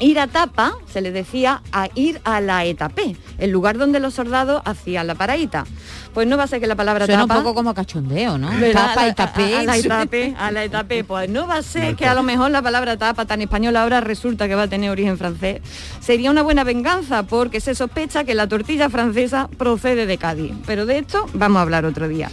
Ir 0.00 0.18
a 0.18 0.26
tapa 0.26 0.72
se 0.92 1.00
le 1.00 1.12
decía 1.12 1.62
a 1.70 1.88
ir 1.94 2.20
a 2.24 2.40
la 2.40 2.64
etapé, 2.64 3.14
el 3.38 3.50
lugar 3.52 3.78
donde 3.78 4.00
los 4.00 4.12
soldados 4.14 4.60
hacían 4.64 5.06
la 5.06 5.14
paradita. 5.14 5.66
Pues 6.12 6.26
no 6.26 6.36
va 6.36 6.42
a 6.42 6.46
ser 6.48 6.58
que 6.60 6.66
la 6.66 6.74
palabra 6.74 7.06
Suena 7.06 7.22
tapa... 7.22 7.38
un 7.38 7.44
poco 7.44 7.54
como 7.54 7.74
cachondeo, 7.74 8.36
¿no? 8.36 8.50
¿verdad? 8.58 8.88
Tapa 8.88 9.02
A 9.02 9.04
y 9.04 9.08
la- 9.10 9.14
tapé. 9.14 9.54
A, 9.54 9.60
a 9.60 9.62
la 9.62 9.76
etapé, 9.76 10.34
a 10.36 10.50
la 10.50 10.64
etapé. 10.64 11.04
Pues 11.04 11.30
no 11.30 11.46
va 11.46 11.58
a 11.58 11.62
ser 11.62 11.94
que 11.94 12.06
a 12.06 12.14
lo 12.14 12.24
mejor 12.24 12.50
la 12.50 12.60
palabra 12.60 12.96
tapa 12.96 13.24
tan 13.24 13.40
española 13.40 13.84
ahora 13.84 14.00
resulta 14.00 14.48
que 14.48 14.56
va 14.56 14.62
a 14.64 14.68
tener 14.68 14.90
origen 14.90 15.16
francés. 15.16 15.60
Sería 16.00 16.32
una 16.32 16.42
buena 16.42 16.64
venganza 16.64 17.22
porque 17.22 17.60
se 17.60 17.76
sospecha 17.76 18.24
que 18.24 18.34
la 18.34 18.48
tortilla 18.48 18.90
francesa 18.90 19.48
procede 19.58 20.06
de 20.06 20.18
Cádiz. 20.18 20.54
Pero 20.66 20.86
de 20.86 20.98
esto 20.98 21.24
vamos 21.34 21.58
a 21.58 21.62
hablar 21.62 21.84
otro 21.84 22.08
día. 22.08 22.30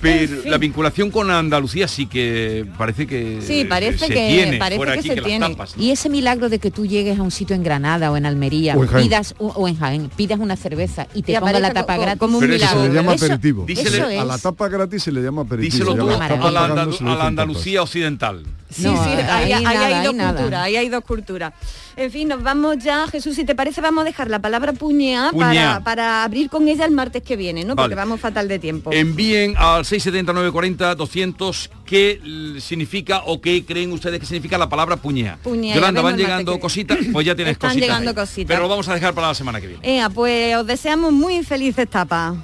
Pero 0.00 0.42
la 0.44 0.58
vinculación 0.58 1.10
con 1.10 1.30
Andalucía 1.30 1.88
sí 1.88 2.06
que 2.06 2.64
parece 2.78 3.06
que 3.06 3.40
Sí, 3.42 3.64
parece 3.64 3.98
se 3.98 4.06
que- 4.08 4.28
tiene 4.28 4.56
parece 4.58 4.76
fuera 4.76 4.92
que 4.92 4.98
aquí 5.00 5.08
se 5.08 5.14
que 5.16 5.22
tiene. 5.22 5.40
las 5.40 5.50
tapas. 5.50 5.74
Y 5.76 5.90
ese 5.90 6.08
milagro 6.08 6.48
de 6.48 6.58
que 6.60 6.70
tú 6.70 6.86
llegues 6.86 7.18
a 7.18 7.22
un 7.22 7.30
sitio 7.32 7.56
en 7.56 7.62
Granada 7.64 8.12
o 8.12 8.16
en 8.16 8.24
Almería, 8.26 8.76
O 8.76 8.82
en 8.84 8.88
Jaén. 8.88 9.04
pidas 9.08 9.34
o, 9.38 9.48
o 9.48 9.66
en 9.68 9.76
Jaén, 9.76 10.08
pidas 10.16 10.38
una 10.38 10.56
cerveza 10.56 11.06
y 11.14 11.22
te 11.22 11.32
Y 11.32 11.36
ponga 11.38 11.58
la 11.58 11.72
tapa 11.72 11.96
co- 11.96 12.02
gratis. 12.02 12.20
como 12.20 12.38
un 12.38 12.40
Pero 12.42 12.54
eso 12.54 12.66
se 12.66 12.74
milagro. 12.74 12.92
le 12.92 12.94
llama 13.00 13.14
Eso- 13.14 13.24
aperitivo. 13.24 13.66
eso 13.68 14.04
A 14.20 14.24
la 14.24 14.38
tapa 14.38 14.68
gratis 14.68 15.02
se 15.02 15.10
le 15.12 15.20
llama 15.20 15.42
aperitivo. 15.42 15.92
Díselo 15.94 16.10
a 16.10 16.18
la, 16.18 16.68
Andalu- 16.68 17.00
a 17.00 17.14
la 17.16 17.26
Andalucía 17.26 17.82
occidental. 17.82 18.44
Sí, 18.70 18.82
No, 18.82 19.02
sí, 19.02 19.10
ahí, 19.10 19.52
ahí 19.52 19.52
ahí 19.52 19.64
nada, 19.64 19.86
hay 19.86 20.04
dos 20.04 20.14
culturas, 20.14 20.60
ahí 20.62 20.76
hay 20.76 20.88
dos 20.88 21.04
culturas. 21.04 21.52
En 21.96 22.12
fin, 22.12 22.28
nos 22.28 22.42
vamos 22.42 22.76
ya, 22.78 23.08
Jesús, 23.08 23.34
si 23.34 23.44
te 23.44 23.54
parece, 23.54 23.80
vamos 23.80 24.02
a 24.02 24.04
dejar 24.04 24.28
la 24.30 24.38
palabra 24.40 24.72
puñea, 24.72 25.30
Puñea. 25.32 25.80
Para, 25.80 25.80
para 25.84 26.24
abrir 26.24 26.48
con 26.48 26.68
ella 26.68 26.84
el 26.84 26.92
martes 26.92 27.22
que 27.22 27.36
viene, 27.36 27.64
¿no? 27.64 27.74
Porque 27.74 27.94
vamos 27.96 28.20
fatal 28.20 28.46
de 28.46 28.58
tiempo. 28.58 28.92
Envíen 28.92 29.56
al 29.56 29.84
67940 29.84 30.94
200 30.94 31.70
qué 31.84 32.20
significa 32.60 33.22
o 33.26 33.40
qué 33.40 33.64
creen 33.64 33.90
ustedes 33.92 34.20
que 34.20 34.26
significa 34.26 34.58
la 34.58 34.68
palabra 34.68 34.96
puñea. 34.96 35.38
Puñea, 35.42 35.74
Yolanda, 35.74 36.02
van 36.02 36.16
llegando 36.16 36.58
cositas, 36.60 36.98
pues 37.12 37.26
ya 37.26 37.34
tienes 37.34 37.52
Están 37.54 37.70
cositas. 37.70 37.88
llegando 37.88 38.10
ahí. 38.10 38.14
cositas. 38.16 38.46
Pero 38.48 38.62
lo 38.62 38.68
vamos 38.68 38.88
a 38.88 38.94
dejar 38.94 39.14
para 39.14 39.28
la 39.28 39.34
semana 39.34 39.60
que 39.60 39.66
viene. 39.68 39.96
Ea, 39.96 40.08
pues 40.10 40.54
os 40.56 40.66
deseamos 40.66 41.12
muy 41.12 41.42
felices 41.42 41.88
tapas. 41.88 42.34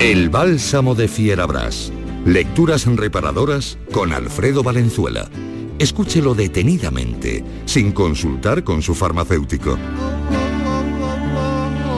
El 0.00 0.28
bálsamo 0.28 0.94
de 0.94 1.08
Fierabras. 1.08 1.90
Lecturas 2.26 2.84
reparadoras 2.84 3.78
con 3.92 4.12
Alfredo 4.12 4.62
Valenzuela. 4.62 5.30
Escúchelo 5.78 6.34
detenidamente, 6.34 7.42
sin 7.64 7.92
consultar 7.92 8.62
con 8.62 8.82
su 8.82 8.94
farmacéutico. 8.94 9.78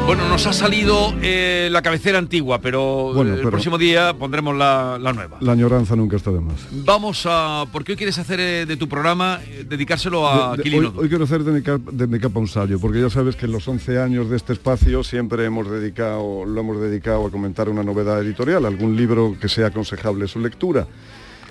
Bueno, 0.08 0.26
nos 0.26 0.46
ha 0.46 0.54
salido 0.54 1.12
eh, 1.20 1.68
la 1.70 1.82
cabecera 1.82 2.16
antigua, 2.16 2.62
pero, 2.62 3.12
Bueno, 3.14 3.34
el 3.34 3.42
próximo 3.42 3.76
día 3.76 4.14
pondremos 4.14 4.56
la, 4.56 4.96
la 4.98 5.12
nueva. 5.12 5.36
La 5.42 5.52
añoranza 5.52 5.94
nunca 5.96 6.16
está 6.16 6.30
de 6.30 6.40
más. 6.40 6.66
Vamos 6.70 7.24
a... 7.28 7.66
¿Por 7.70 7.84
qué 7.84 7.92
hoy 7.92 7.96
quieres 7.98 8.16
hacer 8.18 8.40
eh, 8.40 8.64
de 8.64 8.78
tu 8.78 8.88
programa, 8.88 9.38
eh, 9.46 9.66
dedicárselo 9.68 10.26
a 10.26 10.56
De- 10.56 10.62
hoy, 10.78 10.90
hoy 10.96 11.08
quiero 11.10 11.24
hacer 11.24 11.44
de 11.44 11.52
mi, 11.52 11.60
cap- 11.60 11.82
de 11.92 12.06
mi 12.06 12.18
capa 12.18 12.40
un 12.40 12.48
sallo, 12.48 12.78
porque 12.80 13.02
ya 13.02 13.10
sabes 13.10 13.36
que 13.36 13.44
en 13.44 13.52
los 13.52 13.68
11 13.68 13.98
años 14.00 14.30
de 14.30 14.36
este 14.38 14.54
espacio 14.54 15.04
siempre 15.04 15.44
hemos 15.44 15.70
dedicado, 15.70 16.46
lo 16.46 16.58
hemos 16.58 16.80
dedicado 16.80 17.26
a 17.26 17.30
comentar 17.30 17.68
una 17.68 17.82
novedad 17.82 18.22
editorial, 18.22 18.64
algún 18.64 18.96
libro 18.96 19.36
que 19.38 19.50
sea 19.50 19.66
aconsejable 19.66 20.26
su 20.26 20.40
lectura. 20.40 20.86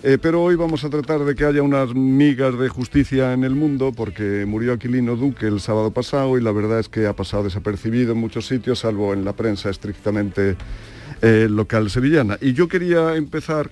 Eh, 0.04 0.18
pero 0.22 0.44
hoy 0.44 0.56
vamos 0.56 0.84
a 0.84 0.90
tratar 0.90 1.26
de 1.26 1.34
que 1.34 1.44
haya 1.44 1.64
unas 1.64 1.94
migas 1.96 2.58
de 2.58 2.70
justicia 2.70 3.34
en 3.34 3.44
el 3.44 3.56
mundo, 3.56 3.92
porque 3.96 4.46
murió 4.48 4.74
Aquilino 4.74 5.16
Duque 5.16 5.48
el 5.48 5.60
sábado 5.60 5.92
pasado 5.92 6.38
y 6.38 6.42
la 6.42 6.52
verdad 6.52 6.80
es 6.80 6.88
que 6.88 7.08
ha 7.08 7.14
pasado 7.14 7.44
desapercibido 7.44 8.14
en 8.14 8.20
muchos 8.20 8.46
sitios, 8.46 8.80
salvo 8.80 9.14
en 9.14 9.26
la 9.26 9.34
prensa 9.34 9.70
estrictamente 9.70 10.56
eh, 11.22 11.48
local 11.50 11.90
sevillana. 11.90 12.38
Y 12.40 12.54
yo 12.54 12.68
quería 12.68 13.16
empezar 13.16 13.72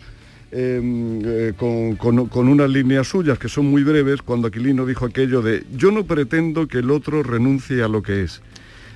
eh, 0.52 0.82
eh, 1.26 1.54
con 1.58 2.48
unas 2.48 2.70
líneas 2.70 3.08
suyas 3.08 3.38
que 3.38 3.50
son 3.50 3.66
muy 3.66 3.84
breves, 3.84 4.22
cuando 4.22 4.48
Aquilino 4.48 4.86
dijo 4.86 5.06
aquello 5.06 5.42
de 5.42 5.66
yo 5.76 5.92
no 5.92 6.06
pretendo 6.06 6.68
que 6.68 6.80
el 6.80 6.92
otro 6.92 7.24
renuncie 7.24 7.84
a 7.84 7.88
lo 7.88 8.02
que 8.02 8.24
es, 8.24 8.42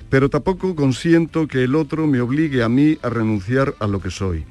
pero 0.08 0.30
tampoco 0.30 0.74
consiento 0.74 1.46
que 1.46 1.64
el 1.64 1.74
otro 1.74 2.06
me 2.06 2.20
obligue 2.20 2.62
a 2.62 2.68
mí 2.68 2.98
a 3.02 3.10
renunciar 3.10 3.74
a 3.78 3.86
lo 3.86 4.00
que 4.00 4.10
soy. 4.10 4.44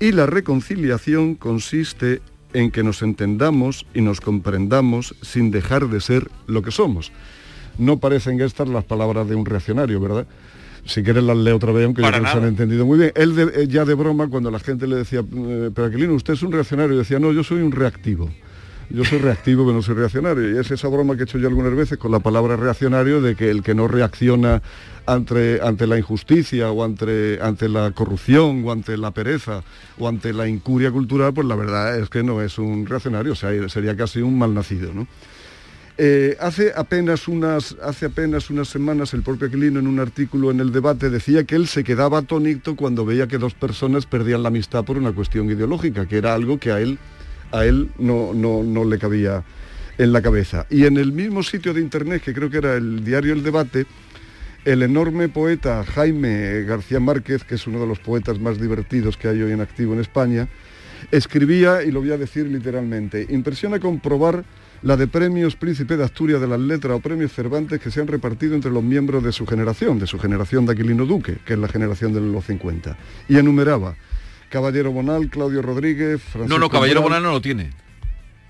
Y 0.00 0.12
la 0.12 0.26
reconciliación 0.26 1.34
consiste 1.34 2.20
en 2.52 2.70
que 2.70 2.82
nos 2.82 3.02
entendamos 3.02 3.86
y 3.94 4.00
nos 4.00 4.20
comprendamos 4.20 5.14
sin 5.22 5.50
dejar 5.50 5.88
de 5.88 6.00
ser 6.00 6.28
lo 6.46 6.62
que 6.62 6.70
somos. 6.70 7.10
No 7.78 7.98
parecen 7.98 8.40
estas 8.40 8.68
las 8.68 8.84
palabras 8.84 9.28
de 9.28 9.34
un 9.34 9.44
reaccionario, 9.46 10.00
¿verdad? 10.00 10.26
Si 10.86 11.02
quieres 11.02 11.24
las 11.24 11.36
leo 11.36 11.56
otra 11.56 11.72
vez, 11.72 11.86
aunque 11.86 12.02
yo 12.02 12.06
Para 12.06 12.18
creo 12.18 12.24
que 12.26 12.30
se 12.32 12.42
han 12.44 12.48
entendido 12.48 12.86
muy 12.86 12.98
bien. 12.98 13.12
Él 13.14 13.34
de- 13.34 13.62
eh, 13.62 13.66
ya 13.68 13.84
de 13.84 13.94
broma, 13.94 14.28
cuando 14.28 14.50
la 14.50 14.58
gente 14.60 14.86
le 14.86 14.96
decía, 14.96 15.20
"Eh, 15.20 15.70
pero 15.74 15.86
Aquilino, 15.88 16.14
usted 16.14 16.34
es 16.34 16.42
un 16.42 16.52
reaccionario, 16.52 16.96
decía, 16.98 17.18
no, 17.18 17.32
yo 17.32 17.42
soy 17.42 17.62
un 17.62 17.72
reactivo. 17.72 18.30
Yo 18.90 19.04
soy 19.04 19.18
reactivo, 19.18 19.64
pero 19.64 19.76
no 19.76 19.82
soy 19.82 19.94
reaccionario. 19.94 20.54
Y 20.54 20.58
es 20.58 20.70
esa 20.70 20.88
broma 20.88 21.14
que 21.14 21.22
he 21.22 21.24
hecho 21.24 21.38
yo 21.38 21.48
algunas 21.48 21.74
veces 21.74 21.98
con 21.98 22.12
la 22.12 22.20
palabra 22.20 22.56
reaccionario 22.56 23.20
de 23.20 23.34
que 23.34 23.50
el 23.50 23.62
que 23.62 23.74
no 23.74 23.88
reacciona 23.88 24.62
ante, 25.06 25.60
ante 25.62 25.86
la 25.86 25.98
injusticia 25.98 26.70
o 26.70 26.84
ante, 26.84 27.38
ante 27.40 27.68
la 27.68 27.90
corrupción 27.92 28.62
o 28.64 28.72
ante 28.72 28.96
la 28.96 29.10
pereza 29.10 29.62
o 29.98 30.08
ante 30.08 30.32
la 30.32 30.48
incuria 30.48 30.90
cultural, 30.90 31.32
pues 31.34 31.46
la 31.46 31.56
verdad 31.56 31.98
es 31.98 32.08
que 32.08 32.22
no 32.22 32.42
es 32.42 32.58
un 32.58 32.86
reaccionario, 32.86 33.32
o 33.32 33.36
sea, 33.36 33.50
sería 33.68 33.96
casi 33.96 34.20
un 34.20 34.38
malnacido, 34.38 34.92
¿no? 34.92 35.06
Eh, 35.96 36.36
hace, 36.40 36.72
apenas 36.74 37.28
unas, 37.28 37.76
hace 37.80 38.06
apenas 38.06 38.50
unas 38.50 38.66
semanas 38.66 39.14
el 39.14 39.22
propio 39.22 39.46
Aquilino 39.46 39.78
en 39.78 39.86
un 39.86 40.00
artículo 40.00 40.50
en 40.50 40.58
el 40.58 40.72
debate 40.72 41.08
decía 41.08 41.44
que 41.44 41.54
él 41.54 41.68
se 41.68 41.84
quedaba 41.84 42.18
atónito 42.18 42.74
cuando 42.74 43.06
veía 43.06 43.28
que 43.28 43.38
dos 43.38 43.54
personas 43.54 44.04
perdían 44.04 44.42
la 44.42 44.48
amistad 44.48 44.84
por 44.84 44.98
una 44.98 45.12
cuestión 45.12 45.48
ideológica, 45.48 46.06
que 46.06 46.16
era 46.16 46.34
algo 46.34 46.58
que 46.58 46.72
a 46.72 46.80
él, 46.80 46.98
a 47.54 47.64
él 47.64 47.90
no, 47.98 48.34
no, 48.34 48.62
no 48.62 48.84
le 48.84 48.98
cabía 48.98 49.44
en 49.96 50.12
la 50.12 50.20
cabeza. 50.20 50.66
Y 50.70 50.86
en 50.86 50.96
el 50.96 51.12
mismo 51.12 51.42
sitio 51.42 51.72
de 51.72 51.80
internet, 51.80 52.22
que 52.22 52.34
creo 52.34 52.50
que 52.50 52.58
era 52.58 52.74
el 52.74 53.04
diario 53.04 53.32
El 53.32 53.44
Debate, 53.44 53.86
el 54.64 54.82
enorme 54.82 55.28
poeta 55.28 55.84
Jaime 55.84 56.62
García 56.62 56.98
Márquez, 56.98 57.44
que 57.44 57.54
es 57.54 57.66
uno 57.66 57.80
de 57.80 57.86
los 57.86 58.00
poetas 58.00 58.40
más 58.40 58.60
divertidos 58.60 59.16
que 59.16 59.28
hay 59.28 59.40
hoy 59.40 59.52
en 59.52 59.60
activo 59.60 59.94
en 59.94 60.00
España, 60.00 60.48
escribía, 61.12 61.82
y 61.82 61.92
lo 61.92 62.00
voy 62.00 62.12
a 62.12 62.18
decir 62.18 62.46
literalmente, 62.46 63.26
impresiona 63.30 63.78
comprobar 63.78 64.44
la 64.82 64.96
de 64.96 65.06
premios 65.06 65.54
Príncipe 65.54 65.96
de 65.96 66.04
Asturias 66.04 66.40
de 66.40 66.48
las 66.48 66.60
Letras 66.60 66.96
o 66.96 67.00
premios 67.00 67.32
Cervantes 67.32 67.80
que 67.80 67.90
se 67.90 68.00
han 68.00 68.06
repartido 68.06 68.54
entre 68.54 68.70
los 68.70 68.82
miembros 68.82 69.22
de 69.22 69.32
su 69.32 69.46
generación, 69.46 69.98
de 69.98 70.06
su 70.06 70.18
generación 70.18 70.66
de 70.66 70.72
Aquilino 70.72 71.06
Duque, 71.06 71.38
que 71.44 71.52
es 71.52 71.58
la 71.58 71.68
generación 71.68 72.12
de 72.12 72.20
los 72.20 72.44
50. 72.44 72.96
Y 73.28 73.38
enumeraba 73.38 73.94
Caballero 74.54 74.92
Bonal, 74.92 75.28
Claudio 75.30 75.62
Rodríguez, 75.62 76.22
Francisco 76.22 76.46
No, 76.48 76.60
no, 76.60 76.70
Caballero 76.70 77.02
Bonal, 77.02 77.18
Bonal 77.20 77.30
no 77.32 77.34
lo 77.36 77.40
tiene. 77.42 77.70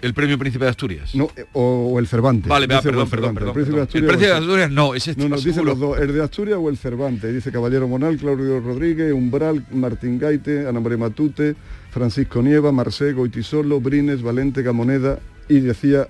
El 0.03 0.13
premio 0.13 0.39
Príncipe 0.39 0.67
de 0.67 0.71
Asturias. 0.71 1.15
no, 1.15 1.31
eh, 1.35 1.47
o, 1.55 1.99
el 1.99 2.07
Cervantes. 2.07 2.47
Vale, 2.47 2.69
perdón, 2.69 2.85
el 2.85 2.91
perdón, 2.93 3.09
Cervantes. 3.09 3.35
perdón, 3.35 3.49
El 3.49 3.55
Príncipe 3.55 3.81
de 3.81 3.87
perdón. 3.87 3.87
Asturias 3.87 4.05
o 4.05 4.09
Príncipe 4.09 4.27
de 4.27 4.35
Cer- 4.35 4.39
Asturias 4.43 4.71
no, 4.71 4.95
ese 4.95 5.15
No, 5.17 5.29
no, 5.31 5.37
dice 5.37 5.53
seguro. 5.55 5.71
los 5.73 5.79
dos, 5.81 5.99
el 5.99 6.13
de 6.13 6.23
Asturias 6.23 6.59
o 6.61 6.69
el 6.69 6.77
Cervantes. 6.77 7.33
Dice 7.35 7.51
Caballero 7.51 7.89
Monal, 7.89 8.19
Claudio 8.19 8.61
Rodríguez, 8.61 9.13
Umbral, 9.15 9.65
Martín 9.73 10.19
Gaite, 10.19 10.69
Ana 10.69 10.79
María 10.81 10.99
Matute, 10.99 11.57
Francisco 11.91 12.43
Nieva, 12.43 12.71
Marcé, 12.71 13.15
Goitisolo, 13.15 13.81
Brines, 13.81 14.21
Valente, 14.21 14.61
Gamoneda 14.63 15.21
y 15.49 15.61
decía 15.61 16.07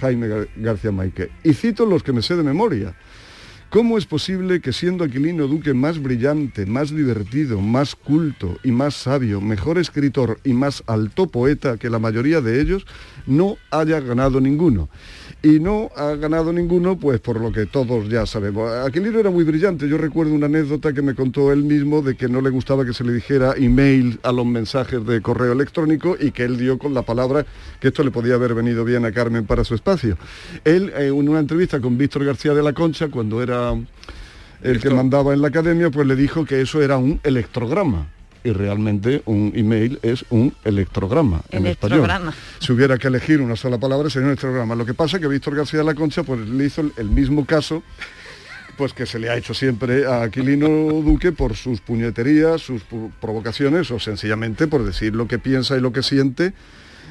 Jaime 0.00 0.26
Gar- 0.28 0.48
García 0.56 0.90
Maique. 0.90 1.28
Y 1.42 1.52
cito 1.52 1.84
los 1.84 2.02
que 2.02 2.14
me 2.14 2.22
sé 2.22 2.36
de 2.36 2.42
memoria. 2.44 2.94
¿Cómo 3.74 3.98
es 3.98 4.06
posible 4.06 4.60
que 4.60 4.72
siendo 4.72 5.02
Aquilino 5.02 5.48
Duque 5.48 5.74
más 5.74 6.00
brillante, 6.00 6.64
más 6.64 6.94
divertido, 6.94 7.60
más 7.60 7.96
culto 7.96 8.56
y 8.62 8.70
más 8.70 8.94
sabio, 8.94 9.40
mejor 9.40 9.78
escritor 9.78 10.38
y 10.44 10.52
más 10.52 10.84
alto 10.86 11.26
poeta 11.26 11.76
que 11.76 11.90
la 11.90 11.98
mayoría 11.98 12.40
de 12.40 12.60
ellos, 12.60 12.86
no 13.26 13.56
haya 13.72 13.98
ganado 13.98 14.40
ninguno? 14.40 14.88
Y 15.44 15.60
no 15.60 15.90
ha 15.94 16.14
ganado 16.16 16.54
ninguno, 16.54 16.96
pues 16.96 17.20
por 17.20 17.38
lo 17.38 17.52
que 17.52 17.66
todos 17.66 18.08
ya 18.08 18.24
sabemos. 18.24 18.72
Aquilino 18.72 19.20
era 19.20 19.28
muy 19.28 19.44
brillante. 19.44 19.86
Yo 19.86 19.98
recuerdo 19.98 20.32
una 20.32 20.46
anécdota 20.46 20.94
que 20.94 21.02
me 21.02 21.14
contó 21.14 21.52
él 21.52 21.64
mismo 21.64 22.00
de 22.00 22.16
que 22.16 22.28
no 22.28 22.40
le 22.40 22.48
gustaba 22.48 22.86
que 22.86 22.94
se 22.94 23.04
le 23.04 23.12
dijera 23.12 23.52
email 23.58 24.18
a 24.22 24.32
los 24.32 24.46
mensajes 24.46 25.04
de 25.04 25.20
correo 25.20 25.52
electrónico 25.52 26.16
y 26.18 26.30
que 26.30 26.44
él 26.44 26.56
dio 26.56 26.78
con 26.78 26.94
la 26.94 27.02
palabra 27.02 27.44
que 27.78 27.88
esto 27.88 28.02
le 28.02 28.10
podía 28.10 28.36
haber 28.36 28.54
venido 28.54 28.86
bien 28.86 29.04
a 29.04 29.12
Carmen 29.12 29.44
para 29.44 29.64
su 29.64 29.74
espacio. 29.74 30.16
Él, 30.64 30.90
eh, 30.96 31.08
en 31.08 31.28
una 31.28 31.40
entrevista 31.40 31.78
con 31.78 31.98
Víctor 31.98 32.24
García 32.24 32.54
de 32.54 32.62
la 32.62 32.72
Concha, 32.72 33.08
cuando 33.08 33.42
era 33.42 33.74
el 34.62 34.80
que 34.80 34.88
mandaba 34.88 35.34
en 35.34 35.42
la 35.42 35.48
academia, 35.48 35.90
pues 35.90 36.06
le 36.06 36.16
dijo 36.16 36.46
que 36.46 36.62
eso 36.62 36.80
era 36.80 36.96
un 36.96 37.20
electrograma. 37.22 38.13
Y 38.44 38.52
realmente 38.52 39.22
un 39.24 39.52
email 39.54 39.98
es 40.02 40.24
un 40.28 40.54
electrograma 40.64 41.40
en 41.50 41.66
español. 41.66 42.08
Si 42.60 42.72
hubiera 42.72 42.98
que 42.98 43.08
elegir 43.08 43.40
una 43.40 43.56
sola 43.56 43.78
palabra 43.78 44.10
sería 44.10 44.26
un 44.26 44.32
electrograma. 44.32 44.74
Lo 44.74 44.84
que 44.84 44.92
pasa 44.92 45.16
es 45.16 45.22
que 45.22 45.28
Víctor 45.28 45.56
García 45.56 45.80
de 45.80 45.86
la 45.86 45.94
Concha 45.94 46.22
pues, 46.22 46.46
le 46.46 46.66
hizo 46.66 46.82
el, 46.96 47.08
mismo 47.08 47.46
caso 47.46 47.82
pues 48.76 48.92
que 48.92 49.06
se 49.06 49.18
le 49.18 49.30
ha 49.30 49.36
hecho 49.36 49.54
siempre 49.54 50.04
a 50.04 50.22
Aquilino 50.22 50.68
Duque 50.68 51.32
por 51.32 51.56
sus 51.56 51.80
puñeterías, 51.80 52.60
sus 52.60 52.82
provocaciones 53.20 53.90
o 53.90 53.98
sencillamente 53.98 54.66
por 54.66 54.84
decir 54.84 55.14
lo 55.14 55.26
que 55.26 55.38
piensa 55.38 55.76
y 55.76 55.80
lo 55.80 55.92
que 55.92 56.02
siente 56.02 56.52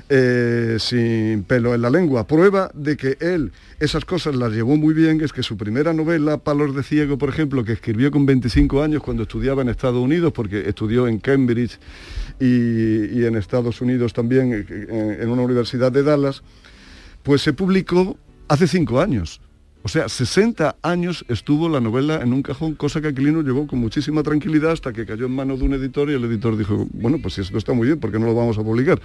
eh, 0.10 0.78
sin 0.80 1.44
pelo 1.44 1.74
en 1.74 1.82
la 1.82 1.90
lengua. 1.90 2.28
Prueba 2.28 2.72
de 2.74 2.98
que 2.98 3.18
él 3.20 3.52
esas 3.84 4.06
cosas 4.06 4.36
las 4.36 4.54
llevó 4.54 4.78
muy 4.78 4.94
bien 4.94 5.20
es 5.20 5.34
que 5.34 5.44
su 5.44 5.58
primera 5.58 5.92
novela, 5.94 6.38
Palos 6.38 6.74
de 6.74 6.84
Ciego, 6.84 7.18
por 7.18 7.28
ejemplo, 7.28 7.66
que 7.66 7.74
escribió 7.74 8.12
con 8.12 8.26
25 8.26 8.82
años 8.82 9.04
cuando 9.04 9.24
estudiaba 9.24 9.62
en 9.62 9.68
Estados 9.68 10.02
Unidos, 10.02 10.32
porque 10.32 10.70
estudió 10.70 11.06
en 11.06 11.20
Cambridge 11.20 11.78
y, 12.40 13.26
en 13.26 13.36
Estados 13.36 13.82
Unidos 13.82 14.14
también, 14.14 14.66
eh, 14.70 15.18
en 15.20 15.30
una 15.30 15.42
universidad 15.42 15.92
de 15.92 16.04
Dallas, 16.04 16.44
pues 17.24 17.42
se 17.42 17.52
publicó 17.52 18.18
hace 18.48 18.68
cinco 18.68 19.02
años. 19.02 19.42
O 19.86 19.90
sea, 19.90 20.08
60 20.08 20.78
años 20.82 21.26
estuvo 21.28 21.68
la 21.68 21.82
novela 21.82 22.22
en 22.22 22.32
un 22.32 22.42
cajón, 22.42 22.74
cosa 22.76 23.02
que 23.02 23.10
Aquilino 23.10 23.42
llevó 23.42 23.68
con 23.68 23.80
muchísima 23.80 24.24
tranquilidad 24.24 24.72
hasta 24.72 24.94
que 24.94 25.06
cayó 25.06 25.26
en 25.26 25.36
manos 25.36 25.60
de 25.60 25.66
un 25.66 25.74
editor 25.74 26.10
y 26.10 26.14
el 26.14 26.24
editor 26.24 26.58
dijo, 26.58 26.88
bueno, 26.94 27.20
pues 27.22 27.34
si 27.34 27.42
esto 27.42 27.58
está 27.58 27.74
muy 27.74 27.88
bien, 27.88 28.00
¿por 28.00 28.10
qué 28.10 28.18
no 28.18 28.26
lo 28.26 28.34
vamos 28.34 28.58
a 28.58 28.64
publicar? 28.64 29.02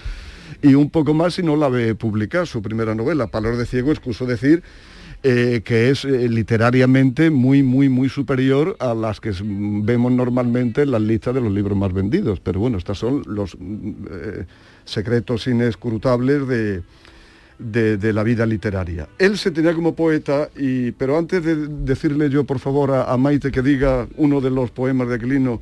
Y 0.62 0.74
un 0.74 0.88
poco 0.88 1.14
más 1.14 1.34
si 1.34 1.42
no 1.42 1.56
la 1.56 1.68
ve 1.68 1.96
publicar, 1.96 2.46
su 2.46 2.62
primera 2.62 2.94
novela, 2.94 3.26
Palor 3.26 3.56
de 3.56 3.66
Ciego, 3.66 3.90
excuso 3.90 4.24
decir 4.24 4.62
eh, 5.24 5.62
que 5.64 5.90
es 5.90 6.04
eh, 6.04 6.28
literariamente 6.28 7.30
muy, 7.30 7.64
muy, 7.64 7.88
muy 7.88 8.08
superior 8.08 8.76
a 8.78 8.94
las 8.94 9.18
que 9.20 9.32
vemos 9.42 10.12
normalmente 10.12 10.82
en 10.82 10.92
las 10.92 11.02
listas 11.02 11.34
de 11.34 11.40
los 11.40 11.52
libros 11.52 11.76
más 11.76 11.92
vendidos. 11.92 12.38
Pero 12.38 12.60
bueno, 12.60 12.78
estos 12.78 13.00
son 13.00 13.24
los 13.26 13.56
mm, 13.58 13.90
eh, 14.12 14.46
secretos 14.84 15.48
inescrutables 15.48 16.46
de, 16.46 16.82
de, 17.58 18.12
la 18.12 18.22
vida 18.22 18.46
literaria. 18.46 19.08
Él 19.18 19.36
se 19.36 19.50
tenía 19.50 19.74
como 19.74 19.94
poeta, 19.94 20.48
y, 20.56 20.92
pero 20.92 21.18
antes 21.18 21.42
de 21.44 21.56
decirle 21.68 22.30
yo, 22.30 22.44
por 22.44 22.58
favor, 22.58 22.90
a, 22.92 23.16
Maite 23.16 23.50
que 23.50 23.62
diga 23.62 24.06
uno 24.16 24.40
de 24.40 24.50
los 24.50 24.70
poemas 24.70 25.08
de 25.08 25.16
Aquilino, 25.16 25.60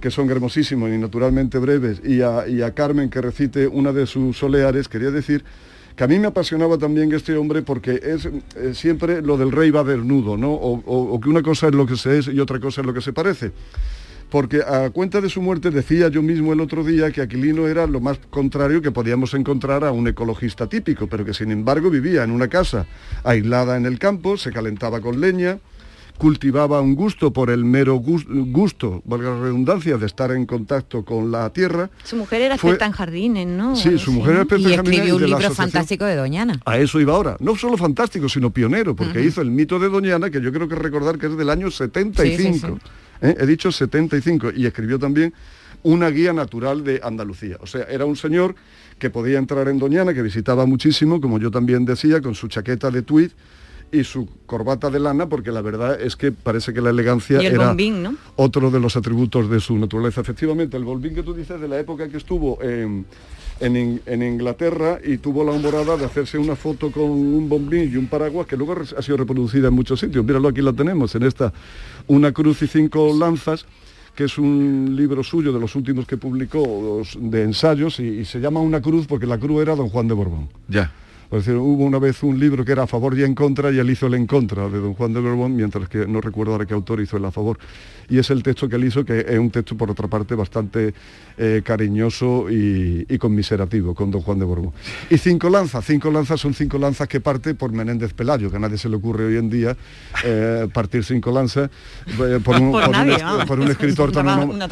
que 0.00 0.10
son 0.10 0.30
hermosísimos 0.30 0.90
y 0.90 0.98
naturalmente 0.98 1.58
breves, 1.58 2.00
y 2.04 2.20
a, 2.22 2.74
Carmen 2.74 3.10
que 3.10 3.20
recite 3.20 3.66
una 3.66 3.92
de 3.92 4.06
sus 4.06 4.36
soleares, 4.36 4.88
quería 4.88 5.10
decir 5.10 5.44
que 5.96 6.02
a 6.04 6.08
mí 6.08 6.18
me 6.18 6.26
apasionaba 6.26 6.76
también 6.76 7.12
este 7.12 7.36
hombre 7.36 7.62
porque 7.62 8.00
es 8.02 8.26
eh, 8.26 8.74
siempre 8.74 9.22
lo 9.22 9.36
del 9.36 9.52
rey 9.52 9.70
va 9.70 9.84
desnudo, 9.84 10.36
¿no? 10.36 10.50
O- 10.52 10.82
o 11.14 11.20
que 11.20 11.28
una 11.28 11.40
cosa 11.42 11.68
es 11.68 11.74
lo 11.74 11.86
que 11.86 11.96
se 11.96 12.18
es 12.18 12.26
y 12.26 12.40
otra 12.40 12.58
cosa 12.58 12.80
es 12.80 12.86
lo 12.86 12.92
que 12.92 13.00
se 13.00 13.12
parece. 13.12 13.52
Porque 14.34 14.62
a 14.66 14.90
cuenta 14.90 15.20
de 15.20 15.30
su 15.30 15.40
muerte 15.40 15.70
decía 15.70 16.08
yo 16.08 16.20
mismo 16.20 16.52
el 16.52 16.58
otro 16.60 16.82
día 16.82 17.12
que 17.12 17.20
Aquilino 17.22 17.68
era 17.68 17.86
lo 17.86 18.00
más 18.00 18.18
contrario 18.30 18.82
que 18.82 18.90
podíamos 18.90 19.32
encontrar 19.32 19.84
a 19.84 19.92
un 19.92 20.08
ecologista 20.08 20.68
típico, 20.68 21.06
pero 21.06 21.24
que 21.24 21.32
sin 21.32 21.52
embargo 21.52 21.88
vivía 21.88 22.24
en 22.24 22.32
una 22.32 22.48
casa 22.48 22.84
aislada 23.22 23.76
en 23.76 23.86
el 23.86 24.00
campo, 24.00 24.36
se 24.36 24.50
calentaba 24.50 25.00
con 25.00 25.20
leña, 25.20 25.60
cultivaba 26.18 26.80
un 26.80 26.96
gusto 26.96 27.32
por 27.32 27.48
el 27.48 27.64
mero 27.64 27.94
gus- 28.00 28.26
gusto, 28.50 29.02
valga 29.04 29.30
la 29.30 29.40
redundancia, 29.40 29.98
de 29.98 30.06
estar 30.06 30.32
en 30.32 30.46
contacto 30.46 31.04
con 31.04 31.30
la 31.30 31.48
tierra. 31.50 31.88
Su 32.02 32.16
mujer 32.16 32.40
era 32.40 32.58
Fue- 32.58 32.70
experta 32.70 32.86
en 32.86 32.92
jardines, 32.92 33.46
¿no? 33.46 33.76
Sí, 33.76 33.96
su 33.98 34.10
mujer 34.10 34.32
era 34.32 34.42
experta 34.42 34.68
Y 34.68 34.72
en 34.72 34.76
jardines 34.78 34.98
escribió 34.98 35.14
un 35.14 35.22
libro 35.22 35.36
asociación- 35.46 35.54
fantástico 35.70 36.04
de 36.06 36.16
Doñana. 36.16 36.60
a 36.64 36.78
eso 36.78 36.98
iba 37.00 37.14
ahora. 37.14 37.36
No 37.38 37.54
solo 37.54 37.76
fantástico, 37.76 38.28
sino 38.28 38.50
pionero, 38.50 38.96
porque 38.96 39.22
hizo 39.24 39.40
el 39.42 39.52
mito 39.52 39.78
de 39.78 39.88
Doñana, 39.88 40.28
que 40.28 40.40
yo 40.40 40.52
creo 40.52 40.66
que 40.66 40.74
recordar 40.74 41.18
que 41.18 41.26
es 41.26 41.36
del 41.36 41.50
año 41.50 41.70
75. 41.70 42.26
Sí, 42.26 42.52
sí, 42.52 42.80
sí. 42.82 42.90
¿Eh? 43.24 43.36
He 43.38 43.46
dicho 43.46 43.72
75. 43.72 44.52
Y 44.54 44.66
escribió 44.66 44.98
también 44.98 45.32
una 45.82 46.08
guía 46.10 46.32
natural 46.32 46.84
de 46.84 47.00
Andalucía. 47.02 47.58
O 47.60 47.66
sea, 47.66 47.84
era 47.84 48.04
un 48.04 48.16
señor 48.16 48.54
que 48.98 49.10
podía 49.10 49.38
entrar 49.38 49.68
en 49.68 49.78
Doñana, 49.78 50.14
que 50.14 50.22
visitaba 50.22 50.66
muchísimo, 50.66 51.20
como 51.20 51.38
yo 51.38 51.50
también 51.50 51.84
decía, 51.84 52.20
con 52.20 52.34
su 52.34 52.48
chaqueta 52.48 52.90
de 52.90 53.02
tweed 53.02 53.30
y 53.92 54.02
su 54.04 54.28
corbata 54.46 54.90
de 54.90 54.98
lana, 54.98 55.28
porque 55.28 55.52
la 55.52 55.62
verdad 55.62 56.00
es 56.00 56.16
que 56.16 56.32
parece 56.32 56.72
que 56.72 56.80
la 56.80 56.90
elegancia 56.90 57.40
Y 57.40 57.46
el 57.46 57.54
era 57.54 57.68
bombín, 57.68 58.02
¿no? 58.02 58.14
otro 58.36 58.70
de 58.70 58.80
los 58.80 58.96
atributos 58.96 59.48
de 59.48 59.60
su 59.60 59.78
naturaleza. 59.78 60.20
Efectivamente, 60.20 60.76
el 60.76 60.84
Volvín 60.84 61.14
que 61.14 61.22
tú 61.22 61.32
dices 61.32 61.60
de 61.60 61.68
la 61.68 61.78
época 61.78 62.08
que 62.08 62.16
estuvo 62.16 62.60
en, 62.62 63.06
en 63.60 64.02
en 64.04 64.22
Inglaterra 64.22 64.98
y 65.04 65.18
tuvo 65.18 65.44
la 65.44 65.52
humorada 65.52 65.96
de 65.96 66.04
hacerse 66.04 66.38
una 66.38 66.56
foto 66.56 66.90
con 66.90 67.04
un 67.04 67.48
bombín 67.48 67.90
y 67.92 67.96
un 67.96 68.08
paraguas 68.08 68.46
que 68.46 68.56
luego 68.56 68.74
ha 68.96 69.02
sido 69.02 69.16
reproducida 69.16 69.68
en 69.68 69.74
muchos 69.74 70.00
sitios. 70.00 70.24
Míralo, 70.24 70.48
aquí 70.48 70.60
la 70.60 70.72
tenemos, 70.72 71.14
en 71.14 71.22
esta, 71.22 71.52
una 72.06 72.32
cruz 72.32 72.62
y 72.62 72.66
cinco 72.66 73.14
lanzas 73.18 73.66
que 74.14 74.24
es 74.24 74.38
un 74.38 74.94
libro 74.94 75.24
suyo 75.24 75.52
de 75.52 75.58
los 75.58 75.74
últimos 75.74 76.06
que 76.06 76.16
publicó 76.16 77.02
de 77.18 77.42
ensayos 77.42 77.98
y, 77.98 78.20
y 78.20 78.24
se 78.24 78.38
llama 78.40 78.60
Una 78.60 78.80
cruz 78.80 79.06
porque 79.06 79.26
la 79.26 79.38
cruz 79.38 79.62
era 79.62 79.74
don 79.74 79.88
Juan 79.88 80.06
de 80.06 80.14
Borbón. 80.14 80.48
Ya. 80.68 80.92
Hubo 81.30 81.84
una 81.84 81.98
vez 81.98 82.22
un 82.22 82.38
libro 82.38 82.64
que 82.64 82.72
era 82.72 82.84
a 82.84 82.86
favor 82.86 83.18
y 83.18 83.24
en 83.24 83.34
contra 83.34 83.72
y 83.72 83.78
él 83.78 83.90
hizo 83.90 84.06
el 84.06 84.14
en 84.14 84.26
contra 84.26 84.68
de 84.68 84.78
don 84.78 84.94
Juan 84.94 85.12
de 85.12 85.20
Borbón, 85.20 85.56
mientras 85.56 85.88
que 85.88 86.06
no 86.06 86.20
recuerdo 86.20 86.52
ahora 86.52 86.64
qué 86.66 86.74
autor 86.74 87.00
hizo 87.00 87.16
el 87.16 87.24
a 87.24 87.30
favor. 87.32 87.58
Y 88.08 88.18
es 88.18 88.30
el 88.30 88.42
texto 88.42 88.68
que 88.68 88.76
él 88.76 88.84
hizo, 88.84 89.04
que 89.04 89.20
es 89.20 89.38
un 89.38 89.50
texto 89.50 89.76
por 89.76 89.90
otra 89.90 90.06
parte 90.06 90.34
bastante 90.34 90.92
eh, 91.38 91.62
cariñoso 91.64 92.50
y, 92.50 93.06
y 93.08 93.18
conmiserativo 93.18 93.94
con 93.94 94.10
don 94.10 94.20
Juan 94.20 94.38
de 94.38 94.44
Borbón. 94.44 94.72
Y 95.10 95.16
cinco 95.18 95.48
lanzas, 95.48 95.84
cinco 95.86 96.10
lanzas 96.10 96.38
son 96.40 96.52
cinco 96.54 96.78
lanzas 96.78 97.08
que 97.08 97.20
parte 97.20 97.54
por 97.54 97.72
Menéndez 97.72 98.12
Pelayo, 98.12 98.50
que 98.50 98.56
a 98.56 98.60
nadie 98.60 98.76
se 98.78 98.88
le 98.90 98.96
ocurre 98.96 99.24
hoy 99.24 99.36
en 99.38 99.48
día 99.50 99.76
eh, 100.24 100.68
partir 100.72 101.02
cinco 101.02 101.32
lanzas 101.32 101.70
eh, 102.06 102.40
por, 102.44 102.56
un, 102.60 102.70
Por 102.70 102.80
por 102.82 102.84
un 102.86 102.92
nadie, 102.92 103.14
est- 103.14 103.22
vamos. 103.24 103.44
por 103.46 103.58
un 103.60 103.68
escritor 103.70 104.12
tan, 104.12 104.26
Una 104.50 104.68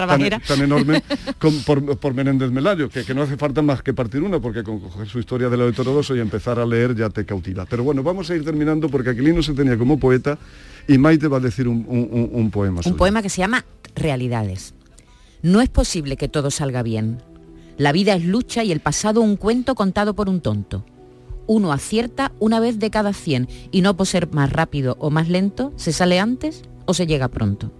enorme 0.62 1.02
con- 1.38 1.58
por, 1.64 1.96
por 1.98 2.14
Menéndez 2.14 2.50
Melayo, 2.50 2.88
que, 2.90 3.04
que 3.04 3.14
no 3.14 3.22
hace 3.22 3.36
falta 3.38 3.62
más 3.62 3.82
que 3.82 3.94
partir 3.94 4.22
una, 4.22 4.38
porque 4.38 4.62
con 4.62 4.78
coger 4.78 5.08
su 5.08 5.18
historia 5.18 5.48
de 5.48 5.56
lo 5.56 5.66
heterodoxo 5.68 6.14
y 6.14 6.20
empezar 6.20 6.41
a 6.50 6.66
leer 6.66 6.94
ya 6.94 7.08
te 7.10 7.24
cautiva. 7.24 7.66
Pero 7.68 7.84
bueno, 7.84 8.02
vamos 8.02 8.30
a 8.30 8.34
ir 8.36 8.44
terminando 8.44 8.88
porque 8.88 9.10
Aquilino 9.10 9.42
se 9.42 9.52
tenía 9.54 9.76
como 9.78 9.98
poeta 9.98 10.38
y 10.88 10.98
Maite 10.98 11.28
va 11.28 11.36
a 11.38 11.40
decir 11.40 11.68
un, 11.68 11.84
un- 11.88 12.08
un- 12.10 12.30
un 12.32 12.50
poema. 12.50 12.78
Un 12.78 12.82
suyo. 12.82 12.96
poema 12.96 13.22
que 13.22 13.28
se 13.28 13.38
llama 13.40 13.64
Realidades. 13.94 14.74
No 15.42 15.60
es 15.60 15.68
posible 15.68 16.16
que 16.16 16.28
todo 16.28 16.50
salga 16.50 16.82
bien. 16.82 17.18
La 17.78 17.92
vida 17.92 18.14
es 18.14 18.24
lucha 18.24 18.64
y 18.64 18.72
el 18.72 18.80
pasado 18.80 19.20
un 19.20 19.36
cuento 19.36 19.74
contado 19.74 20.14
por 20.14 20.28
un 20.28 20.40
tonto. 20.40 20.84
Uno 21.46 21.72
acierta 21.72 22.32
una 22.38 22.60
vez 22.60 22.78
de 22.78 22.90
cada 22.90 23.12
100 23.12 23.48
y 23.72 23.80
no 23.82 23.96
por 23.96 24.06
ser 24.06 24.32
más 24.32 24.52
rápido 24.52 24.96
o 25.00 25.10
más 25.10 25.28
lento, 25.28 25.72
se 25.76 25.92
sale 25.92 26.20
antes 26.20 26.62
o 26.86 26.94
se 26.94 27.06
llega 27.06 27.28
pronto. 27.28 27.72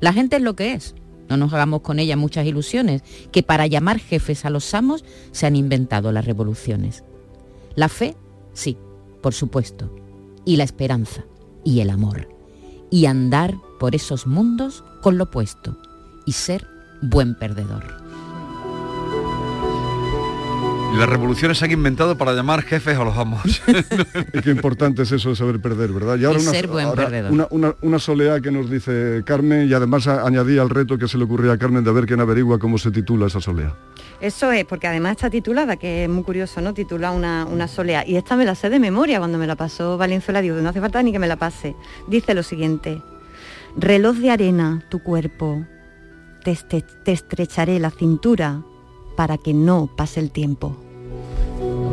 La 0.00 0.12
gente 0.12 0.36
es 0.36 0.42
lo 0.42 0.54
que 0.54 0.74
es. 0.74 0.94
No 1.28 1.36
nos 1.36 1.52
hagamos 1.52 1.80
con 1.82 1.98
ella 1.98 2.16
muchas 2.16 2.46
ilusiones, 2.46 3.02
que 3.32 3.42
para 3.42 3.66
llamar 3.66 3.98
jefes 3.98 4.44
a 4.44 4.50
los 4.50 4.72
amos 4.74 5.04
se 5.30 5.46
han 5.46 5.56
inventado 5.56 6.10
las 6.12 6.24
revoluciones. 6.24 7.04
La 7.78 7.88
fe, 7.88 8.16
sí, 8.54 8.76
por 9.22 9.34
supuesto, 9.34 9.94
y 10.44 10.56
la 10.56 10.64
esperanza, 10.64 11.22
y 11.64 11.78
el 11.78 11.90
amor, 11.90 12.28
y 12.90 13.06
andar 13.06 13.54
por 13.78 13.94
esos 13.94 14.26
mundos 14.26 14.82
con 15.00 15.16
lo 15.16 15.24
opuesto, 15.24 15.76
y 16.26 16.32
ser 16.32 16.66
buen 17.02 17.36
perdedor. 17.38 17.84
Las 20.96 21.08
revoluciones 21.08 21.58
se 21.58 21.66
han 21.66 21.70
inventado 21.70 22.18
para 22.18 22.32
llamar 22.32 22.62
jefes 22.62 22.98
a 22.98 23.04
los 23.04 23.16
amos. 23.16 23.62
y 24.34 24.40
qué 24.40 24.50
importante 24.50 25.02
es 25.02 25.12
eso 25.12 25.28
de 25.28 25.36
saber 25.36 25.60
perder, 25.60 25.92
¿verdad? 25.92 26.16
Y 26.18 26.24
ahora, 26.24 26.40
Y 26.40 26.42
una, 26.42 26.50
ser 26.50 26.66
buen 26.66 26.86
ahora 26.86 27.04
perdedor. 27.04 27.30
una, 27.32 27.46
una- 27.50 27.74
una 27.82 27.98
soleá 28.00 28.40
que 28.40 28.50
nos 28.50 28.68
dice 28.68 29.22
Carmen 29.24 29.68
y 29.68 29.72
además 29.74 30.08
añadí 30.08 30.58
al 30.58 30.70
reto 30.70 30.98
que 30.98 31.06
se 31.06 31.16
le 31.16 31.24
ocurría 31.24 31.52
a 31.52 31.58
Carmen 31.58 31.84
de 31.84 31.92
ver 31.92 32.06
quién 32.06 32.18
averigua 32.20 32.58
cómo 32.58 32.78
se 32.78 32.90
titula 32.90 33.26
esa 33.28 33.40
soleá. 33.40 33.76
Eso 34.20 34.50
es, 34.50 34.64
porque 34.64 34.88
además 34.88 35.12
está 35.12 35.30
titulada, 35.30 35.76
que 35.76 36.04
es 36.04 36.08
muy 36.10 36.24
curioso, 36.24 36.60
¿no? 36.60 36.74
Titula 36.74 37.12
una, 37.12 37.44
una 37.46 37.68
solea. 37.68 38.04
Y 38.06 38.16
esta 38.16 38.36
me 38.36 38.44
la 38.44 38.54
sé 38.56 38.68
de 38.68 38.80
memoria 38.80 39.18
cuando 39.18 39.38
me 39.38 39.46
la 39.46 39.54
pasó 39.54 39.96
Valenzuela, 39.96 40.40
digo, 40.40 40.56
no 40.56 40.68
hace 40.70 40.80
falta 40.80 41.00
ni 41.02 41.12
que 41.12 41.20
me 41.20 41.28
la 41.28 41.36
pase. 41.36 41.76
Dice 42.08 42.34
lo 42.34 42.42
siguiente, 42.42 43.00
reloj 43.76 44.16
de 44.16 44.30
arena, 44.30 44.84
tu 44.88 45.00
cuerpo, 45.04 45.64
te, 46.42 46.56
te 46.56 47.12
estrecharé 47.12 47.78
la 47.78 47.90
cintura 47.90 48.60
para 49.16 49.38
que 49.38 49.54
no 49.54 49.88
pase 49.96 50.18
el 50.18 50.32
tiempo. 50.32 50.76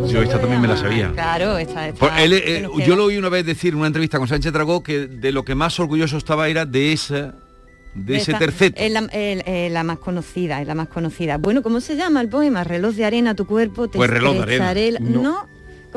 Yo 0.07 0.21
esta 0.21 0.39
también 0.39 0.61
me 0.61 0.67
la 0.67 0.77
sabía. 0.77 1.11
Claro, 1.11 1.57
esta, 1.57 1.87
esta- 1.87 1.99
Por- 1.99 2.19
él, 2.19 2.33
eh, 2.33 2.67
yo 2.85 2.95
lo 2.95 3.05
oí 3.05 3.17
una 3.17 3.29
vez 3.29 3.45
decir 3.45 3.73
en 3.73 3.79
una 3.79 3.87
entrevista 3.87 4.17
con 4.19 4.27
Sánchez 4.27 4.51
Dragó 4.53 4.81
que 4.83 5.07
de 5.07 5.31
lo 5.31 5.43
que 5.43 5.55
más 5.55 5.79
orgulloso 5.79 6.17
estaba 6.17 6.47
era 6.47 6.65
de 6.65 6.91
esa 6.93 7.33
de 7.95 8.17
ese 8.17 8.33
terceto. 8.33 8.79
Es 8.81 8.91
la, 9.71 9.83
más 9.83 9.99
conocida, 9.99 10.61
es 10.61 10.67
la 10.67 10.75
más 10.75 10.87
conocida. 10.89 11.37
Bueno, 11.37 11.63
¿cómo 11.63 11.79
se 11.81 11.95
llama 11.95 12.21
el 12.21 12.29
poema? 12.29 12.63
Reloj 12.63 12.93
de 12.95 13.05
arena, 13.05 13.33
tu 13.35 13.45
cuerpo, 13.47 13.87
te 13.87 13.97
Pues 13.97 14.09
reloj 14.09 14.33
de 14.35 14.41
arena. 14.43 14.71
estrecharé 14.71 14.91
la- 14.91 14.99
No. 14.99 15.21
No. 15.21 15.54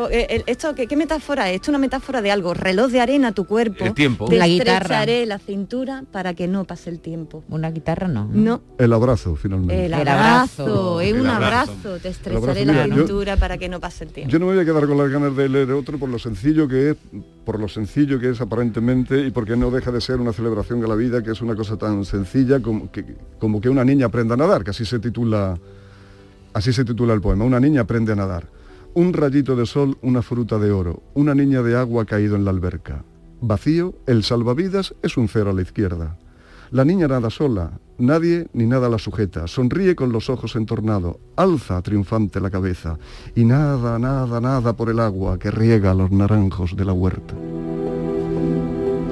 Eh, 0.09 0.27
el- 0.31 0.45
esto, 0.47 0.75
¿qué, 0.75 0.87
qué 0.87 0.97
metáfora 0.97 1.49
es? 1.49 1.57
Esto 1.57 1.65
es 1.65 1.69
una 1.71 1.79
metáfora 1.79 2.23
de 2.23 2.31
algo. 2.31 2.55
Reloj 2.55 2.91
de 2.93 3.01
arena, 3.01 3.33
tu 3.33 3.45
cuerpo. 3.47 3.85
El 3.85 3.95
tiempo. 3.95 4.27
Te 4.29 4.37
La 4.37 4.47
guitarra. 4.47 5.05
la 5.07 5.39
cintura 5.39 6.05
para 6.13 6.35
que 6.35 6.47
no 6.47 6.65
pase 6.65 6.91
el 6.91 7.01
tiempo. 7.01 7.43
Una 7.49 7.71
guitarra 7.71 8.07
no. 8.07 8.29
No. 8.33 8.61
El 8.79 8.93
abrazo, 8.93 9.35
finalmente. 9.35 9.87
El 9.87 9.93
El 9.95 10.09
abrazo, 10.09 11.01
es 11.01 11.13
un 11.15 11.27
abrazo. 11.27 11.73
abrazo. 11.73 11.99
Te 12.03 12.09
estrecharé 12.09 12.61
abrazo, 12.63 12.65
la 12.65 12.87
yo- 12.87 12.95
cintura 13.07 13.37
para 13.37 13.59
que 13.59 13.69
no 13.69 13.81
pase 13.81 14.05
el 14.05 14.11
tiempo. 14.13 14.31
Yo 14.31 14.39
no 14.39 14.47
me 14.47 14.53
voy 14.55 14.63
a 14.63 14.65
quedar 14.65 14.87
con 14.87 14.99
las 14.99 15.09
ganas 15.11 15.35
de 15.35 15.49
leer 15.49 15.73
otro 15.73 15.99
por 15.99 16.09
lo 16.09 16.19
sencillo 16.19 16.69
que 16.69 16.91
es, 16.91 16.97
por 17.45 17.59
lo 17.59 17.67
sencillo 17.69 18.21
que 18.21 18.31
es 18.31 18.41
aparentemente 18.41 19.27
y 19.27 19.31
porque 19.31 19.57
no 19.57 19.71
deja 19.71 19.91
de 19.91 20.01
ser 20.01 20.21
una 20.21 20.33
celebración 20.33 20.81
de 20.81 20.89
la 20.89 20.95
vida, 20.95 21.23
que 21.23 21.31
es 21.33 21.41
una 21.41 21.55
cosa 21.57 21.77
tan 21.77 22.05
sencilla 22.05 22.61
como 22.61 22.91
que, 22.93 23.05
como 23.39 23.61
que 23.61 23.69
una 23.69 23.85
niña 23.85 24.07
aprenda 24.07 24.35
a 24.35 24.37
nadar, 24.37 24.63
que 24.65 24.71
así 24.71 24.85
se 24.85 24.99
titula, 24.99 25.59
así 26.53 26.73
se 26.73 26.85
titula 26.85 27.15
el 27.15 27.21
poema. 27.21 27.45
Una 27.45 27.59
niña 27.61 27.81
aprende 27.83 28.13
a 28.13 28.17
nadar. 28.17 28.47
Un 28.95 29.12
rayito 29.12 29.55
de 29.55 29.66
sol, 29.66 29.97
una 30.03 30.22
fruta 30.22 30.59
de 30.59 30.70
oro, 30.70 31.03
una 31.14 31.34
niña 31.34 31.62
de 31.62 31.76
agua 31.76 32.05
caído 32.05 32.36
en 32.36 32.45
la 32.45 32.51
alberca. 32.51 33.05
Vacío, 33.41 33.95
el 34.07 34.24
salvavidas 34.24 34.95
es 35.03 35.16
un 35.16 35.28
cero 35.28 35.51
a 35.51 35.53
la 35.53 35.62
izquierda. 35.62 36.18
La 36.70 36.84
niña 36.84 37.09
nada 37.09 37.30
sola, 37.30 37.78
nadie 37.97 38.49
ni 38.53 38.66
nada 38.66 38.89
la 38.89 38.99
sujeta, 38.99 39.47
sonríe 39.47 39.97
con 39.97 40.12
los 40.12 40.28
ojos 40.28 40.55
entornados, 40.57 41.16
alza 41.36 41.80
triunfante 41.80 42.41
la 42.41 42.51
cabeza 42.51 42.99
y 43.34 43.45
nada, 43.45 43.99
nada, 43.99 44.41
nada 44.41 44.76
por 44.76 44.91
el 44.91 45.01
agua 45.01 45.39
que 45.39 45.51
riega 45.51 45.95
los 45.95 46.11
naranjos 46.11 46.76
de 46.76 46.84
la 46.84 46.93
huerta. 46.93 47.34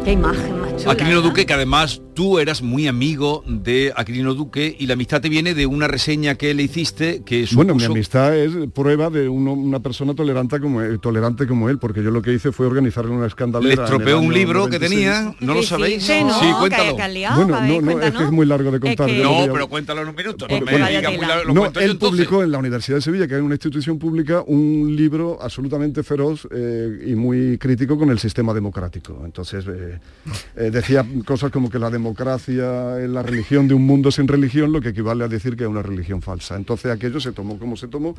Qué 0.04 0.12
imagen 0.12 0.65
chula. 0.76 0.92
Aquilino. 0.92 1.20
Duque, 1.22 1.46
que 1.46 1.52
además 1.54 2.02
tú 2.14 2.38
eras 2.38 2.62
muy 2.62 2.86
amigo 2.86 3.42
de 3.46 3.92
Aquilino 3.96 4.34
Duque 4.34 4.74
y 4.78 4.86
la 4.86 4.94
amistad 4.94 5.20
te 5.20 5.28
viene 5.28 5.54
de 5.54 5.66
una 5.66 5.88
reseña 5.88 6.34
que 6.36 6.54
le 6.54 6.62
hiciste 6.62 7.22
que 7.24 7.46
Bueno, 7.52 7.74
mi 7.74 7.80
supuso- 7.80 7.92
amistad 7.92 8.36
es 8.36 8.52
prueba 8.74 9.10
de 9.10 9.28
uno- 9.28 9.52
una 9.52 9.80
persona 9.80 10.14
tolerante 10.14 10.60
como, 10.60 10.82
él, 10.82 11.00
tolerante 11.00 11.46
como 11.46 11.68
él, 11.68 11.78
porque 11.78 12.02
yo 12.02 12.10
lo 12.10 12.22
que 12.22 12.32
hice 12.32 12.52
fue 12.52 12.66
organizarle 12.66 13.10
una 13.12 13.26
escandalera. 13.26 13.74
le 13.76 13.82
estropeó 13.82 14.20
un 14.20 14.32
libro 14.32 14.66
que 14.68 14.78
96. 14.78 14.90
tenía, 14.90 15.34
¿no 15.40 15.54
lo 15.54 15.62
Sí, 15.62 15.68
sabéis? 15.68 16.02
sí, 16.04 16.12
no, 16.22 16.38
sí, 16.40 16.46
que- 16.46 16.52
cuéntalo. 16.58 16.96
que 16.96 17.08
liado, 17.08 17.36
Bueno, 17.44 17.60
ver, 17.60 17.70
no, 17.70 17.80
no, 17.80 18.00
es 18.02 18.12
que 18.14 18.24
es 18.24 18.30
muy 18.30 18.46
largo 18.46 18.70
de 18.70 18.80
contar. 18.80 19.06
que- 19.06 19.16
yo 19.16 19.22
lo 19.24 19.30
voy 19.32 19.46
No, 19.46 19.52
pero 19.52 19.68
cuéntalo 19.68 20.02
en 20.02 20.08
un 20.08 20.14
minuto. 20.14 20.46
Es 20.48 20.60
No 20.60 20.66
que 20.66 20.78
me 20.78 20.88
digas 20.90 21.16
muy 21.16 21.26
largo, 21.26 21.44
lo 21.44 21.54
No, 21.54 21.60
cuento 21.60 21.80
yo 21.80 21.84
él 21.86 21.92
entonces. 21.92 22.26
publicó 22.26 22.42
en 22.42 22.50
la 22.52 22.58
Universidad 22.58 22.96
de 22.98 23.02
Sevilla, 23.02 23.26
que 23.28 23.36
es 23.36 23.42
una 23.42 23.54
institución 23.54 23.98
pública, 23.98 24.42
un 24.46 24.94
libro 24.96 25.38
absolutamente 25.40 26.02
feroz 26.02 26.46
eh, 26.50 27.04
y 27.06 27.14
muy 27.14 27.58
crítico 27.58 27.98
con 27.98 28.10
el 28.10 28.18
sistema 28.18 28.52
democrático. 28.54 29.22
Entonces 29.24 29.64
eh, 29.68 29.98
eh, 30.66 30.70
decía 30.70 31.04
cosas 31.24 31.50
como 31.50 31.70
que 31.70 31.78
la 31.78 31.90
democracia 31.90 33.00
es 33.00 33.08
la 33.08 33.22
religión 33.22 33.68
de 33.68 33.74
un 33.74 33.84
mundo 33.86 34.10
sin 34.10 34.26
religión, 34.28 34.72
lo 34.72 34.80
que 34.80 34.90
equivale 34.90 35.24
a 35.24 35.28
decir 35.28 35.56
que 35.56 35.64
es 35.64 35.68
una 35.70 35.82
religión 35.82 36.22
falsa. 36.22 36.56
Entonces 36.56 36.90
aquello 36.92 37.20
se 37.20 37.32
tomó 37.32 37.58
como 37.58 37.76
se 37.76 37.88
tomó. 37.88 38.14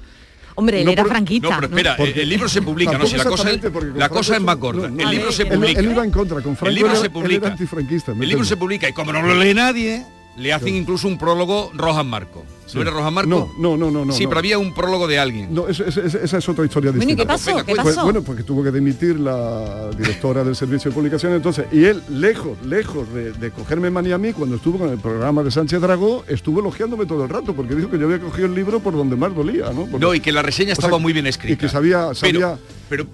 Hombre, 0.56 0.80
él 0.80 0.86
No 0.86 0.92
era 0.92 1.04
por- 1.04 1.12
franquista. 1.12 1.50
No, 1.50 1.56
pero 1.58 1.68
espera, 1.68 1.96
Porque- 1.98 2.22
el, 2.24 2.30
libro 2.30 2.50
se 2.50 2.62
publica, 2.64 2.98
no 2.98 3.06
si 3.06 3.16
la 3.16 3.26
cosa, 3.26 3.50
la 3.96 4.10
cosa 4.10 4.36
es 4.38 4.42
más 4.42 4.58
gorda. 4.58 4.88
no, 4.90 4.98
el 5.00 5.06
no, 5.06 5.12
libro 5.12 5.28
él- 5.28 5.34
se 5.34 5.44
él- 5.44 5.50
publica. 5.50 5.80
Él, 5.80 5.92
iba 5.92 6.04
en 6.04 6.10
contra, 6.12 6.42
con 6.42 6.56
Franco 6.56 6.70
el 6.70 6.76
libro 6.76 6.92
era- 6.92 7.00
se 7.00 7.06
él 7.06 7.12
era 7.14 7.22
publica. 7.24 7.48
antifranquista. 7.48 8.14
me 8.16 8.24
El 8.24 8.30
libro 8.30 8.44
temo. 8.44 8.50
se 8.50 8.58
publica 8.58 8.90
y 8.90 8.94
como 8.94 9.14
no 9.14 9.22
lo 9.22 9.36
lee 9.36 9.54
nadie, 9.54 10.04
le 10.38 10.54
hacen 10.54 10.76
incluso 10.76 11.08
un 11.08 11.18
prólogo 11.18 11.72
Rojas 11.74 12.06
Marco. 12.06 12.46
¿No 12.74 12.82
era 12.82 12.92
Rojas 12.92 13.12
Marco? 13.14 13.30
No, 13.58 13.78
no, 13.78 13.90
no, 13.90 14.06
no. 14.06 14.12
sí, 14.14 14.24
no. 14.24 14.30
pero 14.30 14.40
había 14.40 14.58
un 14.58 14.74
prólogo 14.74 15.08
de 15.08 15.18
alguien. 15.18 15.54
No, 15.54 15.68
eso- 15.70 15.86
eso- 15.86 16.02
esa 16.02 16.20
esa 16.20 16.38
es 16.38 16.50
otra 16.50 16.66
historia 16.66 16.92
Bueno, 16.92 17.04
¿y 17.04 17.08
distinta. 17.08 17.24
qué 17.24 17.28
pasó? 17.28 17.50
Venga, 17.52 17.62
¿Qué 17.64 17.66
cuenta. 17.68 17.84
Pues, 17.84 17.96
pasó? 17.96 18.06
bueno, 18.06 18.22
porque 18.24 18.44
tuvo 18.44 18.62
que 18.64 18.72
dimitir 18.72 19.20
la 19.20 19.90
directora 19.98 20.44
del 20.44 20.56
servicio 20.56 20.92
de 20.92 20.96
publicación 20.96 21.34
entonces. 21.34 21.66
Y 21.72 21.86
él, 21.86 22.04
lejos, 22.10 22.58
lejos 22.66 23.12
de, 23.14 23.32
de 23.32 23.52
cogerme 23.52 23.90
manía 23.90 24.16
a 24.16 24.18
mí, 24.18 24.34
cuando 24.34 24.58
estuvo 24.58 24.78
con 24.80 24.90
el 24.90 25.00
programa 25.00 25.44
de 25.44 25.50
Sánchez 25.52 25.80
Dragó, 25.82 26.26
estuvo 26.28 26.60
elogiándome 26.60 27.06
todo 27.06 27.24
el 27.24 27.30
rato, 27.30 27.54
porque 27.56 27.74
dijo 27.74 27.90
que 27.90 27.98
yo 27.98 28.06
había 28.06 28.20
cogido 28.20 28.48
el 28.48 28.54
libro 28.56 28.80
por 28.82 28.94
donde 28.94 29.16
más 29.16 29.34
dolía, 29.34 29.68
¿no? 29.72 29.86
Porque- 29.86 30.00
No, 30.00 30.14
y 30.14 30.20
que 30.20 30.32
la 30.34 30.42
reseña 30.42 30.74
o 30.74 30.76
sea, 30.76 30.84
estaba 30.86 31.00
muy 31.00 31.14
bien 31.14 31.26
escrita. 31.28 31.54
Y 31.54 31.58
que 31.58 31.70
sabía, 31.70 32.10
Pero- 32.10 32.16
sabía 32.16 32.58
pero 32.90 33.06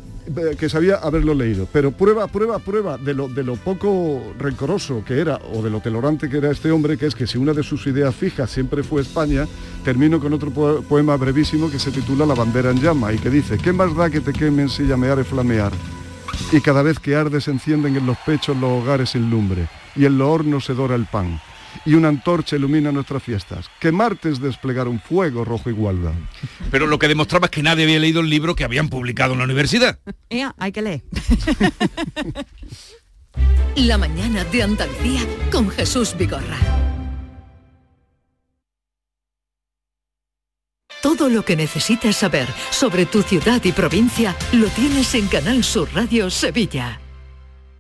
que 0.58 0.70
sabía 0.70 0.96
haberlo 0.96 1.34
leído. 1.34 1.68
Pero 1.72 1.92
prueba, 1.92 2.28
prueba, 2.28 2.60
prueba 2.60 2.98
de 2.98 3.14
lo, 3.14 3.28
de 3.28 3.44
lo 3.44 3.56
poco 3.56 4.34
rencoroso 4.40 5.04
que 5.06 5.20
era, 5.20 5.40
o 5.54 5.62
de 5.62 5.70
lo 5.70 5.80
tolerante 5.82 6.30
que 6.30 6.38
era 6.38 6.52
este 6.52 6.72
hombre, 6.72 6.98
que 6.98 7.06
es 7.08 7.16
que 7.16 7.28
si 7.28 7.38
una 7.38 7.54
de 7.54 7.64
sus 7.64 7.86
ideas 7.88 8.16
fijas 8.16 8.50
siempre 8.50 8.84
fue 8.84 9.02
España, 9.02 9.48
termino 9.84 10.20
con 10.20 10.34
otro 10.34 10.52
po- 10.52 10.82
poema 10.82 11.18
brevísimo 11.18 11.70
que 11.70 11.80
se 11.80 11.92
titula 11.92 12.26
La 12.26 12.36
bandera 12.36 12.72
en 12.72 12.80
llama 12.82 13.12
y 13.14 13.18
que 13.18 13.30
dice, 13.30 13.58
¿qué 13.58 13.74
más 13.74 13.96
da 13.96 14.10
que 14.10 14.22
te 14.22 14.34
quemen 14.34 14.70
si 14.70 14.84
llamear 14.84 15.24
flamear? 15.24 15.72
Y 16.52 16.62
cada 16.62 16.84
vez 16.84 17.00
que 17.00 17.16
arde 17.16 17.42
se 17.42 17.52
encienden 17.52 17.96
en 17.96 18.06
los 18.06 18.18
pechos 18.20 18.56
los 18.58 18.84
hogares 18.84 19.10
sin 19.12 19.30
lumbre, 19.30 19.68
y 19.96 20.06
en 20.06 20.18
los 20.18 20.28
hornos 20.30 20.66
se 20.66 20.74
dora 20.74 20.96
el 20.96 21.06
pan, 21.06 21.40
y 21.86 21.94
una 21.94 22.10
antorcha 22.10 22.56
ilumina 22.56 22.92
nuestras 22.92 23.24
fiestas. 23.24 23.70
Que 23.80 23.92
martes 23.92 24.40
desplegar 24.40 24.88
un 24.88 25.00
fuego 25.00 25.46
rojo 25.46 25.70
igualdad. 25.70 26.14
Pero 26.72 26.88
lo 26.88 27.00
que 27.00 27.08
demostraba 27.08 27.46
es 27.46 27.52
que 27.52 27.64
nadie 27.64 27.84
había 27.84 28.00
leído 28.00 28.22
el 28.22 28.30
libro 28.30 28.56
que 28.56 28.64
habían 28.64 28.90
publicado 28.90 29.34
en 29.34 29.40
la 29.40 29.46
universidad. 29.46 30.00
Ea, 30.30 30.54
hay 30.58 30.72
que 30.72 30.82
leer. 30.82 31.04
La 33.76 33.98
mañana 33.98 34.44
de 34.46 34.64
Andalucía 34.64 35.22
con 35.52 35.70
Jesús 35.70 36.16
Vigorra. 36.16 36.58
Todo 41.02 41.28
lo 41.28 41.44
que 41.44 41.56
necesitas 41.56 42.16
saber 42.16 42.48
sobre 42.70 43.06
tu 43.06 43.24
ciudad 43.24 43.62
y 43.66 43.72
provincia 43.72 44.36
lo 44.54 44.68
tienes 44.68 45.14
en 45.16 45.28
Canal 45.28 45.64
Sur 45.64 45.90
Radio 45.94 46.30
Sevilla. 46.30 47.03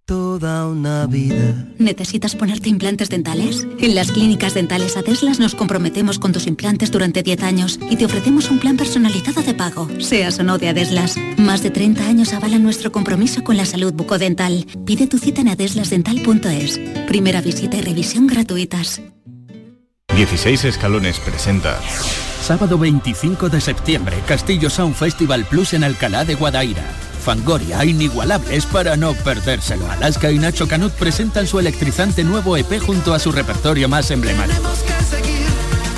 Toda 0.05 0.67
una 0.67 1.07
vida. 1.07 1.65
¿Necesitas 1.77 2.35
ponerte 2.35 2.67
implantes 2.67 3.09
dentales? 3.09 3.65
En 3.79 3.95
las 3.95 4.11
clínicas 4.11 4.53
dentales 4.53 4.97
Adeslas 4.97 5.39
nos 5.39 5.55
comprometemos 5.55 6.19
con 6.19 6.33
tus 6.33 6.45
implantes 6.45 6.91
durante 6.91 7.23
10 7.23 7.43
años 7.43 7.79
y 7.89 7.95
te 7.95 8.03
ofrecemos 8.03 8.51
un 8.51 8.59
plan 8.59 8.75
personalizado 8.75 9.41
de 9.41 9.53
pago, 9.53 9.87
seas 9.99 10.37
o 10.39 10.43
no 10.43 10.57
de 10.57 10.67
Adeslas. 10.67 11.15
Más 11.37 11.63
de 11.63 11.69
30 11.69 12.05
años 12.05 12.33
avalan 12.33 12.63
nuestro 12.63 12.91
compromiso 12.91 13.45
con 13.45 13.55
la 13.55 13.65
salud 13.65 13.93
bucodental. 13.93 14.65
Pide 14.85 15.07
tu 15.07 15.19
cita 15.19 15.39
en 15.39 15.47
adeslasdental.es. 15.47 16.81
Primera 17.07 17.39
visita 17.39 17.77
y 17.77 17.81
revisión 17.81 18.27
gratuitas. 18.27 19.01
16 20.13 20.65
Escalones 20.65 21.17
presenta 21.19 21.79
Sábado 22.41 22.77
25 22.77 23.47
de 23.47 23.61
septiembre, 23.61 24.17
Castillo 24.27 24.69
Sound 24.69 24.95
Festival 24.95 25.45
Plus 25.45 25.73
en 25.73 25.85
Alcalá 25.85 26.25
de 26.25 26.35
Guadaira. 26.35 26.83
Fangoria, 27.23 27.83
inigualables 27.85 28.65
para 28.65 28.97
no 28.97 29.13
perdérselo. 29.13 29.89
Alaska 29.89 30.29
y 30.29 30.37
Nacho 30.37 30.67
Canut 30.67 30.91
presentan 30.91 31.47
su 31.47 31.57
electrizante 31.57 32.23
nuevo 32.23 32.57
EP 32.57 32.79
junto 32.79 33.13
a 33.13 33.19
su 33.19 33.31
repertorio 33.31 33.87
más 33.87 34.11
emblemático. 34.11 34.61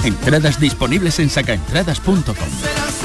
Entradas 0.04 0.60
disponibles 0.60 1.20
en 1.20 1.32
sacaentradas.com. 1.32 3.05